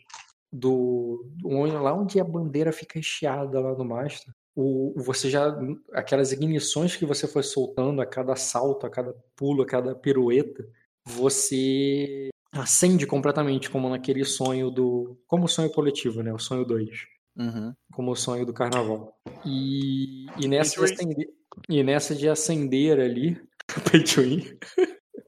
[0.52, 5.56] do, do lá onde a bandeira fica encheada lá no mastro, o, você já
[5.92, 10.68] aquelas ignições que você foi soltando a cada salto, a cada pulo, a cada pirueta,
[11.06, 16.32] você acende completamente como naquele sonho do como o sonho coletivo, né?
[16.32, 17.06] O sonho 2
[17.38, 17.72] Uhum.
[17.92, 19.16] como o sonho do carnaval.
[19.44, 21.28] E, e, nessa, de Pay to acender,
[21.68, 23.40] e nessa de acender ali,
[23.92, 24.58] Pay to win,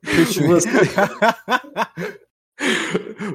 [0.05, 0.47] Fechou.
[0.49, 0.68] você,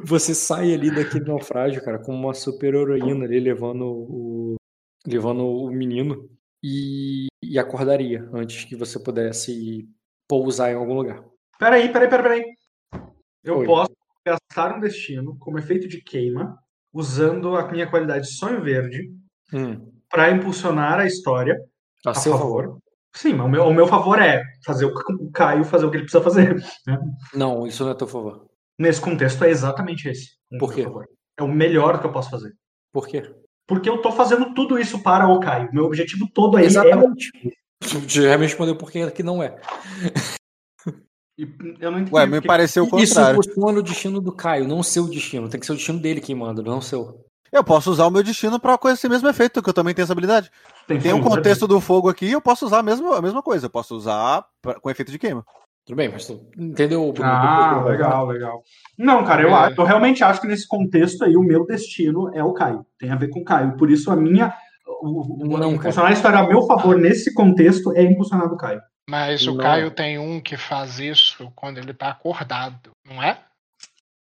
[0.04, 4.56] você sai ali daquele naufrágio, cara, como uma super heroína ali levando o,
[5.06, 6.30] levando o menino
[6.64, 9.88] e, e acordaria antes que você pudesse
[10.28, 11.24] pousar em algum lugar.
[11.60, 12.44] Peraí, peraí, peraí, peraí.
[13.44, 13.66] Eu Oi.
[13.66, 13.92] posso
[14.26, 16.58] gastar um destino como efeito de queima,
[16.94, 19.12] usando a minha qualidade de sonho verde
[19.54, 21.56] Hum, para impulsionar a história
[22.06, 22.64] a a seu favor.
[22.64, 22.80] favor.
[23.16, 26.04] Sim, mas o meu, o meu favor é fazer o, Caio fazer o que ele
[26.04, 26.56] precisa fazer.
[26.88, 27.00] né?
[27.34, 28.46] Não, isso não é a teu favor.
[28.78, 30.32] Nesse contexto é exatamente esse.
[30.52, 30.84] o Por quê?
[30.84, 31.06] favor.
[31.38, 32.54] É o melhor que eu posso fazer.
[32.94, 33.34] Por quê?
[33.68, 35.70] Porque eu tô fazendo tudo isso para o Caio.
[35.74, 36.68] Meu objetivo todo aí é.
[36.68, 37.32] Exatamente.
[37.82, 39.56] Tu já me respondeu por que que não é.
[41.80, 42.14] Eu não entendi.
[42.16, 43.36] Ué, me pareceu o Isso contrário.
[43.36, 45.50] costuma no destino do Caio, não o seu destino.
[45.50, 47.26] Tem que ser o destino dele que manda, não o seu.
[47.52, 50.04] Eu posso usar o meu destino pra com esse mesmo efeito, que eu também tenho
[50.04, 50.50] essa habilidade.
[50.88, 53.66] Tem sonho um contexto do fogo aqui, eu posso usar a mesma, a mesma coisa.
[53.66, 55.46] Eu posso usar pra- com efeito de queima.
[55.86, 57.14] Tudo bem, mas tu entendeu?
[57.22, 58.64] Ah, legal, legal.
[58.98, 59.54] Não, cara, eu, É.
[59.54, 62.86] acho- eu realmente acho que nesse contexto aí o meu destino é o Caio.
[62.98, 63.78] Tem a ver com o Caio.
[63.78, 64.52] Por isso a minha.
[64.88, 68.82] O, o, Não, impulsionar a história a meu favor nesse contexto é impulsionar do Caio.
[69.08, 69.58] Mas o Não.
[69.64, 73.38] Caio tem um que faz isso quando ele tá acordado, não é?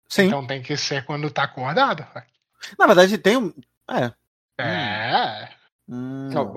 [0.09, 0.23] Sim.
[0.27, 2.05] Então tem que ser quando tá acordado.
[2.77, 3.53] Na verdade, tem um.
[3.89, 4.11] É.
[4.61, 5.49] É.
[5.87, 6.29] Hum.
[6.33, 6.53] Não,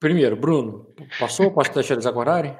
[0.00, 0.86] primeiro, Bruno,
[1.18, 1.50] passou?
[1.52, 2.56] Posso deixar eles acordarem?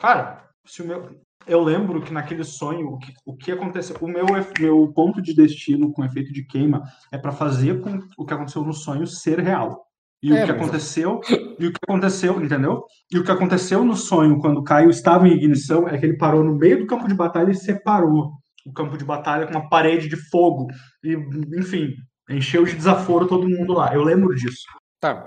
[0.00, 1.20] Cara, se o meu.
[1.46, 3.96] Eu lembro que naquele sonho, o que, o que aconteceu.
[4.00, 4.24] O meu,
[4.60, 8.62] meu ponto de destino com efeito de queima é pra fazer com o que aconteceu
[8.64, 9.84] no sonho ser real.
[10.22, 11.20] E É, o que mas- aconteceu,
[11.58, 12.84] e o que aconteceu, entendeu?
[13.12, 16.16] E o que aconteceu no sonho, quando o Caio estava em ignição, é que ele
[16.16, 18.30] parou no meio do campo de batalha e separou
[18.64, 20.68] o campo de batalha com uma parede de fogo.
[21.02, 21.14] E,
[21.58, 21.88] enfim,
[22.30, 23.92] encheu de desaforo todo mundo lá.
[23.92, 24.62] Eu lembro disso.
[25.00, 25.24] Tá,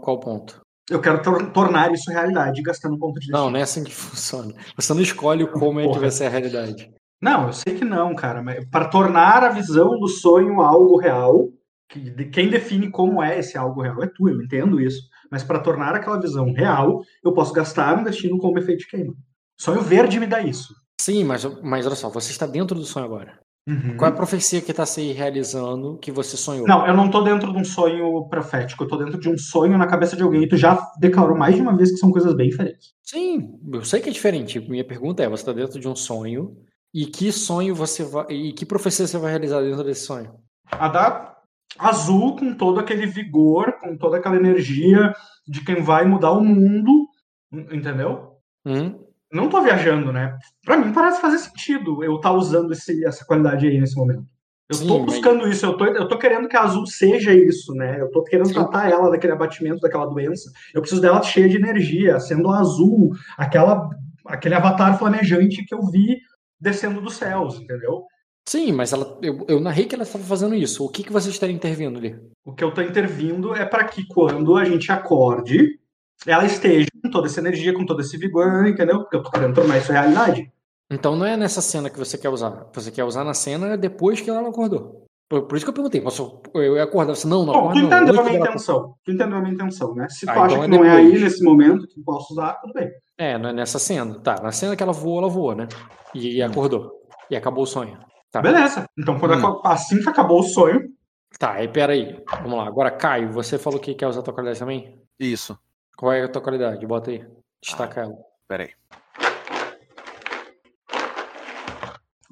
[0.00, 0.62] qual ponto?
[0.92, 3.38] Eu quero tor- tornar isso realidade, gastando um ponto de destino.
[3.38, 4.52] Não, não é assim que funciona.
[4.76, 6.90] Você não escolhe como é que vai ser a realidade.
[7.20, 11.48] Não, eu sei que não, cara, mas para tornar a visão do sonho algo real,
[11.88, 15.00] que de quem define como é esse algo real é tu, eu entendo isso.
[15.30, 19.14] Mas para tornar aquela visão real, eu posso gastar um destino como efeito de queima.
[19.58, 20.74] Sonho verde me dá isso.
[21.00, 23.38] Sim, mas, mas olha só, você está dentro do sonho agora.
[23.66, 23.96] Uhum.
[23.96, 26.66] Qual é a profecia que está se realizando que você sonhou?
[26.66, 29.78] Não, eu não tô dentro de um sonho profético, eu tô dentro de um sonho
[29.78, 30.48] na cabeça de alguém.
[30.48, 32.92] Tu já declarou mais de uma vez que são coisas bem diferentes.
[33.04, 34.58] Sim, eu sei que é diferente.
[34.58, 36.56] Minha pergunta é: você está dentro de um sonho
[36.92, 38.26] e que sonho você vai.
[38.30, 40.34] E que profecia você vai realizar dentro desse sonho?
[40.70, 41.36] A da
[41.78, 45.14] azul com todo aquele vigor, com toda aquela energia
[45.46, 47.06] de quem vai mudar o mundo
[47.52, 48.38] Entendeu?
[48.64, 48.98] Hum?
[49.32, 50.36] Não tô viajando, né?
[50.64, 54.24] Pra mim parece fazer sentido eu estar usando esse, essa qualidade aí nesse momento.
[54.68, 57.32] Eu Sim, tô mas- buscando isso, eu tô, eu tô querendo que a Azul seja
[57.34, 58.00] isso, né?
[58.00, 58.54] Eu tô querendo Sim.
[58.54, 60.50] tratar ela daquele abatimento, daquela doença.
[60.74, 63.88] Eu preciso dela cheia de energia, sendo azul, aquela,
[64.26, 66.18] aquele avatar flamejante que eu vi
[66.60, 68.04] descendo dos céus, entendeu?
[68.48, 70.84] Sim, mas ela, eu, eu narrei que ela estava fazendo isso.
[70.84, 72.16] O que, que vocês estariam intervindo ali?
[72.44, 75.78] O que eu tô intervindo é para que quando a gente acorde,
[76.26, 79.00] ela esteja com toda essa energia, com todo esse vigor, entendeu?
[79.00, 80.50] Porque eu tô querendo tornar isso realidade.
[80.90, 82.66] Então não é nessa cena que você quer usar.
[82.74, 85.06] Você quer usar na cena depois que ela não acordou.
[85.28, 86.00] Por, por isso que eu perguntei.
[86.00, 87.14] Posso, eu ia acordar.
[87.14, 88.94] Você, não, não Bom, acorda tu entendeu a minha intenção.
[89.04, 90.06] Tu entendeu a minha intenção, né?
[90.10, 92.52] Se tu Ah, acha então é que não é aí nesse momento que posso usar,
[92.60, 92.90] tudo bem.
[93.16, 94.20] É, não é nessa cena.
[94.20, 95.66] Tá, na cena que ela voou, ela voou, né?
[96.14, 96.92] E acordou.
[97.30, 97.98] E acabou o sonho.
[98.30, 98.42] Tá.
[98.42, 98.84] Beleza.
[98.98, 99.60] Então, quando Hum.
[99.64, 100.90] assim que acabou o sonho,
[101.38, 102.22] Tá, aí peraí.
[102.42, 102.66] Vamos lá.
[102.66, 105.00] Agora, Caio, você falou que quer usar a tua qualidade também?
[105.18, 105.58] Isso.
[105.96, 106.86] Qual é a tua qualidade?
[106.86, 107.24] Bota aí.
[107.62, 108.16] Destaca ela.
[108.48, 108.70] Peraí.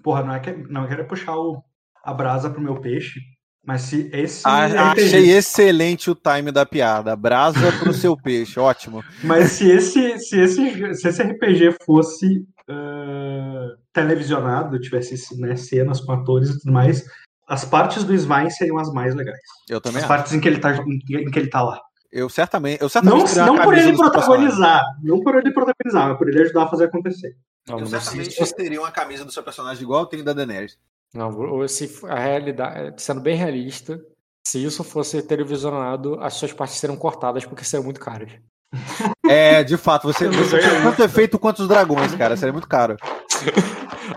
[0.02, 1.62] porra, não é que não eu quero puxar o,
[2.02, 3.20] a brasa pro meu peixe,
[3.64, 7.14] mas se esse Ah, RPG achei excelente o time da piada.
[7.14, 9.04] Brasa pro seu peixe, ótimo.
[9.22, 16.12] Mas se esse, se esse, se esse RPG fosse ah, televisionado, tivesse né, cenas com
[16.12, 17.04] atores e tudo mais,
[17.46, 19.38] as partes do Svein seriam as mais legais.
[19.68, 20.08] Eu também As acho.
[20.08, 21.78] partes em que ele tá, em que ele tá lá.
[22.12, 26.18] Eu certamente, eu Não, certamente uma não por ele protagonizar, não por ele protagonizar, mas
[26.18, 27.36] por ele ajudar a fazer acontecer.
[27.68, 30.32] Não, Eu não, se, certamente teria uma camisa do seu personagem igual eu tenho da
[30.32, 30.76] Daenerys.
[31.14, 34.00] não, ou se a realidade, sendo bem realista,
[34.44, 38.30] se isso fosse televisionado, as suas partes seriam cortadas porque seriam muito caras.
[39.28, 42.36] É, de fato, você, não você tanto efeito quanto os dragões, cara.
[42.36, 42.96] Seria muito caro.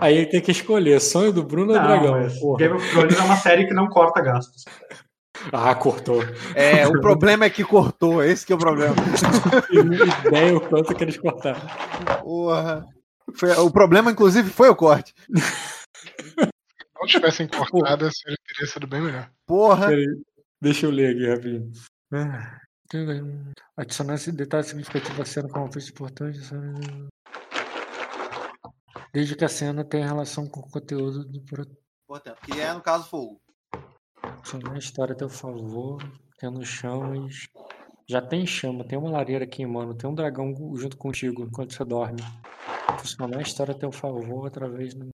[0.00, 2.12] Aí ele tem que escolher sonho do Bruno ou Não, dragão.
[2.14, 2.34] mas.
[2.58, 4.64] Game of Thrones é uma série que não corta gastos.
[5.52, 6.22] Ah, cortou.
[6.54, 8.94] É, o problema é que cortou, esse que é o problema.
[9.70, 11.60] E ideia o quanto que eles cortaram.
[12.22, 12.86] Porra.
[13.34, 15.14] Foi- o problema, inclusive, foi o corte.
[15.34, 16.46] Se
[17.00, 19.30] não tivessem cortado, essa série teria sido bem melhor.
[19.46, 19.88] Porra.
[19.88, 20.06] Peraí,
[20.60, 21.72] deixa eu ler aqui rapidinho.
[22.12, 22.60] Ah,
[23.76, 26.38] Adicionar esse detalhe significativo à cena com uma feita importante.
[29.12, 31.76] Desde que a cena tenha relação com o conteúdo do produto.
[32.42, 33.40] Que é, no caso, fogo.
[34.44, 36.02] Adicionar a história a teu favor,
[36.38, 37.48] tendo chamas.
[38.06, 42.20] Já tem chama, tem uma lareira queimando, tem um dragão junto contigo enquanto você dorme.
[42.98, 45.08] Funcionar a história a teu favor através do.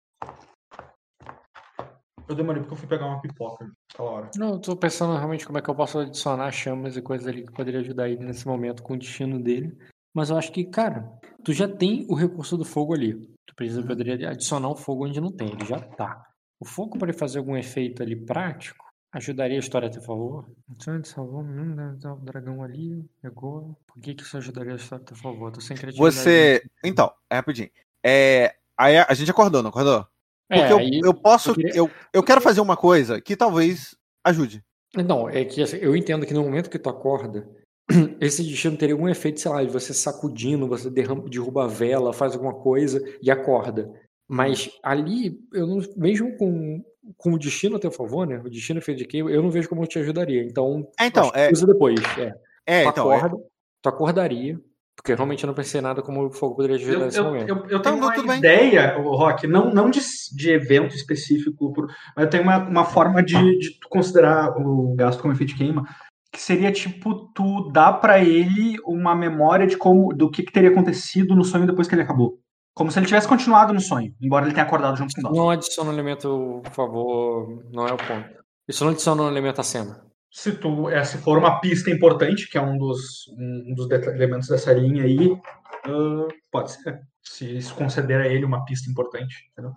[2.28, 4.30] Eu demorei porque eu fui pegar uma pipoca naquela hora.
[4.34, 7.46] Não, eu tô pensando realmente como é que eu posso adicionar chamas e coisas ali
[7.46, 9.78] que poderia ajudar ele nesse momento com o destino dele.
[10.12, 11.08] Mas eu acho que, cara,
[11.44, 13.14] tu já tem o recurso do fogo ali.
[13.46, 16.20] Tu precisa poderia adicionar o fogo onde não tem, ele já tá.
[16.58, 20.46] O fogo para ele fazer algum efeito ali prático ajudaria a história a teu favor.
[20.70, 23.76] Então, salvou hum, né, tá, o dragão ali, pegou.
[23.86, 25.50] Por que que isso ajudaria a história a teu favor?
[25.52, 26.14] Tô sem criatividade.
[26.16, 26.62] Você.
[26.84, 27.70] Então, é rapidinho.
[28.04, 30.06] É, aí a gente acordou, não acordou?
[30.48, 31.50] Porque É, eu, aí- eu posso.
[31.50, 34.64] eu queria- Eu, eu quero fazer uma coisa que talvez ajude.
[34.96, 37.48] Não, é que assim, eu entendo que no momento que tu acorda,
[38.20, 42.12] esse destino teria algum efeito, sei lá, de você sacudindo, você derrama, derruba a vela,
[42.12, 43.92] faz alguma coisa e acorda.
[44.28, 46.84] Mas ali, eu não, mesmo com,
[47.16, 48.40] com o destino a teu favor, né?
[48.44, 50.42] O destino feito de quem, eu não vejo como eu te ajudaria.
[50.42, 51.98] Então, É, então, é- usa depois.
[52.18, 52.32] É.
[52.66, 53.12] É, tu então.
[53.12, 53.36] é- acorda,
[53.82, 54.61] tu acordaria,
[54.96, 57.24] porque eu realmente não pensei nada como o fogo poderia te ajudar Eu, nesse eu,
[57.24, 57.48] momento.
[57.48, 58.38] eu, eu Então, tenho uma tudo bem.
[58.38, 60.01] ideia, Rock, não, não de,
[60.36, 61.72] de evento específico,
[62.14, 65.59] mas eu tenho uma, uma forma de, de tu considerar o gasto como efeito de
[65.59, 65.88] queima,
[66.32, 70.70] que seria tipo, tu dá pra ele uma memória de como do que, que teria
[70.70, 72.38] acontecido no sonho depois que ele acabou.
[72.80, 75.36] Como se ele tivesse continuado no sonho, embora ele tenha acordado junto com nós.
[75.36, 78.26] Não adiciona um elemento, por favor, não é o ponto.
[78.66, 80.02] Isso não adiciona um elemento à cena.
[80.30, 84.48] Se, tu, é, se for uma pista importante, que é um dos, um dos elementos
[84.48, 85.38] dessa linha aí,
[85.84, 87.02] ah, pode ser.
[87.22, 89.50] Se isso conceder a ele uma pista importante.
[89.52, 89.74] entendeu?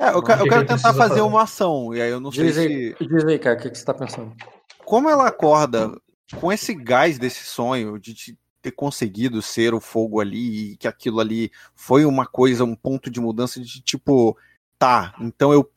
[0.00, 1.20] É, eu, eu que quero que tentar fazer fazer?
[1.20, 1.94] uma ação.
[1.94, 2.60] E aí eu não sei Diz se.
[2.60, 4.34] aí, diz aí, cara, o que, que você tá pensando?
[4.84, 5.92] Como ela acorda
[6.40, 10.86] com esse gás desse sonho de te ter conseguido ser o fogo ali e que
[10.86, 14.36] aquilo ali foi uma coisa, um ponto de mudança de tipo,
[14.78, 15.68] tá, então eu,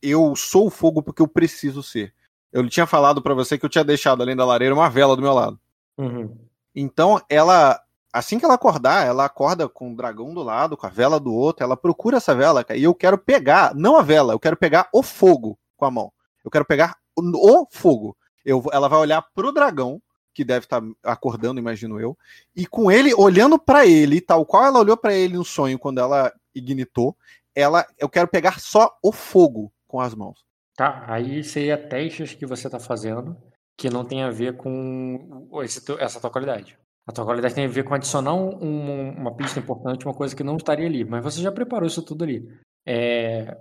[0.00, 2.14] eu sou o fogo porque eu preciso ser.
[2.52, 5.22] Eu tinha falado pra você que eu tinha deixado além da lareira uma vela do
[5.22, 5.58] meu lado.
[5.98, 6.34] Uhum.
[6.74, 7.78] Então, ela,
[8.12, 11.34] assim que ela acordar, ela acorda com o dragão do lado, com a vela do
[11.34, 14.88] outro, ela procura essa vela, e eu quero pegar, não a vela, eu quero pegar
[14.92, 16.12] o fogo com a mão.
[16.44, 18.16] Eu quero pegar o, fogo.
[18.44, 20.00] Eu, ela vai olhar pro dragão,
[20.38, 22.16] que deve estar acordando, imagino eu,
[22.54, 25.98] e com ele olhando pra ele, tal qual ela olhou pra ele no sonho quando
[25.98, 27.16] ela ignitou,
[27.56, 30.44] ela, eu quero pegar só o fogo com as mãos.
[30.76, 33.36] Tá, aí seria testes que você tá fazendo
[33.76, 36.78] que não tem a ver com esse essa tua qualidade.
[37.04, 40.44] A tua qualidade tem a ver com adicionar um- uma pista importante, uma coisa que
[40.44, 41.04] não estaria ali.
[41.04, 42.48] Mas você já preparou isso tudo ali.
[42.86, 43.58] É,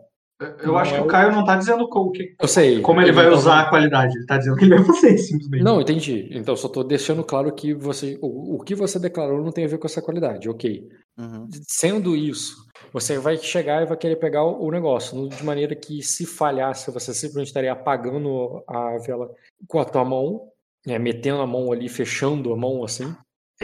[0.60, 2.80] Eu acho que o Caio não tá dizendo co- que- eu sei.
[2.82, 4.16] como ele vai não- usar a qualidade.
[4.16, 5.64] Ele tá dizendo que ele vai fazer simplesmente.
[5.64, 6.30] Não, entendi.
[6.32, 9.68] Então, só tô deixando claro que você, o, o que você declarou não tem a
[9.68, 10.88] ver com essa qualidade, ok.
[11.18, 11.48] Uhum.
[11.68, 12.56] Sendo isso,
[12.94, 16.92] você vai chegar e vai querer pegar o, o negócio, de maneira que se falhasse,
[16.92, 19.32] você simplesmente estaria apagando a vela
[19.68, 20.50] com a tua mão,
[20.86, 23.12] né, metendo a mão ali, fechando a mão assim.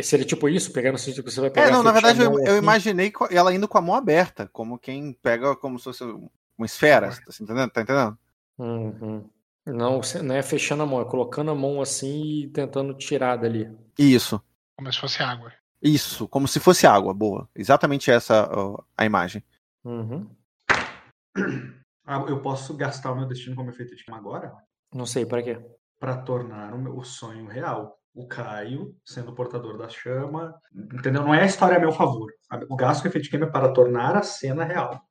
[0.02, 2.32] Seria tipo isso, pegando no sentido que você vai pegar É, não, na verdade eu,
[2.40, 2.58] eu assim.
[2.58, 6.04] imaginei ela indo com a mão aberta, como quem pega como se fosse
[6.58, 7.70] uma esfera, tá entendendo?
[7.72, 8.18] Tá entendendo?
[8.58, 9.30] Uhum.
[9.66, 13.72] Não, não é fechando a mão, é colocando a mão assim e tentando tirar dali.
[13.98, 14.42] Isso,
[14.78, 15.54] Como se fosse água.
[15.82, 17.50] isso, como se fosse água, boa.
[17.56, 19.44] Exatamente essa ó, a imagem.
[19.84, 20.30] Uhum.
[22.06, 24.54] Ah, eu posso gastar o meu destino como efeito de agora?
[24.94, 25.58] Não sei, para quê?
[25.98, 27.98] Para tornar o meu sonho real.
[28.14, 30.54] O Caio sendo o portador da chama.
[30.76, 31.24] Entendeu?
[31.24, 32.30] Não é a história a meu favor.
[32.70, 35.02] O gasto com efeito de queima é para tornar a cena real.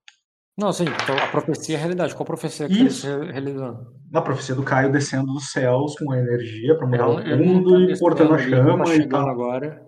[0.59, 2.15] Não, sim, então a profecia é a realidade.
[2.15, 3.03] Qual profecia que Isso.
[3.07, 3.87] você está realizando?
[4.11, 7.21] Na profecia do Caio descendo dos céus com a energia para mudar Ele o não-
[7.21, 9.29] ele não mundo tá e descendo portando a ele tá chama e chegando tal.
[9.31, 9.87] agora.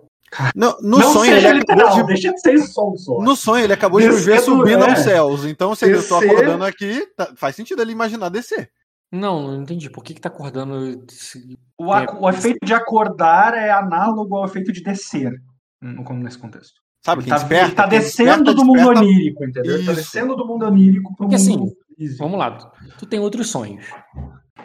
[0.55, 3.21] No, no não sonho ele acabou literal, de deixa de ser som só.
[3.21, 4.89] no sonho ele acabou de me ver subindo é.
[4.89, 5.45] aos céus.
[5.45, 8.69] Então se eu tô Descer- acordando aqui, tá- faz sentido ele imaginar descer.
[9.11, 9.87] Não, não entendi.
[9.89, 11.05] Por que que tá acordando?
[11.09, 12.17] esse- O, ac- É.
[12.19, 15.31] o efeito de acordar é análogo ao efeito de descer,
[15.79, 16.81] no- como nesse contexto.
[17.05, 17.65] Sabe Ele quem tá, desperta?
[17.67, 19.75] ele tá Quem descendo desperta, do mundo desperta- onírico, entendeu?
[19.75, 22.23] Ele tá descendo do mundo onírico pro Porque mundo assim, físico.
[22.23, 23.85] Vamos lá, tu, tu tem outros sonhos.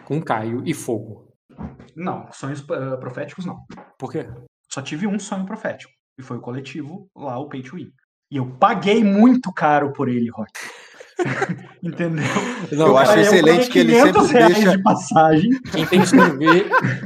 [0.06, 1.28] Com Caio e fogo.
[1.94, 3.60] Não, sonhos eh, proféticos não.
[3.98, 4.26] Por quê?
[4.70, 5.92] Só tive um sonho profético.
[6.18, 7.90] E foi o coletivo, lá o Pay to Win.
[8.30, 10.50] E eu paguei muito caro por ele, Rock.
[11.82, 12.24] Entendeu?
[12.70, 15.50] Eu acho paguei excelente que ele 500 sempre deixa- de passagem.
[15.72, 16.38] Quem tem sonho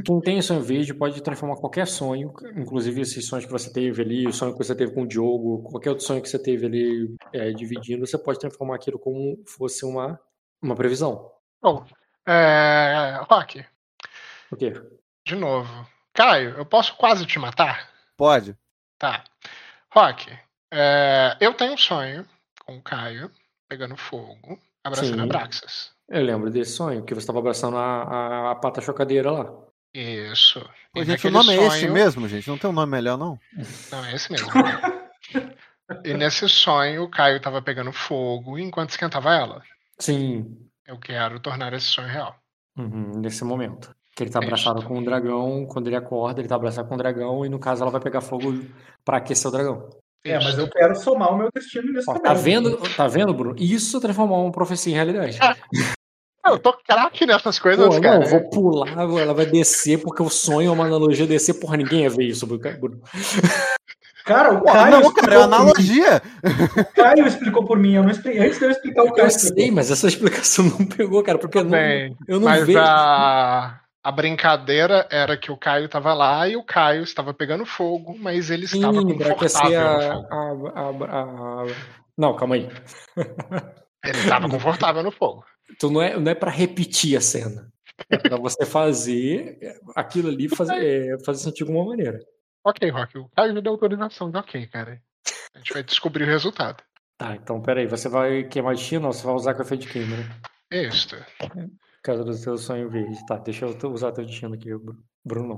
[0.05, 4.27] quem tem sonho verde pode transformar qualquer sonho, inclusive esses sonhos que você teve ali,
[4.27, 7.15] o sonho que você teve com o Diogo, qualquer outro sonho que você teve ali
[7.33, 10.19] é, dividindo, você pode transformar aquilo como fosse uma,
[10.61, 11.31] uma previsão.
[11.61, 11.85] Bom,
[12.27, 13.19] é...
[13.29, 13.65] Rock,
[14.51, 14.73] O quê?
[15.25, 15.87] de novo.
[16.13, 17.89] Caio, eu posso quase te matar?
[18.17, 18.55] Pode.
[18.99, 19.23] Tá.
[19.91, 20.31] Rock,
[20.71, 22.25] é, eu tenho um sonho
[22.65, 23.29] com o Caio
[23.67, 25.21] pegando fogo, abraçando Sim.
[25.21, 25.91] a Braxas.
[26.09, 29.51] Eu lembro desse sonho, que você estava abraçando a, a, a pata chocadeira lá.
[29.93, 30.59] Isso.
[30.93, 32.47] Pô, gente, o nome é esse sonho- mesmo, gente.
[32.47, 33.39] Não tem um nome melhor, não?
[33.91, 34.47] Não, é esse mesmo.
[36.03, 39.63] e nesse sonho, o Caio tava pegando fogo enquanto esquentava ela.
[39.99, 42.35] Sim, Eu quero tornar esse sonho real.
[42.77, 43.95] uhum, nesse momento.
[44.15, 44.47] Que ele tá Isso.
[44.47, 47.59] abraçado com o dragão, quando ele acorda, ele tá abraçado com o dragão, e no
[47.59, 48.53] caso ela vai pegar fogo
[49.03, 49.89] pra aquecer o dragão.
[50.25, 52.23] É, mas eu quero somar o meu destino nesse Ó, também.
[52.23, 53.55] tá vendo, tá vendo, Bruno?
[53.59, 55.37] Isso transformar uma profecia em realidade.
[56.47, 58.19] Eu tô craque nessas coisas, Pô, cara.
[58.19, 58.87] não, vou pular,
[59.19, 62.45] ela vai descer, porque o sonho é uma analogia descer, porra, ninguém ia ver isso,
[62.45, 63.01] Bruno.
[64.25, 66.21] Cara, o Pô, Caio, não, cara, é analogia.
[66.43, 67.93] O Caio explicou por mim.
[67.95, 68.41] Eu não expliquei.
[68.45, 69.25] Antes de eu explicar o Caio.
[69.25, 72.65] Eu sei, mas essa explicação não pegou, cara, porque eu não, Bem, eu não mas
[72.65, 72.79] vejo.
[72.79, 78.15] a, a brincadeira era que o Caio tava lá e o Caio estava pegando fogo,
[78.15, 79.81] mas ele estava Sim, aquecer confortável
[80.29, 81.65] a, a, a,
[82.15, 82.69] Não, calma aí.
[84.05, 85.43] Ele estava confortável no fogo.
[85.71, 87.73] Então não é, não é pra repetir a cena.
[88.07, 89.57] É pra você fazer
[89.95, 92.19] aquilo ali fazer, é, fazer sentido de alguma maneira.
[92.63, 95.01] Ok, Rock, o Caio já deu autorização de ok, cara.
[95.55, 96.83] A gente vai descobrir o resultado.
[97.17, 100.29] Tá, então peraí, você vai queimar destino ou você vai usar efeito de queima, né?
[100.71, 101.15] Isso.
[102.05, 103.17] Por causa do seu sonho verde.
[103.25, 104.95] Tá, deixa eu usar teu destino aqui, Bru-
[105.25, 105.57] Bruno.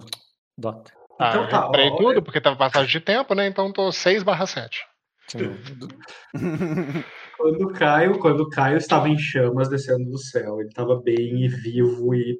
[0.57, 0.93] Dota.
[1.19, 3.47] Ah, Então eu tá, recuperei ó, tudo porque tava passagem de tempo, né?
[3.47, 4.79] Então tô 6 barra 7.
[5.27, 5.39] Sim,
[5.75, 5.89] do-
[7.37, 11.43] Quando o Caio, quando o Caio estava em chamas descendo do céu, ele estava bem
[11.43, 12.39] e vivo e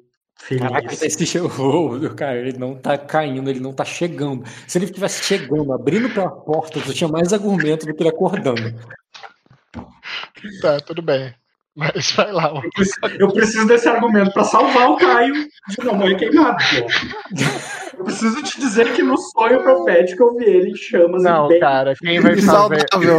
[0.58, 1.02] Caraca, feliz.
[1.02, 4.42] esse chegou, cara, ele não tá caindo, ele não tá chegando.
[4.66, 8.72] Se ele estivesse chegando, abrindo pela porta, tu tinha mais argumento do que ele acordando.
[10.62, 11.34] Tá, tudo bem.
[11.78, 12.50] Mas vai lá.
[12.64, 16.56] Eu preciso- Eu preciso desse argumento para salvar o Caio de não morrer queimado.
[16.56, 17.98] pô.
[17.98, 21.60] Eu preciso te dizer que no sonho profético eu vi ele em chamas Não, bem
[21.60, 22.46] cara, quem vai fazer,
[22.90, 23.18] Saudável.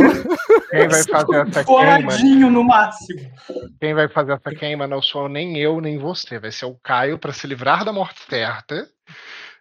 [0.69, 3.31] quem vai fazer essa queima, no máximo.
[3.79, 7.17] quem vai fazer essa queima não sou nem eu nem você, vai ser o Caio
[7.17, 8.87] pra se livrar da morte certa,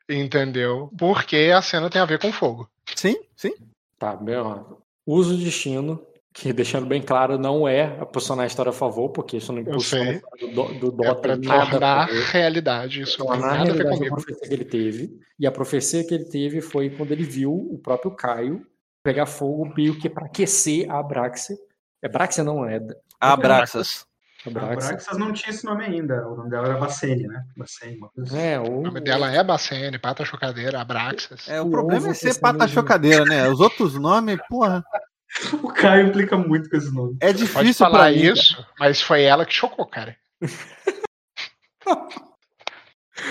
[0.09, 0.91] entendeu?
[0.99, 2.69] Porque a cena tem a ver com fogo.
[2.97, 3.53] Sim, sim.
[3.99, 4.59] Tá, bem, ó.
[5.07, 6.01] Uso o destino,
[6.41, 9.61] que deixando bem claro, não é a posicionar a história a favor, porque isso não
[9.61, 10.21] impulsiona
[10.55, 13.87] do, do, É Dota pra nada a tornar realidade, isso não tem nada a ver
[13.87, 14.15] a comigo.
[14.15, 15.21] profecia que ele teve.
[15.39, 18.65] E a profecia que ele teve foi quando ele viu o próprio Caio
[19.03, 21.57] pegar fogo meio que para aquecer a Abraxia.
[22.03, 22.81] É Abraxia não, é.
[23.21, 24.07] Abraças.
[24.47, 24.89] A Abraxas.
[24.91, 26.29] Braxas não tinha esse nome ainda.
[26.29, 27.43] O nome dela era Bacene, né?
[27.57, 28.39] Bacene, assim.
[28.39, 31.49] É, O o, nome dela é Bacene, Pata Chocadeira, Abraxas.
[31.49, 32.75] É, o O problema é ser pata mesmo.
[32.75, 33.49] chocadeira, né?
[33.49, 34.85] Os outros nomes, porra,
[35.63, 37.17] O Caio implica muito com esse nome.
[37.21, 38.23] é Pode difícil falar pra mim.
[38.23, 38.33] cara.
[38.35, 40.17] isso, mas foi ela que chocou, cara.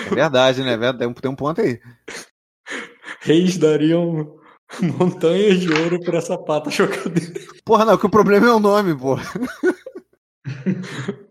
[0.06, 0.74] É verdade, né?
[0.74, 1.80] É Tem um- tem um ponto aí.
[3.20, 4.36] reis dariam
[4.98, 7.40] montanhas de ouro por essa pata chocadeira.
[7.64, 9.22] Porra, não, que o problema é o nome, porra.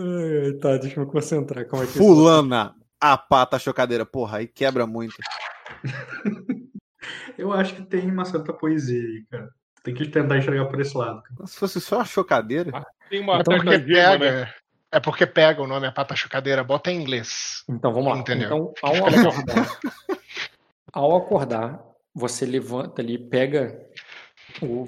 [0.00, 1.66] Ai, ai, tá, deixa eu me concentrar.
[1.66, 1.96] Como é que é?
[2.00, 4.06] Fulana, a pata chocadeira.
[4.06, 5.16] Porra, aí quebra muito.
[7.36, 9.48] Eu acho que tem uma certa poesia aí, cara.
[9.82, 11.22] Tem que tentar enxergar por esse lado.
[11.22, 11.46] cara.
[11.46, 12.86] Se fosse só a chocadeira.
[13.08, 14.18] Tem uma Então, certa Porque pega.
[14.44, 14.54] né?
[14.90, 17.62] É porque pega o nome a Pata Chocadeira, bota em inglês.
[17.68, 18.18] Então vamos lá.
[18.18, 18.46] Entendeu?
[18.46, 19.78] Então, ao acordar,
[20.92, 21.84] ao acordar,
[22.14, 23.86] você levanta ali, pega,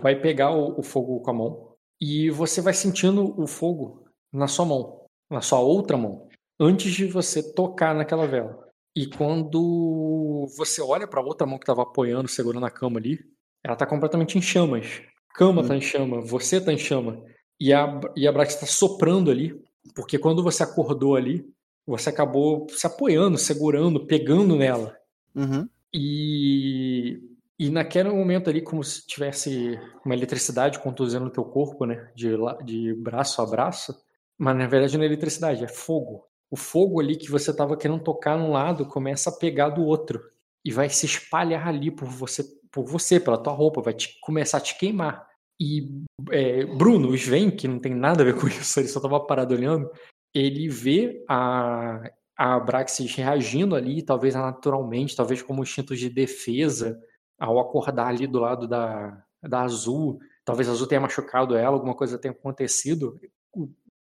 [0.00, 4.48] vai pegar o, o fogo com a mão e você vai sentindo o fogo na
[4.48, 8.66] sua mão, na sua outra mão, antes de você tocar naquela vela.
[8.96, 13.20] E quando você olha para a outra mão que estava apoiando, segurando a cama ali,
[13.62, 15.02] ela está completamente em chamas.
[15.34, 17.22] Cama está em chama, você está em chama.
[17.58, 19.54] E a, e a Brax está soprando ali,
[19.94, 21.44] porque quando você acordou ali,
[21.86, 24.96] você acabou se apoiando, segurando, pegando nela.
[25.34, 25.68] Uhum.
[25.92, 27.20] E,
[27.58, 32.10] e naquele momento ali, como se tivesse uma eletricidade conduzindo no teu corpo, né?
[32.14, 32.30] De,
[32.64, 33.94] de braço a braço.
[34.38, 36.24] Mas na verdade não é eletricidade, é fogo.
[36.50, 40.20] O fogo ali que você estava querendo tocar num lado começa a pegar do outro.
[40.64, 44.58] E vai se espalhar ali por você, por você pela tua roupa, vai te- começar
[44.58, 45.28] a te queimar.
[45.60, 48.98] E é, Bruno, o Sven, que não tem nada a ver com isso, ele só
[48.98, 49.90] estava parado olhando,
[50.34, 52.02] ele vê a,
[52.36, 56.98] a Abraxas reagindo ali, talvez naturalmente, talvez como instintos de defesa,
[57.38, 60.18] ao acordar ali do lado da, da Azul.
[60.44, 63.20] Talvez a Azul tenha machucado ela, alguma coisa tenha acontecido,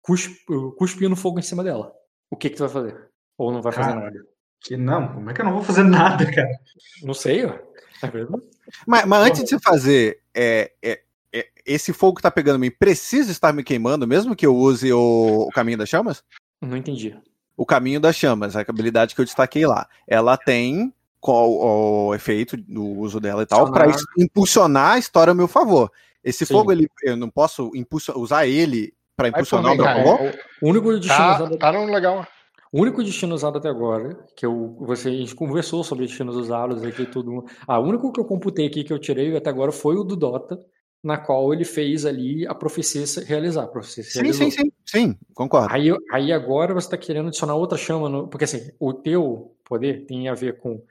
[0.02, 0.36] cusp,
[0.78, 1.94] cuspindo fogo em cima dela.
[2.30, 3.10] O que, que tu vai fazer?
[3.38, 4.02] Ou não vai fazer Cara.
[4.06, 4.26] nada?
[4.62, 6.60] Que não, como é que eu não vou fazer nada, cara?
[7.04, 7.58] Não sei, ó.
[8.02, 8.44] É verdade.
[8.86, 11.02] Mas, mas antes de você fazer, é, é,
[11.34, 14.56] é, esse fogo que tá pegando em mim precisa estar me queimando, mesmo que eu
[14.56, 16.24] use o, o caminho das chamas?
[16.62, 17.18] Não entendi.
[17.58, 19.88] O caminho das chamas, a habilidade que eu destaquei lá.
[20.08, 23.88] Ela tem qual o efeito do uso dela e tal, para
[24.18, 24.94] Impulsionar.
[24.94, 25.92] a história a meu favor.
[26.24, 26.54] Esse Sim.
[26.54, 30.18] fogo, ele, eu não posso impulso- usar ele para impulsionar o meu favor?
[30.18, 30.40] cara.
[30.62, 32.28] O único destino Tá, usado tá no legal.
[32.72, 36.84] O único destino usado até agora, que eu, você, a gente conversou sobre destinos usados
[36.84, 37.46] aqui tudo.
[37.68, 40.16] Ah, o único que eu computei aqui que eu tirei até agora foi o do
[40.16, 40.60] Dota,
[41.04, 43.64] na qual ele fez ali a profecia se realizar.
[43.64, 44.52] A profecia se Sim, realizou.
[44.52, 45.74] sim, sim, sim, concordo.
[45.74, 50.06] Aí, aí agora você está querendo adicionar outra chama, no- porque assim, o teu poder
[50.06, 50.82] tem a ver com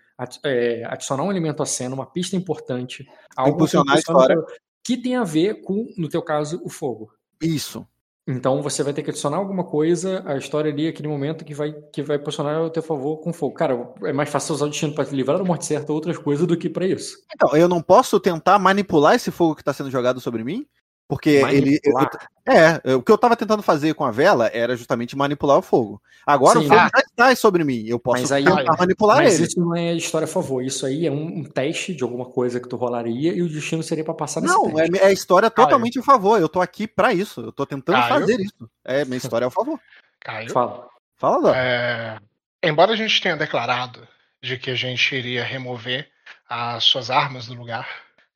[0.44, 3.04] é, adicionar um elemento à cena, uma pista importante,
[3.36, 4.46] algo que Impulsionar a impulsiona história.
[4.84, 7.12] que tem a ver com, no teu caso, o fogo.
[7.42, 7.84] Isso.
[8.26, 11.72] Então você vai ter que adicionar alguma coisa à história ali, aquele momento que vai,
[11.92, 13.54] que vai posicionar ao teu favor com fogo.
[13.54, 16.16] Cara, é mais fácil usar o destino para te livrar da morte certa ou outras
[16.16, 17.18] coisas do que para isso.
[17.34, 20.66] Então, eu não posso tentar manipular esse fogo que está sendo jogado sobre mim?
[21.06, 21.78] Porque ele.
[21.84, 22.28] eu- Manipular.
[22.46, 25.62] é, eu- o que eu estava tentando fazer com a vela era justamente manipular o
[25.62, 26.00] fogo.
[26.26, 26.90] Agora Sim, o fogo ah.
[26.94, 27.84] já está sobre mim.
[27.86, 29.44] Eu posso Mas aí- tentar manipular Mas ele.
[29.46, 30.62] isso não é história a favor.
[30.64, 33.82] Isso aí é um, um teste de alguma coisa que tu rolaria e o destino
[33.82, 35.04] seria para passar nesse Não, é, teste.
[35.04, 36.40] é história totalmente a favor.
[36.40, 37.42] Eu tô aqui pra isso.
[37.42, 38.08] Eu tô tentando Caio?
[38.20, 38.70] fazer isso.
[38.82, 39.78] É, minha história é a favor.
[40.20, 40.50] Caio.
[40.50, 40.88] Fala.
[41.16, 41.52] Fala, Dó.
[41.54, 42.18] É,
[42.62, 44.06] embora a gente tenha declarado
[44.42, 46.08] de que a gente iria remover
[46.48, 47.86] as suas armas do lugar,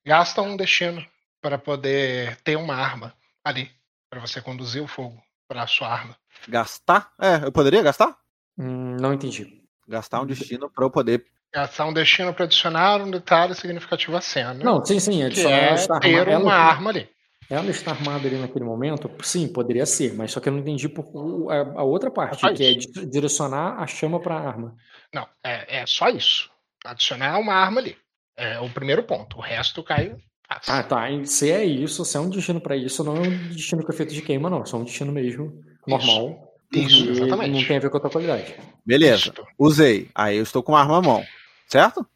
[0.05, 1.05] gasta um destino
[1.41, 3.71] para poder ter uma arma ali,
[4.11, 6.17] para você conduzir o fogo para a sua arma.
[6.49, 7.13] Gastar?
[7.21, 8.17] É, eu poderia gastar?
[8.59, 9.63] Hum, não entendi.
[9.87, 11.25] Gastar um destino pra eu poder.
[11.55, 14.53] Gastar um destino para adicionar um detalhe significativo à cena.
[14.55, 15.19] Não, sim, sim.
[15.19, 17.09] que Adicionar é esta ter uma Ela- arma ali.
[17.51, 19.11] Ela está armada ali naquele momento?
[19.25, 22.53] Sim, poderia ser, mas só que eu não entendi por, a, a outra parte, só
[22.53, 22.93] que é isso.
[22.93, 24.77] di- direcionar a chama para a arma.
[25.15, 26.51] Não, é, é só isso.
[26.85, 27.97] Adicionar uma arma ali.
[28.37, 29.39] É o primeiro ponto.
[29.39, 30.15] O resto cai.
[30.49, 31.07] Ah, tá.
[31.25, 34.15] Se é isso, se é um destino para isso, não é um destino com efeito
[34.15, 34.63] de queima, não.
[34.63, 36.55] É só um destino mesmo, normal.
[36.73, 37.51] Isso, e exatamente.
[37.61, 38.55] Não tem a ver com a tua qualidade.
[38.85, 39.33] Beleza.
[39.59, 40.09] Usei.
[40.15, 41.23] Aí eu estou com uma arma à mão.
[41.67, 42.07] Certo?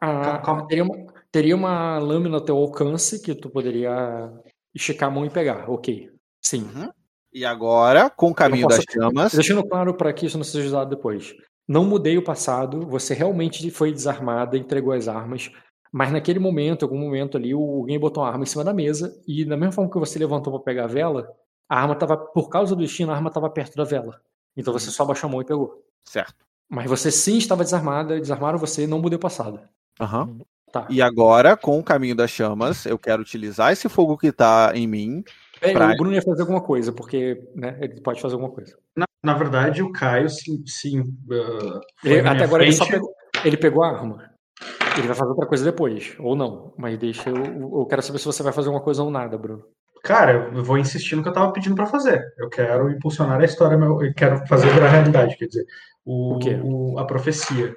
[0.00, 0.66] Ah, Calma.
[0.68, 4.32] teria, uma, teria uma lâmina ao teu alcance que tu poderia
[4.74, 5.68] esticar a mão e pegar.
[5.68, 6.10] Ok.
[6.40, 6.62] Sim.
[6.74, 6.90] Uhum.
[7.32, 9.32] E agora, com o caminho posso- das chamas.
[9.32, 11.34] Deixando claro para que isso não seja usado depois.
[11.66, 15.50] Não mudei o passado, você realmente foi desarmada, entregou as armas,
[15.96, 18.72] mas naquele momento, em algum momento ali, o- alguém botou uma arma em cima da
[18.74, 21.28] mesa e da mesma forma que você levantou para pegar a vela,
[21.68, 24.20] a arma estava, por causa do destino, a arma estava perto da vela.
[24.56, 25.84] Então você só abaixou a mão e pegou.
[26.04, 26.34] Certo.
[26.68, 29.60] Mas você sim estava desarmada, desarmaram você, não mudei o passado.
[30.00, 30.38] Aham.
[30.72, 30.88] Tá.
[30.90, 34.88] E agora, com o caminho das chamas, eu quero utilizar esse fogo que tá em
[34.88, 35.22] mim
[35.60, 38.76] É, Pra- O Bruno ia fazer alguma coisa, porque né, ele pode fazer alguma coisa.
[38.96, 41.06] Na, na verdade, o Caio se, se, uh,
[42.02, 43.14] foi Ele- na até agora ele só pegou,
[43.44, 44.33] ele pegou a arma.
[44.96, 46.72] Ele vai fazer outra coisa depois, ou não.
[46.78, 47.36] Mas deixa eu.
[47.36, 49.64] Eu quero saber se você vai fazer uma coisa ou nada, Bruno.
[50.02, 52.22] Cara, eu vou insistir no que eu tava pedindo pra fazer.
[52.38, 55.64] Eu quero impulsionar a história, eu quero fazer virar realidade, quer dizer,
[56.04, 57.74] o, O o- a profecia.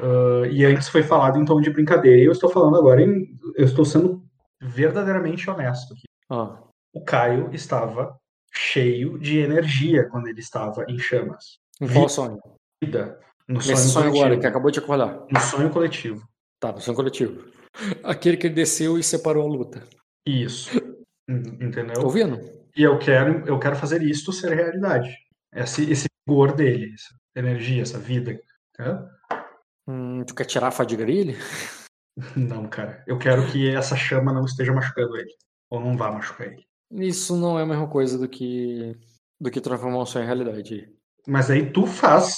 [0.00, 3.26] Uh, e antes foi falado em tom de brincadeira, e eu estou falando agora em.
[3.56, 4.22] Eu estou sendo
[4.62, 6.04] verdadeiramente honesto aqui.
[6.30, 6.58] Ah,
[6.94, 8.16] O Caio estava
[8.52, 11.58] cheio de energia quando ele estava em chamas.
[11.82, 12.38] em qual Vi- sonho?
[12.82, 13.18] Vida.
[13.48, 14.24] No Nesse sonho, sonho coletivo.
[14.24, 15.26] agora, que acabou de acordar.
[15.30, 16.26] No sonho coletivo.
[16.60, 17.44] Tá, no sonho coletivo.
[18.02, 19.86] Aquele que ele desceu e separou a luta.
[20.26, 20.70] Isso.
[21.28, 21.94] En- Entendeu?
[21.94, 22.38] Tá ouvindo?
[22.76, 25.14] E eu quero, eu quero fazer isto ser realidade.
[25.54, 28.38] Esse, esse vigor dele, essa energia, essa vida.
[28.72, 29.06] Entendeu?
[29.86, 31.36] Hum, tu quer tirar a fadiga dele?
[32.36, 33.02] Não, cara.
[33.06, 35.30] Eu quero que essa chama não esteja machucando ele.
[35.68, 36.64] Ou não vá machucar ele.
[36.92, 38.96] Isso não é a mesma coisa do que
[39.40, 40.88] do que transformar um sonho em realidade.
[41.26, 42.36] Mas aí tu faz.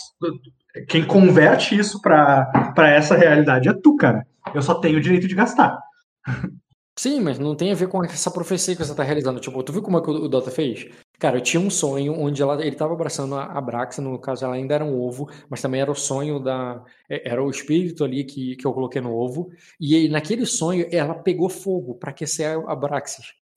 [0.89, 2.51] Quem converte isso pra
[2.89, 4.27] essa realidade é tu, cara.
[4.55, 5.79] Eu só tenho o direito de gastar.
[6.99, 9.39] Sim, mas não tem a ver com essa profecia que você tá realizando.
[9.39, 10.89] Tipo, tu viu como é que o Dota fez?
[11.19, 14.45] Cara, eu tinha um sonho onde ela, ele tava abraçando a, a Braxa, no caso
[14.47, 16.83] ela ainda era um ovo, mas também era o sonho da.
[17.09, 19.51] é- Era o espírito ali que, que eu coloquei no ovo.
[19.79, 23.03] E naquele sonho ela pegou fogo pra aquecer a, a.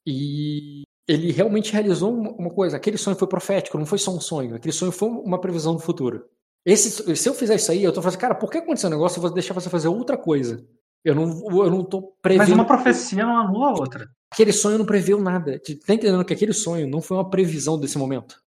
[0.06, 2.76] E ele realmente realizou uma coisa.
[2.76, 4.56] Aquele sonho foi profético, não foi só um sonho.
[4.56, 6.26] Aquele sonho foi uma previsão do futuro.
[6.66, 9.18] Esse, se eu fizer isso aí, eu tô falando, cara, por que aconteceu um negócio?
[9.18, 10.66] Eu vou deixar você fazer outra coisa.
[11.04, 12.48] Eu não, eu não tô prevendo.
[12.48, 14.10] Mas uma profecia não anula a outra.
[14.32, 15.60] Aquele sonho não previu nada.
[15.60, 18.42] Tá entendendo que aquele sonho não foi uma previsão desse momento?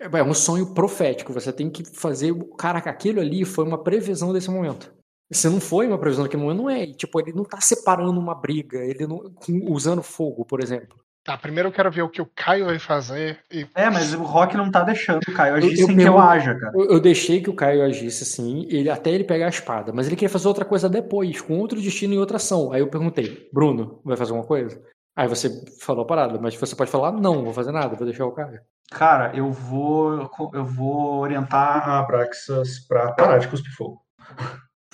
[0.00, 1.32] É é um sonho profético.
[1.32, 2.34] Você tem que fazer.
[2.58, 4.92] Caraca, aquilo ali foi uma previsão desse momento.
[5.32, 6.86] Se não foi uma previsão daquele momento, não é.
[6.86, 9.32] Tipo, ele não tá separando uma briga, ele não.
[9.70, 11.01] usando fogo, por exemplo.
[11.24, 14.22] Tá, primeiro eu quero ver o que o Caio vai fazer e É, mas o
[14.24, 16.72] Rock não tá deixando o Caio agir Eu- eu sem que eu haja, cara.
[16.74, 20.06] Eu, eu deixei que o Caio agisse assim, ele, até ele pegar a espada, mas
[20.06, 22.72] ele queria fazer outra coisa depois, com outro destino e outra ação.
[22.72, 24.82] Aí eu perguntei, Bruno, vai fazer alguma coisa?
[25.14, 28.06] Aí você falou a parada, mas você pode falar, não, não vou fazer nada, vou
[28.06, 28.60] deixar o Caio.
[28.90, 34.00] Cara, eu vou, eu vou orientar a Abraxas pra parar de cuspir fogo.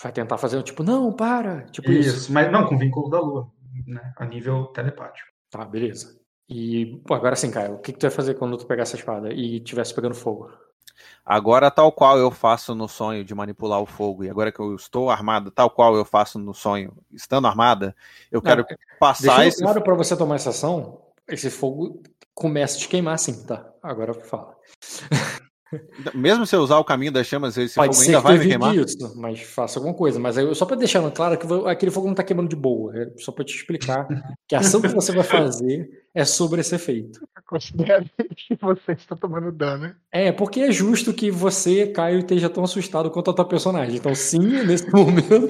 [0.02, 2.16] Vai tentar fazer um tipo, não, para, tipo isso.
[2.16, 3.48] Isso, mas não com vínculo da lua,
[3.86, 4.12] né?
[4.16, 5.28] A nível telepático.
[5.50, 6.18] Tá, beleza.
[6.48, 8.96] E pô, agora sim, Caio, o que, que tu vai fazer quando tu pegar essa
[8.96, 10.50] espada e tivesse pegando fogo?
[11.24, 14.74] Agora, tal qual eu faço no sonho de manipular o fogo, e agora que eu
[14.74, 17.94] estou armada, tal qual eu faço no sonho, estando armada,
[18.32, 18.64] eu quero
[18.98, 19.62] passar Deixando esse.
[19.62, 22.02] claro pra você tomar essa ação, esse fogo
[22.34, 23.70] começa a te queimar assim, tá?
[23.82, 24.56] Agora fala.
[26.14, 28.46] Mesmo se eu usar o caminho das chamas, esse Pode fogo ser ainda vai me
[28.46, 28.74] queimar?
[28.76, 30.18] isso, mas faça alguma coisa.
[30.18, 32.96] Mas aí, só pra deixar claro que aquele fogo não tá queimando de boa.
[32.96, 34.06] É só pra te explicar
[34.48, 37.20] que a ação que você vai fazer é sobre esse efeito.
[37.46, 39.94] considere que você está tomando dano.
[40.10, 43.96] É, porque é justo que você, Caio, esteja tão assustado quanto a tua personagem.
[43.96, 45.48] Então, sim, nesse momento,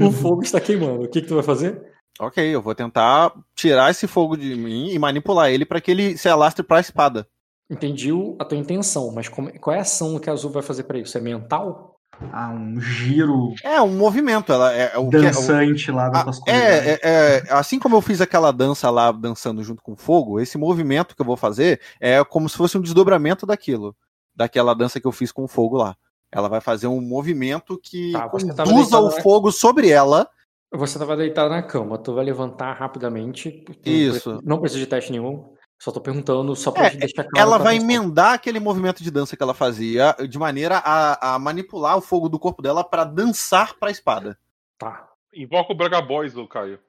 [0.00, 1.04] o fogo está queimando.
[1.04, 1.80] O que, que tu vai fazer?
[2.20, 6.18] Ok, eu vou tentar tirar esse fogo de mim e manipular ele para que ele
[6.18, 7.28] se alastre para a espada.
[7.70, 10.84] Entendi a tua intenção, mas como- qual é a ação que a Azul vai fazer
[10.84, 11.16] pra isso?
[11.18, 11.96] É mental?
[12.32, 16.08] Ah, um giro É um movimento, ela é, é o que é- o- dançante lá
[16.08, 19.92] das Ah, é, é, é, assim como eu fiz aquela dança lá dançando junto com
[19.92, 23.94] o fogo, esse movimento que eu vou fazer é como se fosse um desdobramento daquilo,
[24.34, 25.94] daquela dança que eu fiz com o fogo lá.
[26.32, 28.70] Ela vai fazer um movimento que Tá, deitado
[29.06, 30.28] o na- fogo sobre ela.
[30.74, 33.64] Você estava deitado na cama, tu vai levantar rapidamente.
[33.84, 34.40] Isso.
[34.42, 35.44] Não precisa de teste nenhum.
[35.78, 37.38] Só tô perguntando, só pra É, deixar claro.
[37.38, 41.38] Ela pra vai emendar aquele movimento de dança que ela fazia de maneira a, a
[41.38, 44.36] manipular o fogo do corpo dela para dançar para a espada.
[44.76, 45.06] Tá.
[45.34, 46.80] Invoca o Braga Boys, ô Caio.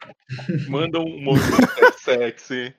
[0.68, 1.70] Manda um movimento
[2.04, 2.74] sexy.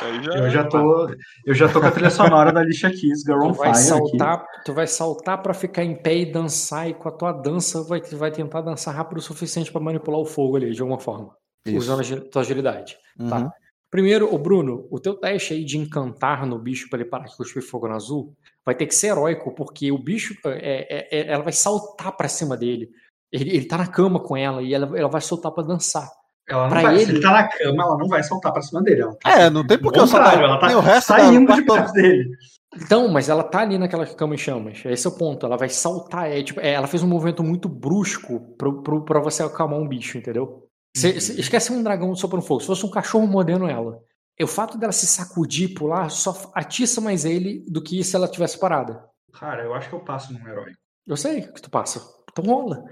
[0.00, 0.32] Aí já.
[0.32, 1.08] Eu já tô,
[1.46, 3.78] eu já tô com a trilha sonora da Alicia Keys, Girl Tu on vai Fire
[3.78, 3.88] aqui.
[3.88, 7.82] saltar, tu vai saltar para ficar em pé e dançar, e com a tua dança
[7.82, 11.34] vai, vai tentar dançar rápido o suficiente para manipular o fogo ali, de alguma forma.
[11.66, 12.96] Usando a tua agilidade.
[13.18, 13.28] Uhum.
[13.28, 13.52] Tá.
[13.90, 17.36] Primeiro, o Bruno, o teu teste aí de encantar no bicho para ele parar de
[17.36, 18.34] cuspir fogo no azul
[18.64, 22.28] vai ter que ser heróico, porque o bicho, é, é- é- ela vai saltar para
[22.28, 22.90] cima dele.
[23.32, 26.08] Ele, ele tá na cama com ela e ela, ela vai soltar para dançar.
[26.48, 28.62] Ela não Pra vai, se ele- ele tá na cama, ela não vai saltar pra
[28.62, 29.02] cima dele.
[29.02, 31.40] Ela tá É, não tem porque eu só contrário, ela tá o resto da saindo
[31.40, 32.30] de parte toda- perto dele.
[32.76, 34.82] Então, mas ela tá ali naquela cama em chamas.
[34.84, 35.46] Esse é o ponto.
[35.46, 36.30] Ela vai saltar.
[36.30, 39.88] É, tipo, é, ela fez um movimento muito brusco pro, pro, pra você acalmar um
[39.88, 40.65] bicho, entendeu?
[40.96, 42.60] Cê, cê- esquece um dragão soprando fogo.
[42.60, 44.00] Se fosse um cachorro mordendo ela.
[44.38, 48.14] E o fato dela se sacudir e pular só atiça mais ele do que se
[48.16, 49.02] ela tivesse parada.
[49.32, 50.72] Cara, eu acho que eu passo num herói.
[51.06, 52.02] Eu sei o que tu passa.
[52.30, 52.84] Então rola.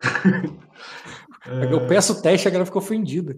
[1.44, 3.34] É, Eu peço o teste e a galera ficou ofendida.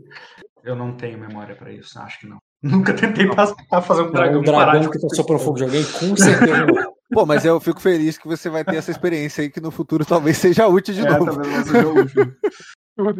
[0.62, 2.39] Eu não tenho memória pra isso, acho que não.
[2.62, 6.15] Nunca tentei passar, fazer um dragão, parar dragão que tá soprando fogo de alguém, com
[6.16, 6.95] certeza não.
[7.12, 10.05] Pô, mas eu fico feliz que você vai ter essa experiência aí que no futuro
[10.05, 11.27] talvez seja útil de É, novo.
[11.35, 12.32] talvez seja o último.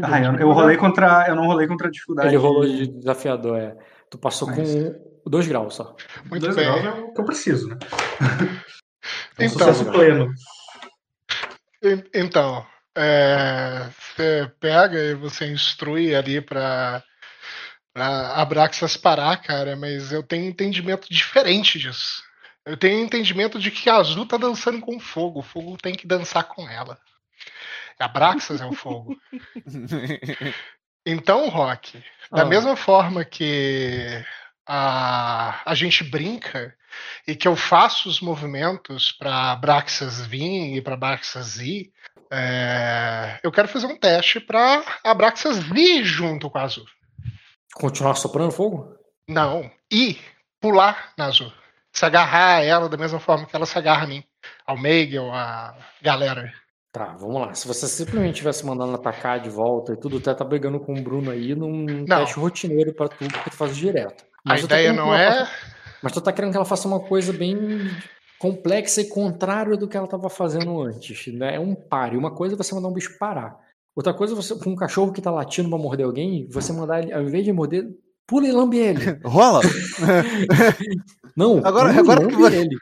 [0.02, 1.26] Ah, eu, eu rolei contra.
[1.28, 2.28] Eu não rolei contra a dificuldade.
[2.28, 3.76] Ele rolou de desafiador, é.
[4.10, 5.96] Tu passou Mas- com dois graus só.
[6.30, 6.64] Muito Dois bem.
[6.64, 7.76] graus é o que eu preciso, né?
[9.38, 10.32] Um Então, sucesso pleno.
[11.82, 12.64] En- Então,
[12.96, 17.02] é, você pega e você instrui ali pra,
[17.92, 22.22] pra Abraxas parar, cara, mas eu tenho um entendimento diferente disso.
[22.64, 25.94] Eu tenho um entendimento de que a Azul tá dançando com fogo, o fogo tem
[25.94, 26.96] que dançar com ela.
[27.98, 29.16] Abraxas é o fogo.
[31.06, 32.02] Então, Rock,
[32.32, 32.44] da Ah.
[32.46, 34.24] mesma forma que
[34.66, 36.74] a, a gente brinca
[37.28, 41.92] e que eu faço os movimentos para Abraxas vir e para Abraxas ir,
[42.32, 46.86] é, eu quero fazer um teste para Abraxas vir junto com a Azul.
[47.74, 48.96] Continuar soprando fogo?
[49.28, 50.18] Não, ir,
[50.58, 51.52] pular na Azul.
[51.92, 54.24] Se agarrar a ela da mesma forma que ela se agarra a mim,
[54.66, 56.50] ao Meigel, a galera.
[56.94, 57.52] Tá, vamos lá.
[57.54, 61.02] Se você simplesmente tivesse mandando atacar de volta e tudo, tu tá brigando com o
[61.02, 62.20] Bruno aí num Não.
[62.20, 64.22] teste rotineiro pra tu, porque tu faz direto.
[64.46, 65.30] A Mas tá ideia não que é.
[65.32, 65.50] faça-
[66.00, 67.58] Mas tu tá querendo que ela faça uma coisa bem
[68.38, 71.26] complexa e contrária do que ela tava fazendo antes.
[71.34, 71.56] Né?
[71.56, 72.16] É um pare.
[72.16, 73.58] Uma coisa é você mandar um bicho parar.
[73.96, 77.02] Outra coisa é você, com um cachorro que tá latindo pra morder alguém, você mandar
[77.02, 77.88] ele, ao invés de morder,
[78.24, 79.18] pula e lambe ele.
[79.26, 79.60] Rola!
[81.36, 82.76] Não, Agora- pula e agora lambe que ele.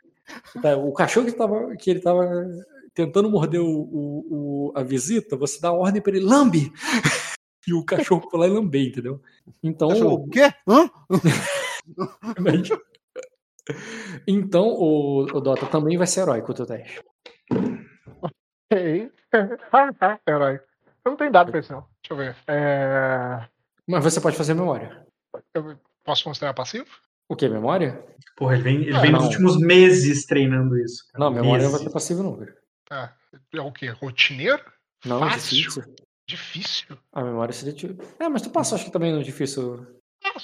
[0.60, 2.28] Tá, o cachorro que, tava, que ele tava
[2.94, 6.72] tentando morder o, o- o- a visita, você dá a ordem pra ele, lambe!
[7.64, 9.22] E o cachorro pular e lamber, entendeu?
[9.62, 10.52] Então, Cachorro, o quê?
[10.66, 10.90] Hã?
[14.26, 17.00] Então, o, o Dota também vai ser heróico o teu teste.
[18.20, 19.10] Ok.
[20.28, 20.60] Herói.
[21.04, 21.86] Eu não tenho dado pra isso, não.
[22.02, 22.36] Deixa eu ver.
[22.48, 23.46] É,
[23.88, 25.06] Mas você pode fazer memória.
[25.54, 26.86] Eu posso considerar passivo?
[27.28, 27.48] O que?
[27.48, 28.04] Memória?
[28.36, 31.04] Porra, ele vem, ele Ah, vem nos últimos meses treinando isso.
[31.12, 31.24] cara.
[31.24, 31.86] Não, memória não vai Meses.
[31.86, 32.56] ser passivo, não, cara.
[32.88, 33.14] Tá.
[33.54, 33.88] É o quê?
[33.88, 34.62] Rotineiro?
[35.04, 35.56] Não, Fácil.
[35.56, 35.82] difícil.
[36.28, 36.98] Difícil.
[37.12, 37.72] A memória seria.
[37.74, 39.86] tipo- É, mas tu passa, acho que também não é difícil.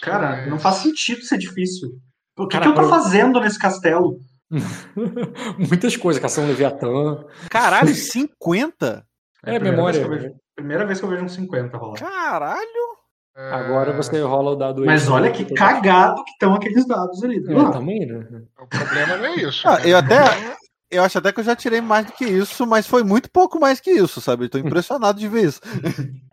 [0.02, 1.88] Cara, Mas- não faz sentido ser difícil.
[2.36, 4.18] O que, Cara, que eu tô fazendo nesse castelo?
[5.58, 7.24] Muitas coisas, cação Leviatã.
[7.50, 9.04] Caralho, 50?
[9.44, 10.08] É, a primeira memória.
[10.08, 11.98] vez vejo- primeira vez que eu vejo um 50 rolar.
[11.98, 12.98] Caralho!
[13.36, 17.22] É, Agora você rola o dado Mas extra olha que cagado que estão aqueles dados
[17.22, 17.38] ali.
[17.40, 18.42] Vamos É, também, né?
[18.60, 19.68] O problema não é isso.
[19.68, 20.16] Ah, eu até.
[20.90, 23.60] Eu acho até que eu já tirei mais do que isso, mas foi muito pouco
[23.60, 24.44] mais que isso, sabe?
[24.44, 25.60] Eu tô impressionado de ver isso.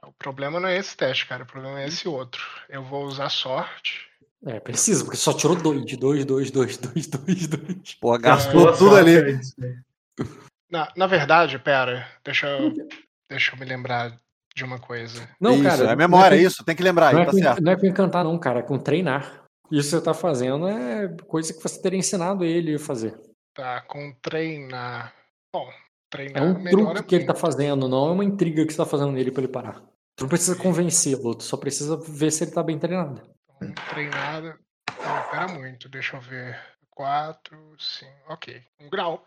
[0.05, 1.43] O problema não é esse teste, cara.
[1.43, 2.41] O problema é esse outro.
[2.69, 4.07] Eu vou usar sorte.
[4.45, 7.93] É, precisa, porque só tirou dois, de dois, dois, dois, dois, dois, dois.
[7.99, 9.17] Pô, É, gastou Boa tudo sorte ali.
[9.17, 9.75] aí.
[10.71, 12.73] Na, na verdade, pera, deixa eu,
[13.29, 14.15] deixa eu me lembrar
[14.55, 15.27] de uma coisa.
[15.39, 15.91] Não, isso, cara.
[15.91, 17.61] é memória, não é isso, tem que lembrar Não aí, é, tá com, certo.
[17.63, 18.59] não é com encantar, não, cara.
[18.59, 19.43] É com treinar.
[19.71, 23.19] Isso que você tá fazendo é coisa que você teria ensinado ele a fazer.
[23.55, 25.15] Tá, com treinar.
[25.53, 25.71] Bom,
[26.09, 28.85] treinar É um truque que ele tá fazendo, não é uma intriga que você tá
[28.85, 29.81] fazendo nele pra ele parar.
[30.17, 33.21] Tu não precisa convencê-lo, tu só precisa ver se ele tá bem treinado.
[33.61, 34.59] Então, treinada.
[34.89, 36.59] Não, pera muito, deixa eu ver.
[36.89, 38.11] Quatro, cinco.
[38.27, 38.61] Ok.
[38.79, 39.25] Um grau.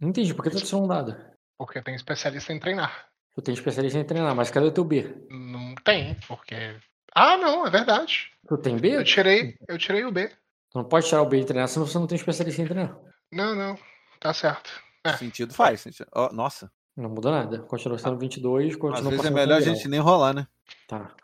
[0.00, 1.14] Não entendi, por que tu adicionou um dado?
[1.58, 3.06] Porque tem especialista em treinar.
[3.34, 5.26] Tu tem especialista em treinar, mas cadê o teu B?
[5.28, 6.76] Não tem, porque.
[7.14, 8.30] Ah, não, é verdade.
[8.48, 8.96] Tu tem B?
[8.96, 10.30] Eu tirei, eu tirei o B.
[10.74, 12.98] Tu não pode tirar o B e treinar, senão você não tem especialista em treinar.
[13.32, 13.78] Não, não.
[14.18, 14.72] Tá certo.
[15.04, 15.12] É.
[15.12, 15.82] Sentido faz.
[15.82, 16.08] Sentido.
[16.12, 17.60] Ó, nossa, Não muda nada.
[17.60, 20.48] Continua sendo 22, continua às vezes é melhor a gente nem rolar, né?
[20.88, 21.14] Tá.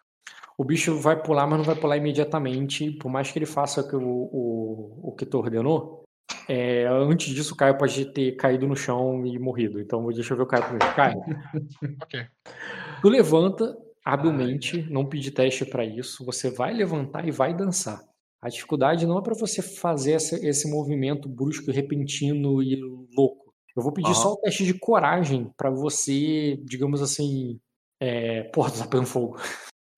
[0.56, 2.92] O bicho vai pular, mas não vai pular imediatamente.
[2.92, 6.04] Por mais que ele faça o, que o, o, que tu ordenou,
[6.48, 9.80] é, antes disso o Caio pode ter caído no chão e morrido.
[9.80, 10.94] Então deixa eu ver o Caio primeiro.
[10.94, 11.18] Caio,
[12.04, 12.24] Ok.
[13.02, 16.24] tu levanta habilmente, não pedir teste pra isso.
[16.24, 18.00] Você vai levantar e vai dançar.
[18.42, 22.76] A dificuldade não é pra você fazer esse, esse movimento brusco, repentino e
[23.14, 23.52] louco.
[23.76, 24.14] Eu vou pedir Aham.
[24.22, 27.60] só o teste de coragem pra você, digamos assim.
[28.00, 28.44] É...
[28.44, 29.38] Porra, tá pegando fogo.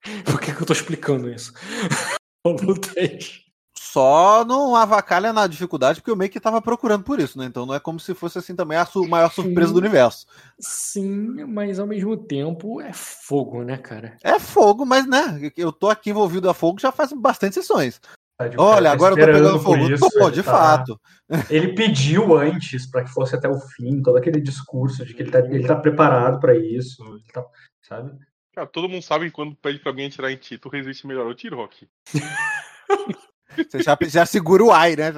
[0.26, 1.52] Por que, que eu tô explicando isso?
[2.44, 3.42] Falou o teste.
[3.78, 7.44] Só não avacalha na dificuldade, porque eu meio que tava procurando por isso, né?
[7.44, 9.74] Então não é como se fosse assim também a su- maior surpresa Sim.
[9.74, 10.26] do universo.
[10.58, 14.16] Sim, mas ao mesmo tempo é fogo, né, cara?
[14.22, 15.52] É fogo, mas né?
[15.56, 18.00] Eu tô aqui envolvido a fogo já faz bastante sessões.
[18.38, 19.90] Cara Olha, tá agora eu tô pegando por fogo.
[19.90, 21.00] isso, ele de tá- fato.
[21.48, 25.30] Ele pediu antes para que fosse até o fim, todo aquele discurso de que ele
[25.30, 27.44] tá, ele tá preparado para isso, ele tá,
[27.82, 28.10] sabe?
[28.54, 31.26] Cara, todo mundo sabe que quando pede pra alguém atirar em ti, tu resiste melhor
[31.26, 31.86] ao tiro, Rock.
[33.68, 35.12] Você já, já segura o ai, né?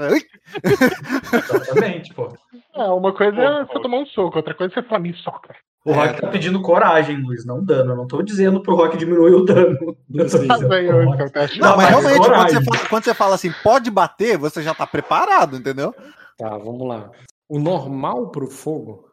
[1.33, 2.37] Exatamente, pô.
[2.75, 3.81] É, uma coisa é Pô, você pô.
[3.81, 5.55] tomar um soco, outra coisa é você falar, me soca.
[5.85, 7.93] O Rock tá pedindo coragem, Luiz, não dano.
[7.93, 9.77] Eu não tô dizendo pro Rock diminuir o dano.
[10.15, 10.47] Eu tô Sim.
[10.47, 11.61] Faz dizendo aí pro o Rock- teste.
[11.61, 14.87] Não, mas realmente, quando você, fala, quando você fala assim, pode bater, você já tá
[14.87, 15.95] preparado, entendeu?
[16.39, 17.11] Tá, vamos lá.
[17.49, 19.11] O normal pro fogo,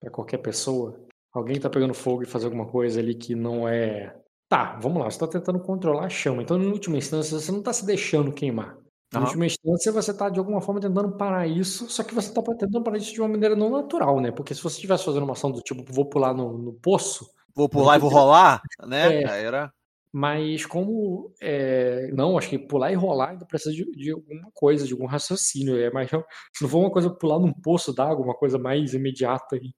[0.00, 0.98] pra qualquer pessoa,
[1.32, 4.12] alguém tá pegando fogo e fazer alguma coisa ali que não é.
[4.48, 6.42] Tá, vamos lá, você tá tentando controlar a chama.
[6.42, 8.76] Então, em última instância, você não tá se deixando queimar.
[9.14, 9.24] Aham.
[9.24, 12.82] última instância, você tá de alguma forma tentando parar isso, só que você tá tentando
[12.82, 14.30] parar isso de uma maneira não natural, né?
[14.30, 17.68] Porque se você estivesse fazendo uma ação do tipo, vou pular no, no poço, Vou
[17.68, 19.22] pular e vou rolar, né?
[19.22, 19.42] É.
[19.42, 19.72] Era.
[20.12, 21.32] mas como.
[21.40, 25.06] é, Não, acho que pular e rolar ainda precisa de, de alguma coisa, de algum
[25.06, 25.76] raciocínio.
[25.76, 29.56] É mais, se não for uma coisa pular num poço d'água, uma coisa mais imediata
[29.56, 29.74] e,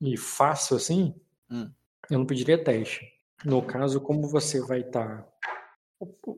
[0.00, 1.14] e fácil assim,
[1.50, 1.70] Hum.
[2.10, 3.06] eu não pediria teste.
[3.44, 5.26] No caso, como você vai estar.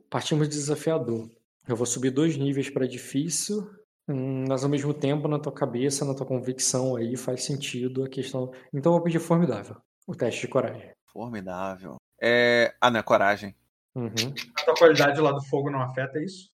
[0.09, 1.29] Partimos de desafiador.
[1.67, 3.69] Eu vou subir dois níveis para difícil,
[4.07, 8.09] hum, mas ao mesmo tempo, na tua cabeça, na tua convicção aí, faz sentido a
[8.09, 8.51] questão.
[8.73, 9.75] Então eu vou pedir formidável.
[10.07, 10.91] O teste de coragem.
[11.11, 11.95] Formidável.
[12.21, 12.75] É...
[12.79, 13.55] Ah, não, é coragem.
[13.95, 14.09] Uhum.
[14.57, 16.49] A tua qualidade lá do fogo não afeta isso?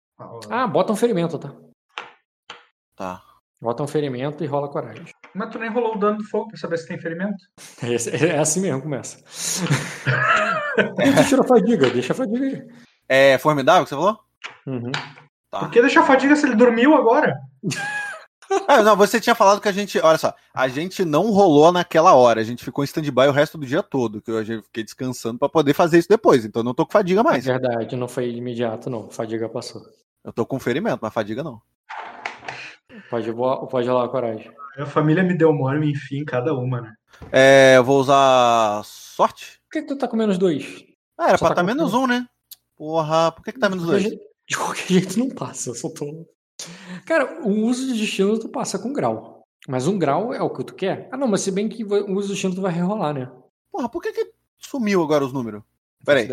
[0.50, 1.56] Ah, bota um ferimento, tá?
[2.94, 3.22] Tá.
[3.60, 5.04] Bota um ferimento e rola coragem.
[5.34, 7.38] Mas tu nem rolou o dano do fogo pra saber se tem ferimento?
[7.82, 9.18] É, esse- é assim mesmo, começa.
[10.96, 12.68] Deixa a fadiga, deixa a fadiga aí.
[13.08, 14.18] É formidável que você falou?
[14.66, 14.92] Uhum.
[15.50, 15.60] Tá.
[15.60, 17.36] Por que deixar a fadiga se ele dormiu agora?
[18.66, 20.00] Ah, não, você tinha falado que a gente.
[20.00, 22.40] Olha só, a gente não rolou naquela hora.
[22.40, 24.20] A gente ficou em stand-by o resto do dia todo.
[24.20, 26.44] Que eu fiquei descansando pra poder fazer isso depois.
[26.44, 27.44] Então eu não tô com fadiga É mais.
[27.44, 29.08] verdade, não foi imediato, não.
[29.08, 29.82] Fadiga passou.
[30.24, 31.62] Eu tô com ferimento, mas fadiga não.
[33.08, 34.50] Pode, pode rolar a coragem.
[34.76, 36.94] A família me deu mole, me enfia em cada uma, né?
[37.30, 39.60] É, eu vou usar sorte?
[39.68, 40.84] Por que, que tu tá com menos dois?
[41.16, 42.26] Ah, era Só pra tá tá com menos um, né?
[42.76, 44.08] Porra, por que, que tá menos dois?
[44.50, 46.26] De qualquer jeito não passa, eu só tô.
[47.06, 49.42] Cara, o uso de destino tu passa com grau.
[49.68, 51.08] Mas um grau é o que tu quer?
[51.12, 53.30] Ah, não, mas se bem que o uso de destino tu vai rerolar, né?
[53.70, 55.62] Porra, por que, que sumiu agora os números?
[56.04, 56.26] Peraí,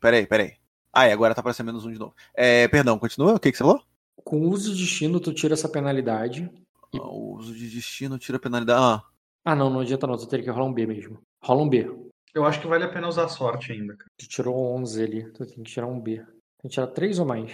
[0.00, 0.52] peraí, peraí.
[0.92, 2.14] Ah, e agora tá aparecendo menos um de novo.
[2.34, 3.34] É, perdão, continua?
[3.34, 3.80] O que, que você falou?
[4.24, 6.50] Com o uso de destino, tu tira essa penalidade.
[6.92, 8.80] E- Ah, O uso de destino tira penalidade.
[8.82, 9.04] Ah,
[9.44, 11.18] Ah, não, não adianta não, tu teria que rolar um B mesmo.
[11.44, 11.88] Rola um B.
[12.34, 14.10] Eu acho que vale a pena usar sorte ainda, cara.
[14.18, 16.24] Tu tirou 11 ali, tu tem que tirar um B.
[16.60, 17.52] Tem que tirar 3 ou mais.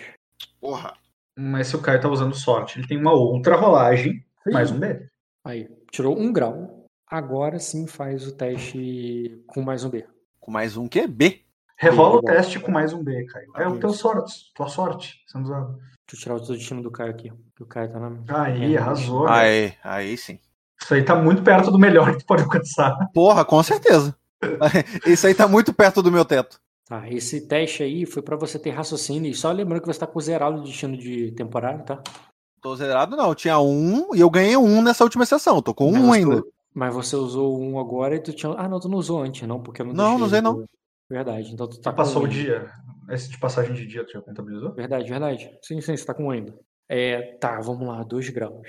[0.60, 0.94] porra.
[1.38, 5.06] Mas se o Caio tá usando sorte, ele tem uma outra rolagem, mais um B.
[5.44, 6.86] Aí, tirou um grau.
[7.06, 10.06] Agora sim faz o teste com mais um B.
[10.40, 11.06] Com mais um que?
[11.06, 11.42] B.
[11.76, 13.52] Rerola o teste com mais um B, Caio.
[13.56, 15.74] É o teu sorte, tua sorte sendo usado.
[15.76, 17.30] Deixa eu tirar o teu destino do Caio aqui.
[17.54, 18.42] que O Caio tá na.
[18.44, 18.78] Aí, É.
[18.78, 19.24] arrasou.
[19.26, 19.34] velho.
[19.34, 20.40] Aí, aí sim.
[20.82, 22.96] Isso aí tá muito perto do melhor que tu pode alcançar.
[23.12, 24.16] Porra, com certeza.
[25.06, 26.58] Isso aí tá muito perto do meu teto.
[26.88, 29.30] Tá, esse teste aí foi pra você ter raciocínio.
[29.30, 32.00] E só lembrando que você tá com zerado o destino de temporário, tá?
[32.62, 33.28] Tô zerado, não.
[33.28, 35.60] Eu tinha um e eu ganhei um nessa última sessão.
[35.60, 36.42] Tô com Mas um você- ainda.
[36.72, 38.52] Mas você usou um agora e tu tinha.
[38.56, 40.64] Ah, não, tu não usou antes, não, porque eu não Não, não usei, não.
[41.10, 42.70] Verdade, então tu tá Já passou com o dia.
[43.10, 44.74] Esse de passagem de dia tu já contabilizou?
[44.74, 45.50] Verdade, verdade.
[45.62, 46.54] Sim, sim, você tá com um ainda.
[46.88, 48.60] É, tá, vamos lá, 2 graus.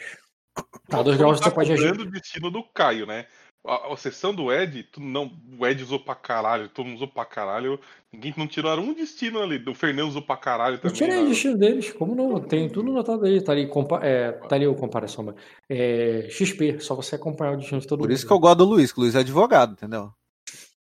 [0.88, 2.00] Tá, Tu 2 não graus tá você pode agir.
[2.00, 3.26] o destino do Caio, né?
[3.66, 5.30] A, a sessão do Ed, tu não,
[5.60, 7.80] o Ed usou pra caralho, todo mundo usou pra caralho.
[8.14, 9.62] Ninguém não tiraram um destino ali.
[9.68, 10.96] O Fernando usou pra caralho Eu também.
[10.96, 12.40] tirei o destino deles, como não?
[12.40, 15.26] Tem tudo notado aí, tá ali, compa é, tá ali o comparação.
[15.26, 15.36] mas,
[15.70, 18.16] É, XP, só você acompanhar o destino de todo Por mundo.
[18.16, 20.14] isso que eu gosto do Luiz, que o Luiz é advogado, entendeu?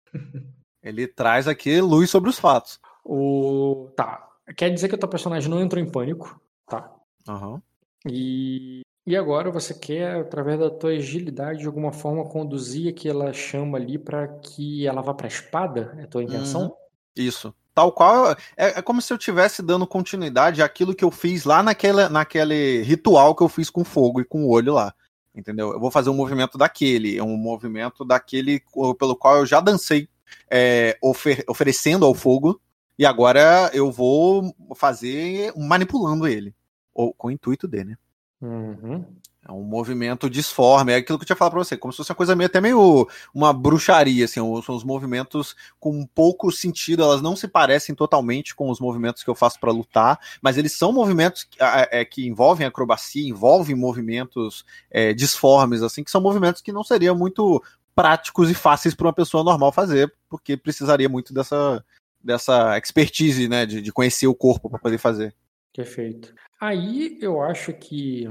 [0.83, 2.79] Ele traz aqui luz sobre os fatos.
[3.05, 3.89] O...
[3.95, 6.37] Tá, quer dizer que o teu personagem não entrou em pânico,
[6.67, 6.93] tá?
[7.27, 7.61] Aham.
[8.05, 13.77] E, e agora você quer, através da tua agilidade, de alguma forma, conduzir aquela chama
[13.77, 15.95] ali pra que ela vá pra espada?
[15.99, 16.73] É a tua intenção?
[17.15, 17.53] Isso.
[17.75, 18.31] Tal qual.
[18.55, 22.81] É, é como se eu estivesse dando continuidade àquilo que eu fiz lá naquela, naquele
[22.83, 24.93] ritual que eu fiz com fogo e com o olho lá.
[25.35, 25.71] Entendeu?
[25.73, 27.17] Eu vou fazer um movimento daquele.
[27.17, 28.61] É um movimento daquele
[28.99, 30.07] pelo qual eu já dancei
[30.49, 32.61] é, ofer- oferecendo ao fogo.
[32.97, 36.53] E agora eu vou fazer manipulando ele.
[36.93, 37.97] Ou com o intuito dele, né?
[38.43, 39.05] Uhum.
[39.47, 42.11] É um movimento disforme, é aquilo que eu tinha falado pra você, como se fosse
[42.11, 47.21] uma coisa meio até meio uma bruxaria, assim, são os movimentos com pouco sentido, elas
[47.21, 50.93] não se parecem totalmente com os movimentos que eu faço pra lutar, mas eles são
[50.93, 56.71] movimentos que, é, que envolvem acrobacia, envolvem movimentos é, disformes, assim, que são movimentos que
[56.71, 57.61] não seriam muito
[57.95, 61.83] práticos e fáceis para uma pessoa normal fazer, porque precisaria muito dessa,
[62.21, 65.35] dessa expertise, né, de, de conhecer o corpo para poder fazer.
[65.73, 66.33] Perfeito.
[66.63, 68.25] Aí eu acho que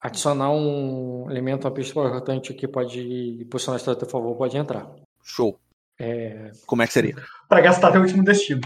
[0.00, 4.56] adicionar um elemento, uma pista importante que pode posicionar a história a teu favor pode
[4.56, 4.90] entrar.
[5.22, 5.56] Show.
[6.00, 7.14] É, Como é que seria?
[7.48, 8.60] Pra gastar teu último destino.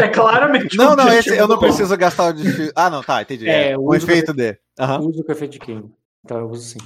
[0.00, 2.70] É claramente Não, o não, esse eu não preciso gastar o destino.
[2.76, 3.48] Ah, não, tá, entendi.
[3.48, 4.56] É, É, o efeito D.
[4.78, 5.00] Aham.
[5.00, 5.90] Uso com efeito de queima.
[6.24, 6.78] Então eu uso sim.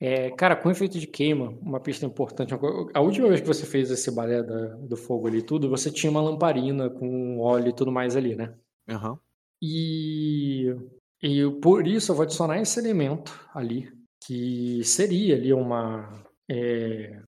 [0.00, 2.54] É, cara, com efeito de queima, uma pista importante.
[2.94, 5.90] A última vez que você fez esse balé da- do fogo ali e tudo, você
[5.90, 8.54] tinha uma lamparina com óleo e tudo mais ali, né?
[8.88, 9.18] Aham.
[9.62, 10.74] E,
[11.22, 13.90] e por isso eu vou adicionar esse elemento ali,
[14.24, 16.22] que seria ali uma.
[16.50, 17.20] É,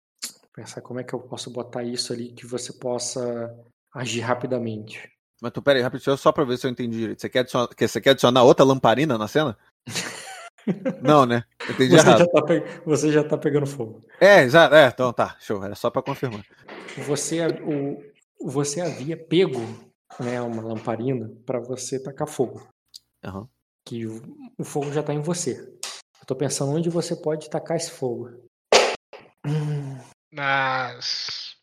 [0.55, 3.55] pensar como é que eu posso botar isso ali que você possa
[3.95, 5.11] agir rapidamente.
[5.41, 7.21] Mas tu, pera aí, rapidinho, só pra ver se eu entendi direito.
[7.21, 9.57] Você quer adicionar, que- você quer adicionar outra lamparina na cena?
[11.03, 11.45] não, né?
[11.69, 12.19] Eu entendi Você errado.
[12.21, 14.01] já, tá, pe- você já tá pegando fogo.
[14.21, 15.63] É, já, é, então tá, show.
[15.63, 16.45] Era só pra confirmar.
[17.07, 18.03] Você, o,
[18.41, 19.61] você havia pego
[20.21, 22.67] né, uma lamparina para você tacar fogo.
[23.25, 23.49] Aham.
[23.85, 24.21] Que o,
[24.59, 25.61] o fogo já tá em você.
[26.21, 28.31] Eu tô pensando onde você pode tacar esse fogo.
[30.33, 31.57] Nas.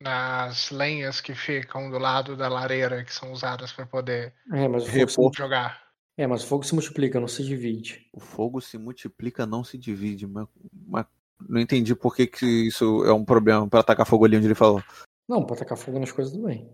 [0.00, 4.82] Nas lenhas que ficam do lado da lareira, que são usadas para poder É, mas
[4.82, 5.32] o fogo se, Repor.
[5.34, 5.82] jogar.
[6.18, 8.06] é, mas o fogo se multiplica, não se divide.
[8.12, 10.26] O fogo se multiplica, não se divide.
[10.26, 10.46] Mas,
[10.86, 11.06] mas
[11.48, 14.54] não entendi por que, que isso é um problema pra atacar fogo ali onde ele
[14.54, 14.82] falou.
[15.26, 16.70] Não, pra tacar fogo nas coisas bem.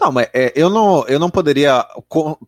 [0.00, 1.86] Não, mas é, eu, não, eu não poderia.
[2.08, 2.38] co-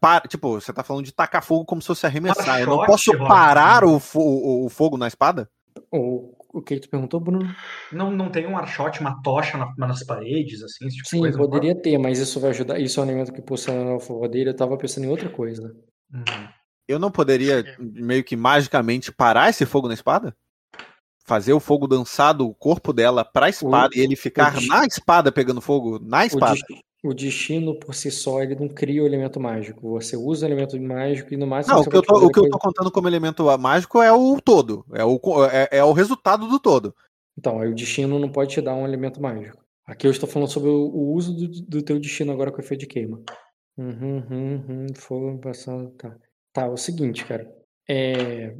[0.00, 2.60] pa- tipo, você tá falando de tacar fogo como se fosse arremessar.
[2.60, 3.28] Eu não Shot, posso Rock.
[3.28, 5.48] parar o, fo- o, o fogo na espada?
[5.90, 7.54] O, o que tu perguntou, Bruno?
[7.92, 11.98] Não, não tem um archote, uma tocha na- nas paredes, assim, tipo Sim, poderia ter,
[11.98, 12.78] mas isso vai ajudar.
[12.78, 14.50] Isso é um elemento que impulsiona a favor dele.
[14.50, 15.74] Eu tava pensando em outra coisa.
[16.12, 16.48] Uhum.
[16.86, 20.36] Eu não poderia meio que magicamente parar esse fogo na espada?
[21.26, 24.84] Fazer o fogo dançar do corpo dela pra espada O- e ele ficar destino- na
[24.84, 26.54] espada pegando fogo na espada.
[27.02, 29.90] o destino por si só, ele não cria o elemento mágico.
[29.90, 32.24] Você usa o elemento mágico e no máximo Não, o que, eu tô, o que
[32.26, 34.84] eu coisa- tô contando como elemento mágico é o todo.
[34.92, 35.18] É o,
[35.50, 36.94] é, é o resultado do todo.
[37.38, 39.62] Então, aí o destino não pode te dar um elemento mágico.
[39.86, 42.60] Aqui eu estou falando sobre o, o uso do, do teu destino agora com o
[42.60, 43.20] efeito de queima.
[43.76, 46.14] Uhum, uhum, uhum, fogo passando, tá.
[46.52, 47.50] Tá, é o seguinte, cara.
[47.88, 48.54] É...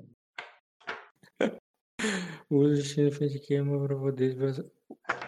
[2.50, 4.36] O efeito de queima para poder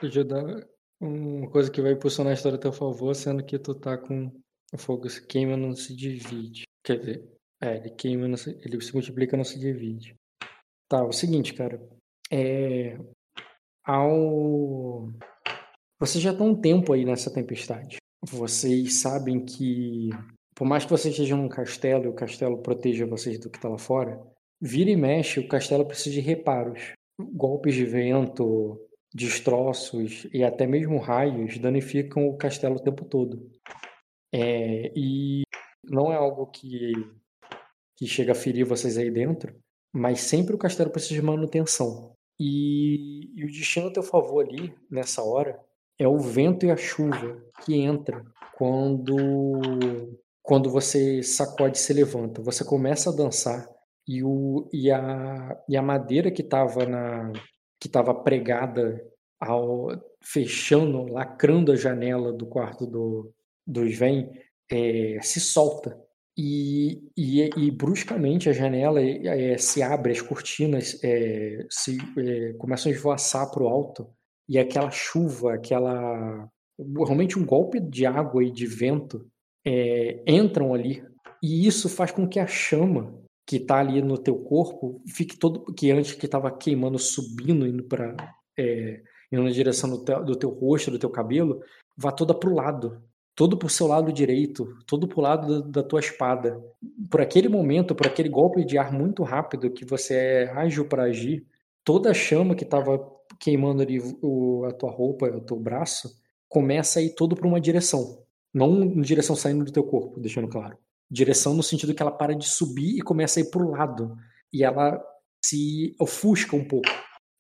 [0.03, 0.67] ajudar
[1.01, 4.31] uma coisa que vai impulsionar a história a teu favor, sendo que tu tá com
[4.73, 6.65] o fogo se queima, não se divide.
[6.85, 7.29] Quer dizer,
[7.63, 10.15] é, ele queima, se- ele se multiplica, não se divide.
[10.89, 11.81] Tá, o seguinte, cara.
[12.31, 12.99] É
[13.85, 15.09] ao.
[15.99, 17.97] Vocês já estão um tempo aí nessa tempestade.
[18.23, 20.11] Vocês sabem que,
[20.55, 23.69] por mais que vocês estejam num castelo e o castelo proteja vocês do que está
[23.69, 24.21] lá fora,
[24.61, 26.93] vira e mexe, o castelo precisa de reparos.
[27.19, 28.79] Golpes de vento,
[29.15, 33.51] destroços e até mesmo raios danificam o castelo o tempo todo.
[34.35, 35.43] É, e
[35.83, 36.93] não é algo que,
[37.97, 39.55] que chega a ferir vocês aí dentro,
[39.95, 42.13] mas sempre o castelo precisa de manutenção.
[42.39, 45.59] E, e o destino a teu favor ali, nessa hora,
[45.99, 48.23] é o vento e a chuva que entra
[48.55, 49.17] quando
[50.43, 52.41] quando você sacode e se levanta.
[52.41, 53.69] Você começa a dançar
[54.07, 57.33] e, o, e, a, e a madeira que estava na
[57.79, 59.05] que estava pregada
[59.39, 59.89] ao
[60.23, 63.33] fechando, lacrando a janela do quarto do,
[63.67, 64.31] do Sven,
[64.71, 65.97] é, se solta.
[66.39, 72.91] E, e, e bruscamente a janela é, se abre, as cortinas é, se, é, começam
[72.91, 74.11] a esvoaçar para o alto
[74.49, 76.47] e aquela chuva, aquela
[76.79, 79.27] realmente um golpe de água e de vento
[79.67, 81.03] é, entram ali
[81.43, 85.73] e isso faz com que a chama que está ali no teu corpo fique todo
[85.73, 88.17] que antes que estava queimando subindo indo para
[88.59, 91.63] é, indo na direção do teu, do teu rosto do teu cabelo
[91.97, 93.03] vá toda para o lado.
[93.35, 96.61] Todo para o seu lado direito todo para o lado da, da, tua espada.
[97.11, 101.05] Por aquele momento por aquele golpe de ar muito rápido que você é ágil para
[101.05, 101.47] agir
[101.85, 102.99] toda a chama que estava
[103.39, 106.11] queimando ali o, a tua roupa o teu braço
[106.49, 108.25] começa a ir todo para uma direção.
[108.53, 110.79] Não em direção saindo do teu corpo, deixando claro.
[111.11, 114.17] Direção no sentido que ela para de subir e começa a ir pro lado.
[114.53, 115.01] E ela
[115.45, 116.89] se ofusca um pouco.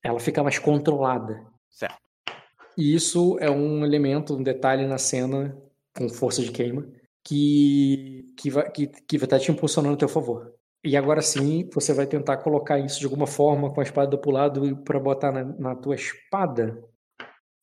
[0.02, 1.44] Ela fica mais controlada.
[1.70, 1.96] Certo.
[2.76, 5.56] E isso é um elemento, um detalhe na cena
[5.96, 6.86] com força de queima
[7.24, 10.52] que, que, vai, que, que vai estar te impulsionando a teu favor.
[10.84, 14.30] E agora sim, você vai tentar colocar isso de alguma forma com a espada pro
[14.30, 16.80] lado para botar na, na tua espada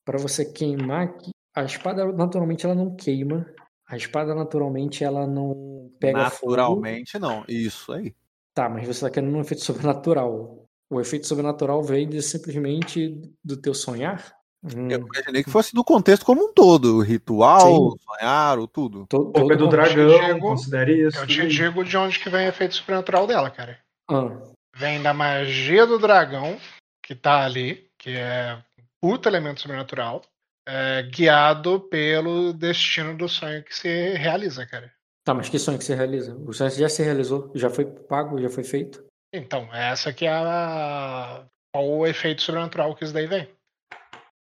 [0.04, 1.16] para você queimar
[1.54, 3.46] a espada naturalmente ela não queima.
[3.86, 7.26] A espada naturalmente ela não pega Naturalmente fogo.
[7.26, 7.44] não.
[7.48, 8.14] Isso aí.
[8.54, 10.64] Tá, mas você tá querendo um efeito sobrenatural.
[10.90, 14.34] O efeito sobrenatural vem de simplesmente do teu sonhar?
[14.64, 14.88] Hum.
[14.90, 16.96] Eu imaginei que fosse do contexto como um todo.
[16.96, 17.98] O ritual, Sim.
[18.02, 19.06] sonhar, o tudo.
[19.06, 21.18] Todo, todo é do dragão, digo, considere isso.
[21.18, 23.78] Eu te digo de onde que vem o efeito sobrenatural dela, cara.
[24.08, 24.30] Ah.
[24.76, 26.58] Vem da magia do dragão,
[27.02, 28.58] que tá ali, que é
[29.00, 30.22] puta elemento sobrenatural.
[30.66, 34.92] É, guiado pelo destino do sonho que se realiza, cara.
[35.24, 36.34] Tá, mas que sonho que você realiza?
[36.36, 39.04] O sonho já se realizou, já foi pago, já foi feito.
[39.32, 41.46] Então, essa que é a.
[41.72, 43.48] Qual o efeito sobrenatural que isso daí vem?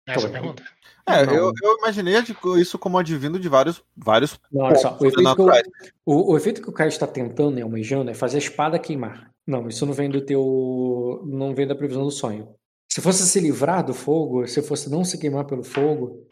[0.07, 0.63] Essa é pergunta.
[1.05, 1.33] É, Não.
[1.33, 5.15] eu, eu imaginei de- isso como advindo de vários, vários Não, olha só, o efeito,
[5.15, 5.67] que o, sobrenaturais.
[6.05, 9.29] o, o efeito que o Caio está tentando e almejando é fazer a espada queimar.
[9.45, 11.21] Não, isso não vem do teu.
[11.25, 12.55] não vem da previsão do sonho.
[12.97, 16.25] Se fosse se livrar do fogo, se fosse não se queimar pelo fogo.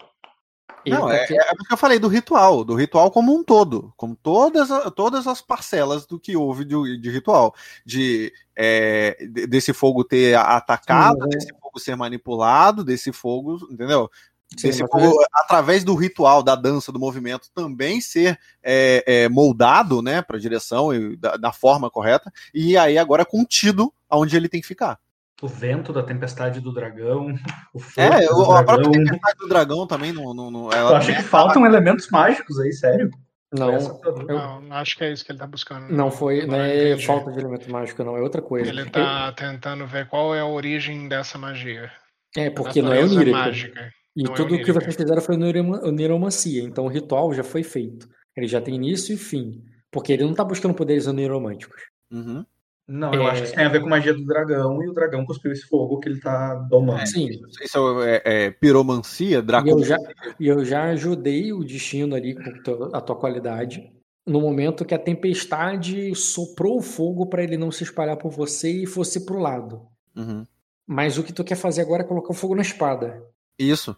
[0.84, 3.92] Não, tá é, que- é porque eu falei do ritual, do ritual como um todo,
[3.96, 9.46] como todas, a- todas as parcelas do que houve de, de ritual, de é, de-
[9.46, 14.10] desse fogo ter atacado, Sim, é- desse fogo ser manipulado, desse fogo, entendeu?
[14.58, 20.02] Sim, Desse fogo, através do ritual, da dança, do movimento, também ser é, é, moldado,
[20.02, 24.60] né, para direção e da, da forma correta, e aí agora contido aonde ele tem
[24.60, 24.98] que ficar.
[25.42, 27.34] O vento da tempestade do dragão,
[27.74, 28.92] o fogo É, do a própria dragão.
[28.92, 33.10] tempestade do dragão também não, não, não- Eu acho que faltam elementos mágicos aí, sério.
[33.52, 34.32] Não, dúvida.
[34.32, 35.88] eu- Não, acho que é isso que ele tá buscando.
[35.92, 36.46] não foi.
[36.46, 37.06] Não eu é entendi.
[37.06, 38.68] falta de elemento mágico, não, é outra coisa.
[38.68, 41.90] Ele tá tentando ver qual é a origem dessa magia.
[42.36, 43.36] É, porque não é onírico.
[43.36, 43.90] mágica.
[44.16, 44.72] E Não é tudo o que onírica.
[44.80, 46.62] vocês fizeram foi neuroma- neuromancia.
[46.62, 48.08] Então o ritual já foi feito.
[48.36, 49.62] Ele já tem início e fim.
[49.92, 51.80] Porque ele não tá buscando poderes neuromânticos.
[52.10, 52.44] Uhum.
[52.88, 53.30] Não, eu É.
[53.30, 55.66] acho que isso tem a ver com magia do dragão e o dragão cuspiu esse
[55.66, 57.06] fogo que ele tá domando.
[57.06, 57.28] Sim.
[57.60, 59.96] Isso é, é piromancia, E eu, já,
[60.38, 63.90] e eu já ajudei o destino ali com a tua qualidade.
[64.24, 68.70] No momento que a tempestade soprou o fogo para ele não se espalhar por você
[68.82, 69.82] e fosse pro lado.
[70.16, 70.44] Uhum.
[70.86, 73.22] Mas o que tu quer fazer agora é colocar o fogo na espada.
[73.58, 73.96] Isso.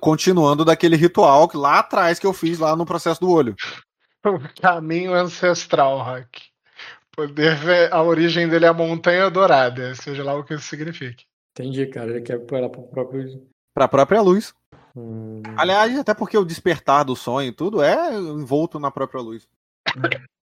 [0.00, 3.54] Continuando daquele ritual que lá atrás que eu fiz lá no processo do olho.
[4.24, 6.46] O caminho ancestral, Rock.
[7.16, 11.24] Poder ver a origem dele é a Montanha Dourada, seja lá o que isso signifique.
[11.52, 12.10] Entendi, cara.
[12.10, 13.24] Ele quer pôr ela pro próprio.
[13.74, 14.52] Pra própria luz.
[14.94, 19.48] Hum, Aliás, até porque o despertar do sonho e tudo é envolto na própria luz.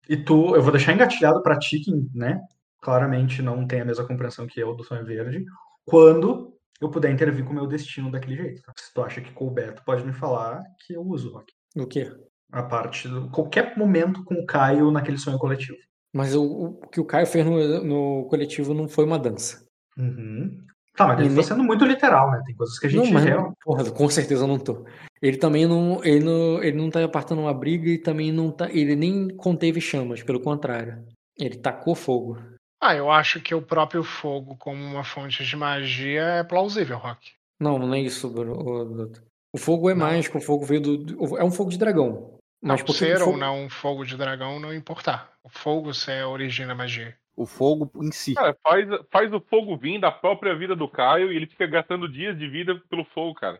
[0.09, 2.41] E tu, eu vou deixar engatilhado pra ti, que, né?
[2.83, 5.45] Claramente não tem a mesma compreensão que eu do sonho verde.
[5.87, 8.63] Quando eu puder intervir com o meu destino daquele jeito.
[8.63, 8.73] tá?
[8.79, 11.53] Se tu acha que couber, tu pode me falar que eu uso, Rock.
[11.77, 12.11] o quê?
[12.53, 13.31] A parte do.
[13.31, 15.79] Qualquer momento com o Caio naquele sonho coletivo.
[16.13, 19.65] Mas o, o que o Caio fez no, no coletivo não foi uma dança.
[19.97, 20.65] Uhum.
[20.97, 22.43] Tá, mas E ele tá sendo muito literal, né?
[22.45, 24.85] Tem coisas que a gente não, real- porra, com certeza eu não tô.
[25.23, 28.69] Ele também não, ele não, ele não tá apartando uma briga e também não tá,
[28.71, 31.05] ele nem conteve chamas, pelo contrário.
[31.39, 32.39] Ele tacou fogo.
[32.83, 37.33] Ah, eu acho que o próprio fogo como uma fonte de magia é plausível, Rock.
[37.61, 39.13] Não, não é isso, Bruno.
[39.55, 40.07] O fogo é Não.
[40.07, 42.35] mágico, o fogo veio do- é um fogo de dragão.
[42.63, 45.33] Não, ser ou não um fogo de dragão não importar.
[45.43, 47.17] O fogo a origem da magia.
[47.41, 48.35] O fogo em si.
[48.35, 52.07] Cara, faz, faz o fogo vir da própria vida do Caio e ele fica gastando
[52.07, 53.59] dias de vida pelo fogo, cara.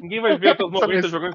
[0.00, 1.32] Ninguém vai ver até os 90 jogando.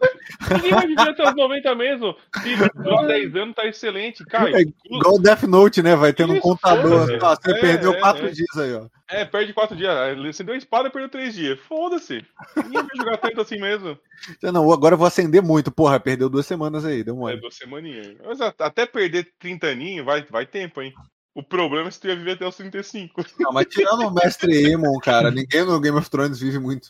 [0.51, 2.15] Ninguém vai viver até os 90 mesmo.
[2.43, 4.23] Se durar 10 anos, tá excelente.
[4.25, 5.95] Caio, É igual o Death Note, né?
[5.95, 7.07] Vai tendo um contador.
[7.19, 8.31] Ó, você É, perdeu é, quatro é.
[8.31, 8.87] dias aí, ó.
[9.09, 9.91] é, perde 4 dias.
[10.29, 11.59] Acendeu a espada e perdeu 3 dias.
[11.61, 12.23] Foda-se.
[12.57, 13.97] Ninguém vai jogar tanto assim mesmo.
[14.53, 15.71] Não, agora eu vou acender muito.
[15.71, 17.41] Porra, perdeu duas semanas aí, deu É, mole.
[17.41, 18.15] duas semaninhas.
[18.23, 20.93] Mas até perder 30 aninhos, vai, vai tempo, hein?
[21.37, 23.21] O problema é se tu ia viver até os 35.
[23.39, 26.89] Não, mas tirando o mestre Emon, cara, ninguém no Game of Thrones vive muito.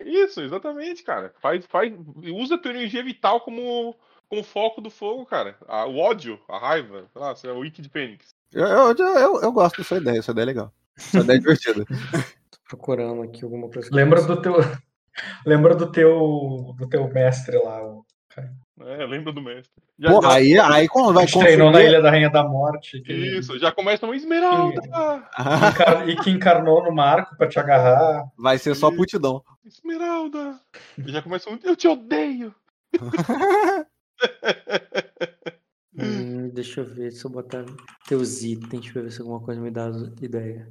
[0.00, 1.32] Isso, exatamente, cara.
[1.40, 3.94] Faz, faz, usa a tua energia vital como,
[4.28, 5.56] como foco do fogo, cara.
[5.68, 8.34] A- o ódio, a raiva, sei lá, lá, o Wiki de Fênix.
[8.52, 10.74] Eu, eu, eu, eu gosto dessa ideia, essa ideia é legal.
[10.96, 11.84] Essa ideia é divertida.
[12.50, 13.88] Tô procurando aqui alguma coisa.
[13.92, 14.54] Lembra do teu.
[15.46, 16.74] Lembra do teu.
[16.76, 17.80] do teu mestre lá.
[17.80, 18.04] O...
[18.80, 19.70] É, lembra do mestre.
[19.98, 21.80] Já, Porra, já- aí, aí quando A vai gente treinou na.
[21.82, 23.00] Ilha da Rainha da Morte.
[23.00, 24.80] que- Isso, já começa uma esmeralda.
[24.92, 28.24] Ah, encar- E que encarnou no Marco pra te agarrar.
[28.36, 29.44] vai ser só putidão.
[29.64, 30.58] Esmeralda.
[30.98, 31.58] E já começa um.
[31.62, 32.54] Eu te odeio.
[35.96, 37.64] Hum, deixa eu ver se eu botar
[38.08, 39.88] teus itens pra ver se alguma coisa me dá
[40.20, 40.68] ideia.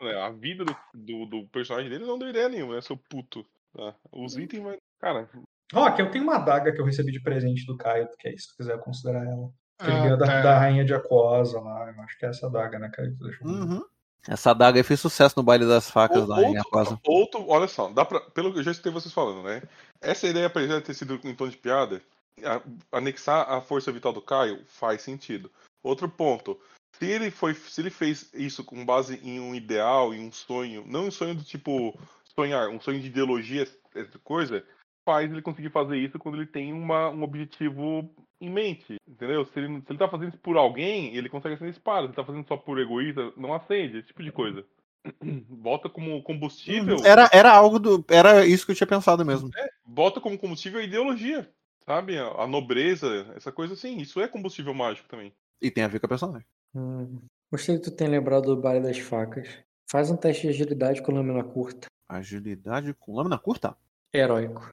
[0.00, 3.44] É, a vida do, do, do personagem dele não deu ideia nenhuma, é seu puto.
[3.76, 3.94] tá?
[4.10, 4.78] Os itens, vai.
[4.98, 5.28] Cara,
[5.72, 8.34] Ó, aqui eu tenho uma adaga que eu recebi de presente do Caio, que é
[8.34, 9.48] isso, se quiser considerar ela.
[9.78, 11.90] Que ele Ah, ganhou da, da Rainha de Aquosa lá.
[11.90, 13.16] Eu acho que é essa adaga, né, Caio?
[13.42, 13.82] Uhum.
[14.28, 17.00] Essa adaga aí fez sucesso no baile das facas lá em outro, Aquasa.
[17.04, 19.62] outro, olha só, dá pra, pelo que eu já escutei vocês falando, né?
[20.00, 22.00] Essa ideia, apesar de ter sido em tom de piada,
[22.44, 22.62] a-
[22.92, 25.50] anexar a força vital do Caio faz sentido.
[25.82, 26.56] Outro ponto,
[26.96, 30.84] se ele foi, se ele fez isso com base em um ideal, em um sonho,
[30.86, 31.98] não um sonho do tipo
[32.36, 34.64] sonhar, um sonho de ideologia, essa coisa,
[35.04, 38.08] faz ele conseguir fazer isso quando ele tem uma, um objetivo
[38.40, 39.44] em mente, entendeu?
[39.46, 42.02] Se ele, se ele tá fazendo isso por alguém, ele consegue acender espada.
[42.02, 44.64] Se ele tá fazendo só por egoísta, não acende, esse tipo de coisa.
[45.48, 46.96] Volta como combustível.
[47.04, 48.04] Era, era algo do.
[48.08, 49.50] Era isso que eu tinha pensado mesmo.
[49.84, 51.48] bota como combustível a ideologia,
[51.84, 52.18] sabe?
[52.18, 53.98] A, a nobreza, essa coisa assim.
[53.98, 55.32] Isso é combustível mágico também.
[55.60, 56.46] E tem a ver com a personagem.
[56.74, 57.20] Hum,
[57.50, 59.48] gostei que tu tenha lembrado do baile das facas.
[59.90, 61.86] Faz um teste de agilidade com lâmina curta.
[62.08, 63.76] Agilidade com lâmina curta?
[64.12, 64.70] Heróico.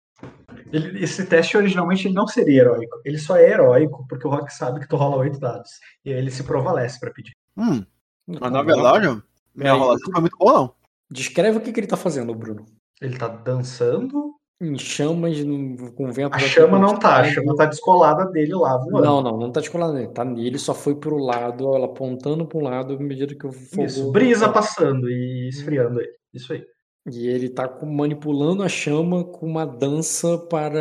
[0.71, 2.99] Ele- esse teste originalmente ele não seria heróico.
[3.03, 5.71] Ele só é heróico porque o Rock sabe que tu rola oito dados.
[6.05, 7.33] E aí ele se provalece pra pedir.
[7.57, 7.83] Hum,
[8.27, 9.21] mas na verdade,
[9.55, 10.73] minha rolação foi muito boa, não.
[11.09, 12.65] Descreve o que, que ele tá fazendo, Bruno.
[13.01, 14.35] Ele tá dançando.
[14.61, 16.35] Em chamas, no- com vento.
[16.35, 19.01] A chama não tá, a chama tá descolada dele lá voando.
[19.05, 20.09] Não, não, não tá descolado nele.
[20.09, 23.85] Tá nele, só foi pro lado, ela apontando um lado à medida que o fogo.
[23.85, 26.11] Isso, brisa passando e esfriando ele.
[26.33, 26.63] Isso aí.
[27.11, 30.79] E ele tá manipulando a chama com uma dança para,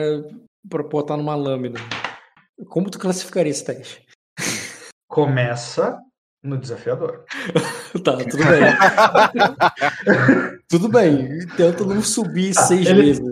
[0.69, 1.81] para botar numa lâmina.
[2.69, 4.05] Como tu classificaria esse teste?
[5.09, 5.99] Começa
[6.43, 7.25] no desafiador.
[8.05, 8.61] Tá, tudo bem.
[10.69, 11.39] tudo bem.
[11.57, 13.23] Tenta não subir Tá, seis ele- vezes.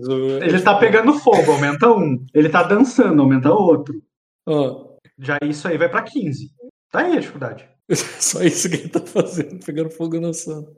[0.42, 2.24] Ele tá pegando fogo, aumenta um.
[2.32, 4.02] Ele tá dançando, aumenta outro.
[4.48, 4.82] Ah,
[5.18, 6.50] Já isso aí vai pra 15.
[6.90, 7.68] Tá aí a dificuldade.
[7.92, 10.74] só isso que ele tá fazendo, pegando fogo e dançando.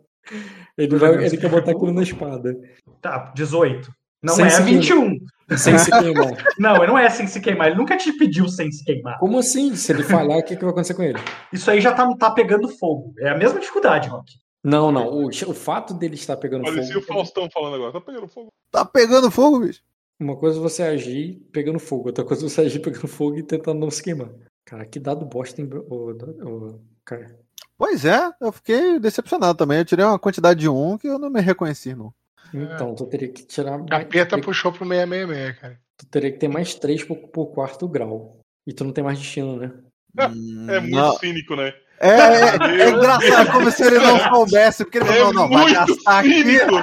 [0.76, 2.55] Ele, vai, ele quer botar aquilo na espada.
[3.00, 3.90] Tá, 18.
[4.22, 5.18] Não Sem é se 21.
[5.56, 6.32] Sem se queimar.
[6.59, 7.68] Não, ele não é sem se queimar.
[7.68, 9.18] Ele nunca te pediu sem se queimar.
[9.18, 9.74] Como assim?
[9.76, 11.18] Se ele falhar, o que, que vai acontecer com ele?
[11.52, 13.14] Isso aí já tá, tá pegando fogo.
[13.18, 14.34] É a mesma dificuldade, Rock.
[14.62, 15.09] Não, não.
[15.09, 17.05] O, o fato dele estar pegando Parecia fogo.
[17.05, 17.92] o Faustão falando agora.
[17.92, 18.52] Tá pegando fogo.
[18.70, 19.82] Tá pegando fogo, bicho.
[20.20, 23.42] Uma coisa é você agir pegando fogo, outra coisa é você agir pegando fogo e
[23.42, 24.30] tentando não se queimar.
[24.64, 27.38] Cara, que dado bosta, hein, ô, ô, cara.
[27.78, 29.78] Pois é, eu fiquei decepcionado também.
[29.78, 32.12] Eu tirei uma quantidade de um que eu não me reconheci, não.
[32.52, 33.78] Então, tu teria que tirar.
[33.78, 35.80] mais- Capeta puxou pro 666, cara.
[35.96, 38.40] Tu teria que ter mais três por, por quarto grau.
[38.66, 39.72] E tu não tem mais destino, né?
[40.18, 41.16] Hum, É muito não.
[41.18, 41.72] cínico, né?
[42.00, 45.62] É, é, é engraçado, como se ele não soubesse, porque ele É falou, não, vai
[45.62, 46.28] muito gastar aqui.
[46.44, 46.76] cínico!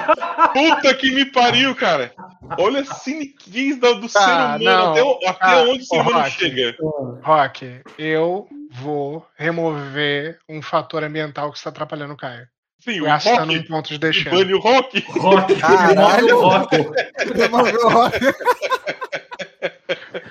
[0.52, 2.12] Puta que me pariu, cara!
[2.58, 4.90] Olha a ciniquez do, do ser Ah, humano, não.
[4.92, 6.30] até, o- até Ah, onde o ser humano Rock.
[6.32, 6.76] chega.
[7.22, 12.46] Rock, eu vou remover um fator ambiental que está atrabalhando o Caio.
[12.78, 14.30] Sim, o Gastando Rock, um ponto de destino.
[14.36, 15.04] bane o Rock.
[15.18, 15.54] Rock.
[15.56, 16.40] Caralho.
[16.40, 16.76] Rock.
[17.34, 18.18] Removeu o rock.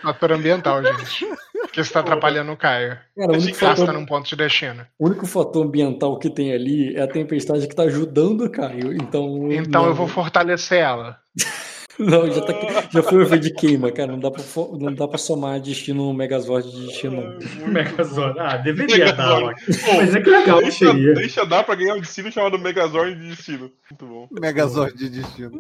[0.02, 1.28] Fator ambiental, gente.
[1.76, 2.98] Que está atrapalhando o Caio.
[3.18, 4.88] Cara, o único, fator, num ponto de destino.
[4.98, 8.94] o único fator ambiental que tem ali é a tempestade que tá ajudando o Caio.
[8.94, 9.52] Então.
[9.52, 11.18] Então não, eu vou fortalecer ela.
[11.98, 12.54] Não, já, tá,
[12.92, 14.12] já foi o efeito de queima, cara.
[14.12, 14.44] Não dá pra,
[14.78, 17.22] não dá pra somar destino no Megazord de destino.
[17.62, 17.68] não.
[17.72, 18.38] Megazord.
[18.38, 19.62] Ah, deveria dar, Megazord.
[19.86, 21.14] Pô, Mas é que legal deixa, seria.
[21.14, 23.72] deixa dar pra ganhar um destino chamado Megazord de destino.
[23.90, 24.28] Muito bom.
[24.30, 25.52] Megazord de destino.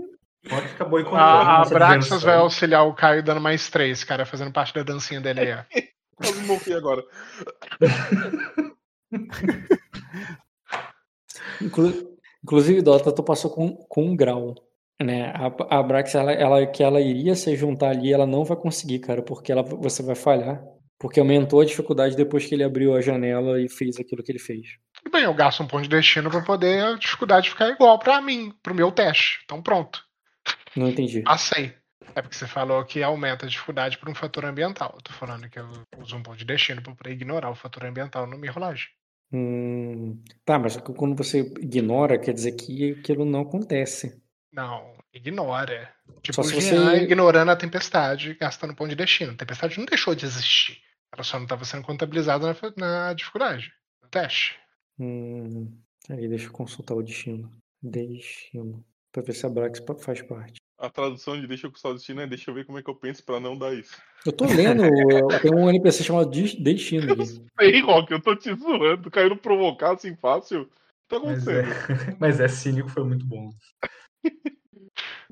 [0.49, 4.25] Rock fica boicotando A, a nossa Braxas vai auxiliar o Caio dando mais três, cara,
[4.25, 5.53] fazendo parte da dancinha dele aí.
[5.53, 5.57] ó.
[6.15, 7.03] Quase morri agora.
[11.61, 14.53] Inclu- Inclusive, Dota, tu passou com, com um grau.
[15.01, 15.33] Né?
[15.35, 18.99] A, a Brax, ela, ela, que ela iria se juntar ali, ela não vai conseguir,
[18.99, 20.63] cara, porque ela, você vai falhar.
[20.97, 24.39] Porque aumentou a dificuldade depois que ele abriu a janela e fez aquilo que ele
[24.39, 24.61] fez.
[25.11, 28.53] Bem, eu gasto um ponto de destino pra poder a dificuldade ficar igual pra mim,
[28.63, 29.39] pro meu teste.
[29.43, 30.01] Então pronto.
[30.75, 31.21] Não entendi.
[31.23, 31.73] Passei.
[32.15, 34.93] É porque você falou que aumenta a dificuldade por um fator ambiental.
[34.95, 35.67] Eu tô falando que eu
[35.97, 38.87] uso um ponto de destino poder ignorar o fator ambiental na minha rolagem.
[39.33, 44.21] Hum, tá, mas quando você ignora, quer dizer que aquilo não acontece.
[44.53, 45.93] Não, ignora.
[46.21, 49.33] Tipo, Só se você- ignorando a tempestade, gastando ponto de destino.
[49.33, 50.77] A tempestade não deixou de existir.
[51.13, 54.57] Ela só não estava sendo contabilizada na, na dificuldade, no teste.
[54.97, 55.77] Hum,
[56.09, 57.51] aí deixa eu consultar o destino.
[57.81, 58.85] Destino.
[59.11, 60.59] Pra ver se a Brax faz parte.
[60.77, 62.89] A tradução de deixa eu custar o destino é deixa eu ver como é que
[62.89, 63.95] eu penso pra não dar isso.
[64.25, 67.41] Eu tô lendo, eu- tem um NPC chamado Des- Destino aqui.
[67.61, 69.09] Ei, Rock, eu tô te zoando.
[69.09, 70.63] Caiu no provocar assim fácil.
[70.63, 70.71] O que
[71.07, 71.65] tá Mas é, acontecendo?
[72.19, 73.51] mas é cínico, foi muito bom.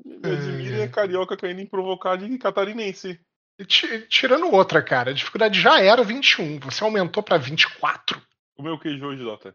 [0.04, 3.20] Me admirem a carioca caindo em provocar de catarinense.
[3.66, 6.58] Ti- tirando outra, cara, a dificuldade já era 21.
[6.60, 8.20] Você aumentou pra 24?
[8.56, 9.54] Comeu queijo hoje, Dota.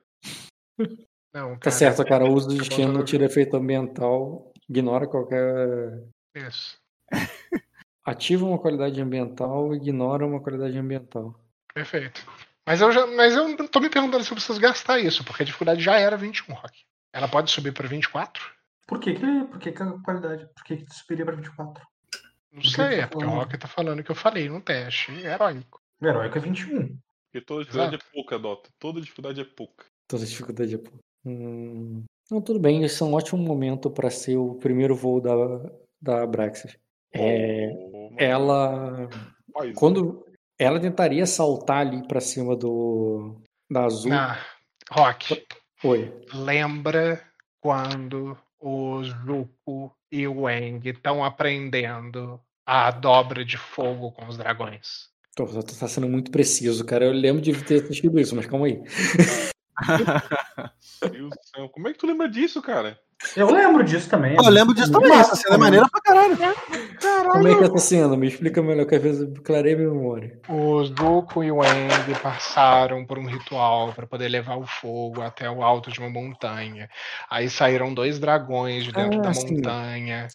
[1.33, 1.75] Não, Tá cara.
[1.75, 2.25] certo, cara.
[2.25, 6.03] O uso do Tá destino tá não tira efeito ambiental, ignora qualquer.
[6.35, 6.77] Isso.
[8.05, 11.39] Ativa uma qualidade ambiental, ignora uma qualidade ambiental.
[11.73, 12.25] Perfeito.
[12.65, 15.43] Mas eu, já, mas eu não tô me perguntando se eu preciso gastar isso, porque
[15.43, 16.83] a dificuldade já era 21, Rock.
[17.11, 18.43] Ela pode subir pra 24?
[18.87, 20.47] Por que, que, por que, que a qualidade?
[20.55, 21.83] Por que, que tu subiria pra 24?
[22.51, 23.29] Não sei, que é tá porque o?
[23.29, 25.11] Rock tá falando que eu falei no teste.
[25.11, 25.81] Heróico.
[26.01, 26.97] Heróico é 21.
[27.31, 28.09] Porque toda dificuldade Exato.
[28.09, 28.69] é pouca, Dota.
[28.79, 29.85] Toda dificuldade é pouca.
[30.07, 30.99] Toda dificuldade é pouco.
[31.25, 32.83] Hum, Não, tudo bem.
[32.83, 35.33] Esse é um ótimo momento para ser o primeiro voo da,
[36.01, 36.77] da Braxis.
[37.13, 39.09] É, Oh, ela.
[39.53, 40.25] rapaz, Quando.
[40.57, 43.35] Ela tentaria saltar ali pra cima do.
[43.71, 44.11] Da azul.
[44.11, 44.37] Ah,
[44.91, 45.45] Rock,
[45.83, 46.11] Oi.
[46.33, 47.21] lembra
[47.61, 55.07] quando o Zuko e o Wang estão aprendendo a dobra de fogo com os dragões.
[55.35, 57.05] Tô- Você tá sendo muito preciso, cara.
[57.05, 58.81] Eu lembro de ter assistido isso, mas calma aí.
[61.11, 62.99] Deus do céu, Como é que tu lembra disso, cara?
[63.35, 64.37] Eu lembro disso também.
[64.37, 65.11] Eu lembro disso também.
[65.11, 66.37] Essa cena é maneira pra caralho.
[67.33, 68.15] Como é que é essa cena?
[68.15, 70.39] Me explica melhor, que às vezes eu clarei minha memória.
[70.47, 75.49] O Zuko e o Eng passaram por um ritual para poder levar o fogo até
[75.49, 76.89] o alto de uma montanha.
[77.29, 79.55] Aí saíram dois dragões de dentro Ah, da sim.
[79.55, 80.27] montanha.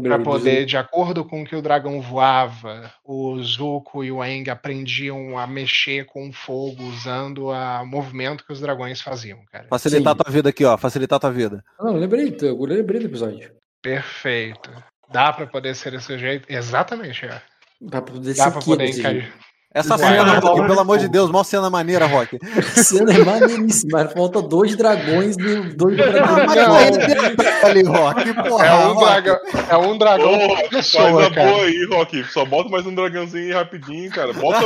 [0.00, 5.36] Para poder, de acordo com que o dragão voava, o Zuko e o Eng aprendiam
[5.36, 9.66] a mexer com o fogo usando o movimento que os dragões faziam, cara.
[9.68, 10.22] Facilitar a Sim.
[10.22, 10.78] tua vida aqui, ó.
[10.78, 11.64] Facilitar a tua vida.
[11.80, 13.50] Não, eu lembrei, eu lembrei do episódio.
[13.82, 14.70] Perfeito.
[15.12, 16.46] Dá para poder ser desse jeito?
[16.48, 17.42] Exatamente, é.
[17.80, 19.32] Dá pra poder Dá ser para que poder encaixar.
[19.72, 21.06] Essa cena, Rock, pelo amor de.
[21.08, 22.38] Deus, mal cena maneira, Rock.
[22.74, 24.04] Cena é maneiríssima.
[24.08, 26.46] Falta dois dragões e dois Ah, dragões.
[26.46, 26.80] mas Não.
[26.80, 28.34] ele ali, Rock.
[28.34, 29.04] Porra, É um Rock.
[29.06, 29.38] dragão,
[29.68, 31.50] é um dragão Ô, por faz pessoa, a cara.
[31.52, 32.24] boa aí, Rock.
[32.32, 34.32] Só bota mais um dragãozinho aí rapidinho, cara.
[34.32, 34.60] Bota,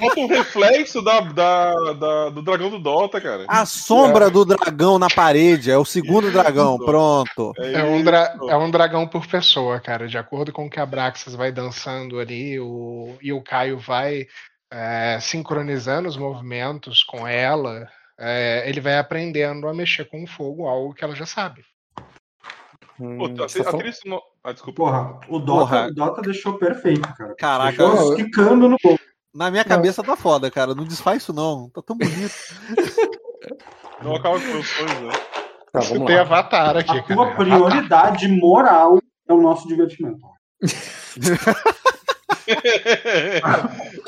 [0.00, 3.44] bota um reflexo da, da, da- do dragão do Dota, cara.
[3.46, 5.70] A sombra do dragão na parede.
[5.70, 6.76] É o segundo dragão.
[6.76, 7.52] Pronto.
[7.58, 10.08] É um, dra- é um dragão por pessoa, cara.
[10.08, 14.26] De acordo com o que a Braxas vai dançando ali, o, e o Caio vai
[14.70, 17.88] é, sincronizando os movimentos com ela,
[18.18, 21.64] é, ele vai aprendendo a mexer com o fogo, algo que ela já sabe.
[22.98, 24.82] Hum, Puta, tá a Ah, desculpa.
[24.82, 25.86] Porra, o Dota, Porra.
[25.86, 27.34] o Dota deixou perfeito, cara.
[27.36, 28.76] Caraca, Deixou no
[29.32, 30.74] na minha cabeça tá foda, cara.
[30.74, 31.70] Não desfaz isso, não.
[31.70, 32.34] Tá tão bonito.
[34.02, 35.12] Não acaba com meus sonhos, né?
[35.72, 36.22] Tá, vamos tem lá.
[36.22, 37.14] Avatar aqui, A cara.
[37.14, 38.98] tua prioridade moral
[39.28, 40.20] é o nosso divertimento.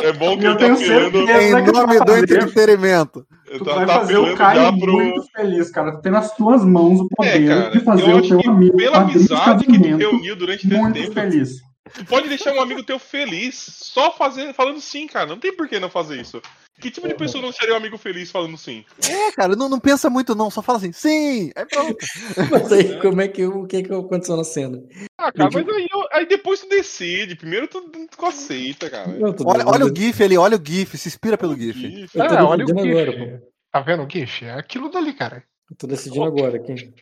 [0.01, 1.61] É bom que Eu ele tenho tá apelando, certeza.
[1.61, 2.23] em que tu nome vai do fazer.
[2.43, 3.27] entretenimento.
[3.59, 4.93] Tu tá, vai tá fazer o Caio pro.
[4.95, 5.93] muito feliz, cara.
[5.93, 8.49] Tu tem nas tuas mãos o poder É, de fazer eu o acho teu que
[8.49, 11.61] amigo pela amizade que te casamento reuniu durante muito tempo, feliz.
[11.95, 15.27] tu pode deixar um amigo teu feliz só fazendo, falando sim, cara.
[15.27, 16.41] Não tem por que não fazer isso.
[16.81, 18.85] Que tipo de pessoa não seria um amigo feliz falando sim?
[19.09, 20.51] É, cara, não, não pensa muito, não.
[20.51, 21.53] Só fala assim, sim.
[21.55, 21.97] Aí pronto.
[22.51, 24.83] Mas aí, como é que, o que, que aconteceu na cena?
[25.19, 27.37] Ah, cara, mas aí, aí depois tu decide.
[27.37, 29.07] Primeiro tu, tu aceita, cara.
[29.07, 30.99] Não, Olha, olha o GIF ali, olha o GIF.
[30.99, 31.79] Se inspira pelo GIF.
[31.79, 32.19] Gif.
[32.19, 32.81] Eu tô É, olha o GIF.
[32.81, 33.53] agora, pô.
[33.71, 34.45] Tá vendo o GIF?
[34.45, 35.45] É aquilo dali, cara.
[35.71, 36.93] Eu tô decidindo agora aqui.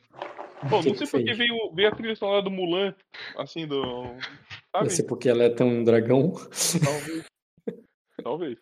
[0.68, 2.94] Pô, não sei porque veio, veio a trilha sonora do Mulan,
[3.38, 4.02] assim, do.
[4.72, 4.90] Vai Sabe?
[4.90, 6.34] ser porque ela é tão um dragão.
[6.84, 7.24] Talvez.
[8.22, 8.58] Talvez.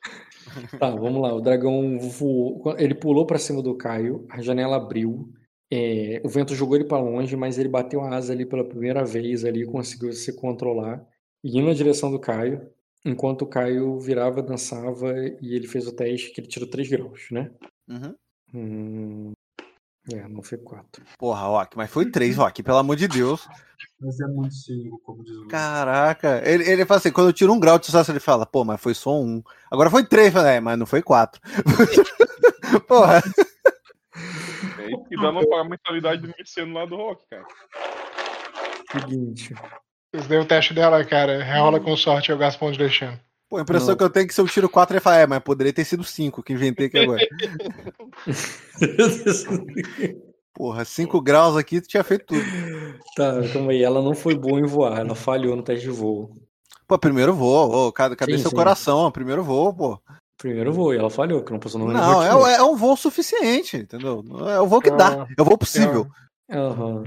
[0.79, 1.35] Tá, vamos lá.
[1.35, 2.63] O dragão voou.
[2.79, 5.33] Ele pulou pra cima do Caio, a janela abriu.
[5.71, 9.05] é, o vento jogou ele pra longe, mas ele bateu a asa ali pela primeira
[9.05, 11.07] vez ali, conseguiu se controlar
[11.45, 12.71] e ir na direção do Caio,
[13.05, 17.29] enquanto o Caio virava, dançava e ele fez o teste que ele tirou 3 graus,
[17.31, 17.53] né?
[17.89, 18.15] Uhum.
[18.55, 19.33] Hum,
[20.13, 21.05] é, não foi 4.
[21.19, 23.49] Porra, Rock, mas foi três, Rock, pelo amor de Deus.
[24.01, 26.41] Mas é muito cínico, como diz o Caraca.
[26.45, 28.81] Ele, ele fala assim, quando eu tiro um grau de sucesso, ele fala, pô, mas
[28.81, 29.43] foi só um.
[29.71, 31.41] Agora foi três, fala, é, mas não foi quatro.
[32.87, 33.23] Porra.
[34.79, 37.45] É isso que dá não pagar a mensalidade do Merciano lá do Rock, cara.
[38.93, 39.55] Seguinte.
[40.13, 41.43] Vocês deu o teste dela, cara.
[41.43, 43.19] Rerola com sorte, eu gasto ponto de destino.
[43.49, 43.97] Pô, a impressão Não.
[43.97, 45.85] que eu tenho é que se eu tiro quatro, ele fala, é, mas poderia ter
[45.85, 47.27] sido cinco, que inventei aqui agora.
[50.53, 52.45] Porra, cinco graus aqui, tu tinha feito tudo.
[53.17, 53.83] tá, calma aí.
[53.83, 56.37] Ela não foi boa em voar, ela falhou no teste de voo.
[56.87, 58.57] Pô, primeiro voo, ô, cadê, cadê Sim, seu sim.
[58.57, 59.11] coração?
[59.11, 59.99] Primeiro voo, pô.
[60.37, 63.77] Primeiro voo, e ela falhou, que não passou no Não, é, é um voo suficiente,
[63.77, 64.23] entendeu?
[64.49, 66.07] É o voo que dá, é o voo possível.
[66.51, 67.05] Aham.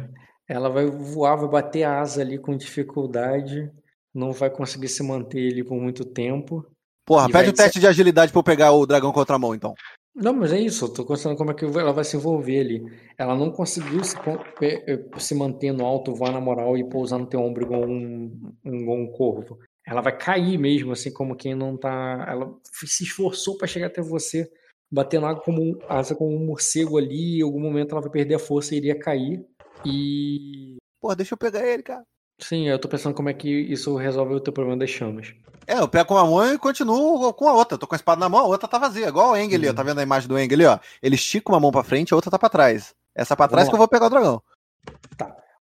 [0.47, 3.71] Ela vai voar, vai bater a asa ali com dificuldade,
[4.13, 6.65] não vai conseguir se manter ali por muito tempo.
[7.05, 9.73] Porra, pede o teste de agilidade pra eu pegar o dragão contra a mão, então.
[10.13, 12.83] Não, mas é isso, eu tô considerando como é que ela vai se envolver ali.
[13.17, 14.15] Ela não conseguiu se,
[14.61, 18.53] eh, se manter no alto, voar na moral e pousar no teu ombro igual um,
[18.65, 19.57] igual um corvo.
[19.87, 22.25] Ela vai cair mesmo, assim como quem não tá.
[22.27, 24.49] Ela se esforçou para chegar até você,
[24.91, 27.39] batendo água como asa como um morcego ali.
[27.39, 29.43] Em algum momento ela vai perder a força e iria cair.
[29.85, 30.75] E.
[30.99, 32.03] Porra, deixa eu pegar ele, cara.
[32.43, 35.33] Sim, eu tô pensando como é que isso resolve o teu problema das chamas.
[35.67, 37.75] É, eu pego uma mão e continuo com a outra.
[37.75, 39.07] Eu tô com a espada na mão, a outra tá vazia.
[39.07, 39.69] Igual o Eng ali, ó.
[39.69, 39.75] Uhum.
[39.75, 40.79] Tá vendo a imagem do Eng ali, ó?
[41.03, 42.95] Ele estica uma mão pra frente, a outra tá pra trás.
[43.15, 43.71] Essa pra Vamos trás lá.
[43.71, 44.41] que eu vou pegar o dragão.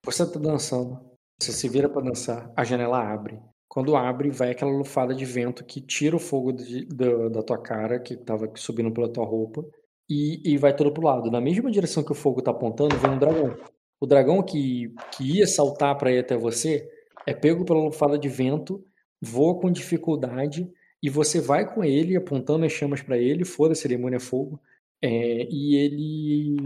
[0.06, 1.00] Você tá dançando,
[1.42, 3.40] você se vira pra dançar, a janela abre.
[3.68, 7.58] Quando abre, vai aquela lufada de vento que tira o fogo de- da, da tua
[7.58, 9.64] cara, que tava subindo pela tua roupa,
[10.10, 11.30] e, e vai todo pro lado.
[11.30, 13.56] Na mesma direção que o fogo tá apontando, vem um dragão.
[14.00, 16.88] O dragão que, que ia saltar pra ir até você
[17.26, 18.84] é pego pela lufada de vento,
[19.22, 20.72] voa com dificuldade,
[21.02, 24.60] e você vai com ele, apontando as chamas pra ele, foda-se, a cerimônia é fogo,
[25.02, 26.58] é, e ele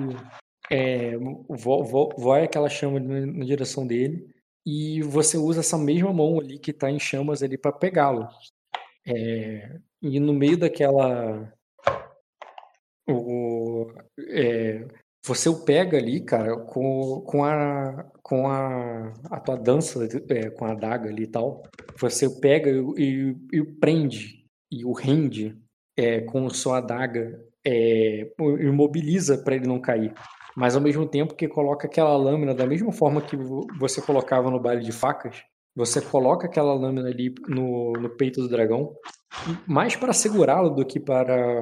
[0.70, 4.28] é, vo- vo- vai aquela chama na, na direção dele
[4.66, 8.28] e você usa essa mesma mão ali que tá em chamas ali para pegá-lo.
[9.06, 11.52] É, e no meio daquela.
[13.08, 13.91] O,
[14.30, 14.86] é,
[15.23, 20.65] você o pega ali, cara, com, com, a, com a, a tua dança, é, com
[20.65, 21.61] a adaga ali e tal.
[21.99, 24.41] Você o pega e, e, e o prende
[24.72, 25.56] e o rende
[25.98, 30.14] é, com sua adaga, é, imobiliza para ele não cair.
[30.56, 33.38] Mas ao mesmo tempo que coloca aquela lâmina da mesma forma que
[33.80, 35.43] você colocava no baile de facas,
[35.76, 38.93] você coloca aquela lâmina ali no, no peito do dragão,
[39.65, 41.61] mais para segurá-lo do que para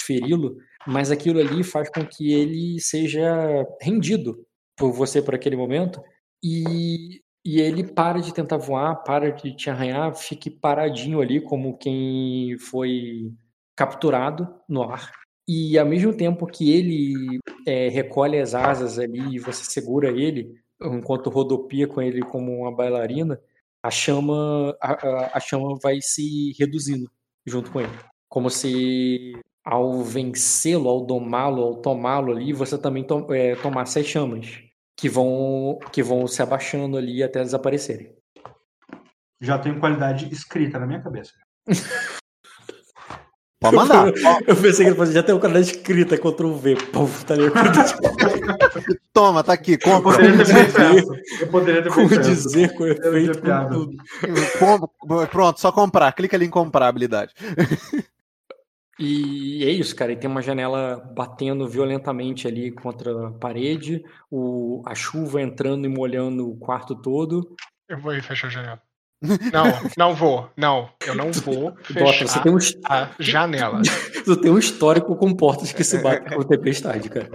[0.00, 0.56] feri-lo,
[0.86, 4.46] mas aquilo ali faz com que ele seja rendido
[4.76, 6.02] por você por aquele momento
[6.42, 11.76] e, e ele para de tentar voar, para de te arranhar, fique paradinho ali como
[11.76, 13.32] quem foi
[13.76, 15.12] capturado no ar.
[15.46, 20.54] E ao mesmo tempo que ele é, recolhe as asas ali e você segura ele,
[20.80, 23.40] enquanto rodopia com ele como uma bailarina,
[23.82, 27.10] a chama, a, a chama vai se reduzindo
[27.46, 27.98] junto com ele.
[28.28, 29.32] Como se
[29.64, 34.60] ao vencê-lo, ao domá-lo, ao tomá-lo ali, você também to, é, tomasse as chamas,
[34.96, 38.14] que vão, que vão se abaixando ali até desaparecerem.
[39.40, 41.32] Já tenho qualidade escrita na minha cabeça.
[43.60, 44.06] Pode mandar.
[44.46, 46.76] Eu pensei que ele já tem o canal escrita Ctrl V.
[46.76, 47.70] Puf, tá ligado?
[49.12, 50.16] Toma, tá aqui, Eu compra.
[50.16, 51.42] poderia ter feito essa.
[51.42, 52.30] Eu poderia ter Como feito essa.
[52.30, 53.96] dizer com Eu efeito com tudo.
[55.30, 56.10] Pronto, só comprar.
[56.12, 57.34] Clica ali em comprar habilidade.
[59.00, 60.12] E é isso, cara.
[60.12, 65.88] E tem uma janela batendo violentamente ali contra a parede, o, a chuva entrando e
[65.88, 67.56] molhando o quarto todo.
[67.88, 68.82] Eu vou ir fechar a janela.
[69.22, 69.64] Não,
[69.96, 70.50] não vou.
[70.54, 73.80] Não, eu não vou Dota, fechar você tem, um, a janela.
[74.24, 77.30] você tem um histórico com portas que se batem com tempestade, cara.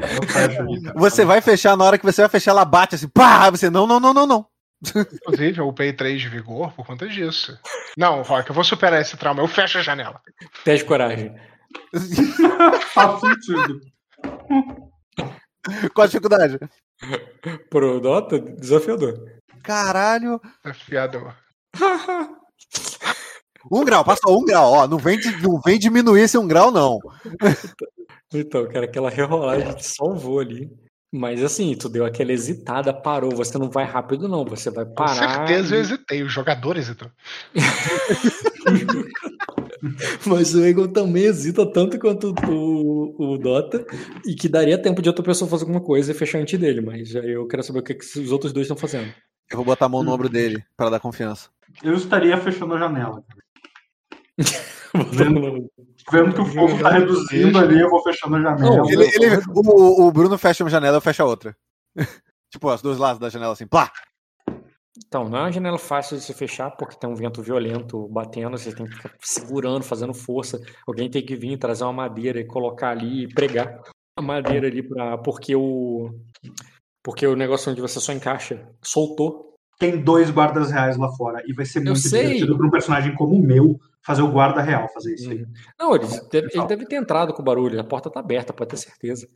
[0.95, 3.49] Você vai fechar, na hora que você vai fechar, ela bate assim, pá!
[3.49, 4.45] Você, não, não, não, não, não.
[4.95, 7.57] Inclusive, eu upei 3 de vigor por conta disso.
[7.97, 9.41] Não, Rock, eu vou superar esse trauma.
[9.41, 10.21] Eu fecho a janela.
[10.63, 11.35] Teste coragem.
[12.93, 13.80] Faz sentido.
[15.93, 16.60] Qual a dificuldade?
[17.69, 19.15] Pro Dota, desafiador.
[19.64, 20.39] Caralho.
[20.64, 21.35] Desafiador.
[23.72, 24.72] Um grau, passou um grau.
[24.72, 26.99] Ó, não vem, não vem diminuir esse um grau, não.
[28.34, 30.69] Então, cara, aquela rerolagem te salvou ali.
[31.11, 33.31] Mas assim, tu deu aquela hesitada, parou.
[33.35, 34.45] Você não vai rápido, não.
[34.45, 35.47] Você vai Com parar.
[35.47, 36.23] certeza eu e- hesitei.
[36.23, 37.10] Os jogadores hesitam.
[40.26, 43.86] Mas o Egon também hesita tanto quanto o, o Dota.
[44.26, 46.82] E que daria tempo de outra pessoa fazer alguma coisa e fechar antes dele.
[46.82, 49.14] Mas aí eu quero saber o que, que os outros dois estão fazendo.
[49.49, 51.49] Eu vou botar a mão no ombro dele pra dar confiança.
[51.84, 53.24] Eu estaria fechando a janela.
[55.12, 55.70] Vendo,
[56.10, 58.78] vendo que o fogo tá reduzindo ali, eu vou fechando a janela.
[58.78, 61.53] Não, Ele, ele- o, o Bruno fecha uma janela, eu fecho a outra.
[62.49, 63.91] tipo, os dois lados da janela assim, plá!
[64.97, 68.57] Então, não é uma janela fácil de se fechar, porque tem um vento violento batendo,
[68.57, 70.59] você tem que ficar segurando, fazendo força.
[70.88, 73.81] Alguém tem que vir trazer uma madeira e colocar ali e pregar
[74.17, 75.17] a madeira ali pra.
[75.17, 76.11] Porque o.
[77.03, 79.53] Porque o negócio onde você só encaixa soltou.
[79.77, 83.35] Tem dois guardas reais lá fora e vai ser muito divertido para um personagem como
[83.35, 85.45] o meu fazer o guarda real fazer isso aí.
[85.77, 88.69] Não, ele deve, ele deve ter entrado com o barulho, a porta tá aberta, pode
[88.69, 89.27] ter certeza.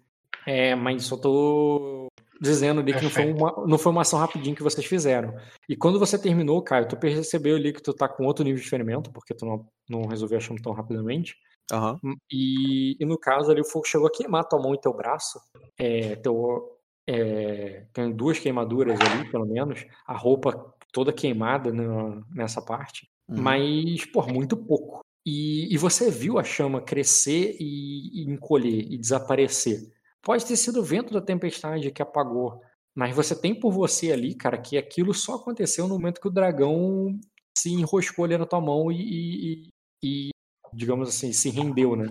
[0.45, 2.07] É, mas só tô
[2.41, 5.35] dizendo ali que não foi, uma, não foi uma ação rapidinho que vocês fizeram.
[5.67, 8.69] E quando você terminou, Caio, tu percebeu ali que tu tá com outro nível de
[8.69, 11.35] ferimento, porque tu não, não resolveu a chama tão rapidamente.
[11.71, 11.99] Aham.
[12.31, 15.39] E, e no caso ali, o fogo chegou a queimar tua mão e teu braço.
[15.77, 19.85] É, teu, é, tem duas queimaduras ali, pelo menos.
[20.07, 23.07] A roupa toda queimada na- nessa parte.
[23.27, 23.41] Uhum.
[23.41, 25.01] Mas, por muito pouco.
[25.25, 29.91] E, e você viu a chama crescer e, e encolher e desaparecer.
[30.21, 32.61] Pode ter sido o vento da tempestade que apagou.
[32.95, 36.31] Mas você tem por você ali, cara, que aquilo só aconteceu no momento que o
[36.31, 37.17] dragão
[37.57, 39.69] se enroscou ali na tua mão e, e-
[40.03, 40.29] e,
[40.73, 42.09] digamos assim, se rendeu, né?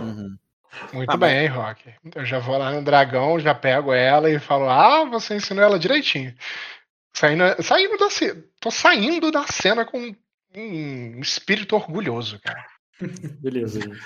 [0.00, 0.36] Uhum.
[0.92, 1.94] Muito Ah, bem, Rock.
[2.14, 5.78] Eu já vou lá no dragão, já pego ela e falo: Ah, você ensinou ela
[5.78, 6.34] direitinho.
[7.14, 8.42] Saindo, saindo da cena.
[8.60, 10.12] Tô saindo da cena com
[10.56, 12.66] um espírito orgulhoso, cara.
[13.40, 14.00] Beleza, gente.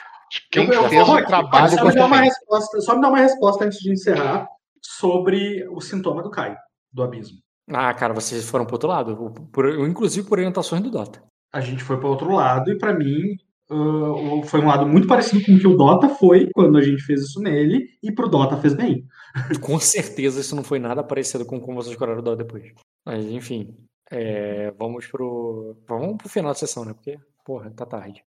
[0.50, 3.00] Quem Eu- eu fez vou o aqui, trabalho só me, dá uma resposta, só me
[3.02, 4.48] dá uma resposta antes de encerrar
[4.82, 6.56] sobre o sintoma do Caio,
[6.92, 7.38] do abismo.
[7.70, 9.32] Ah, cara, vocês foram pro outro lado.
[9.52, 11.22] por- inclusive por orientações do Dota.
[11.52, 13.36] A gente foi para outro lado e para mim
[13.70, 17.02] ah, foi um lado muito parecido com o que o Dota foi quando a gente
[17.02, 19.04] fez isso nele e pro Dota fez bem.
[19.62, 22.72] Com certeza isso não foi nada parecido com como vocês escolheram o Dota depois.
[23.04, 23.74] Mas, enfim.
[24.10, 25.76] é, vamos pro.
[25.86, 26.94] Vamos pro final da sessão, né?
[26.94, 28.22] Porque, porra, tá tarde.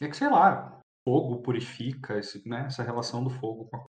[0.00, 3.84] É que sei lá, fogo purifica esse, né, essa relação do fogo com a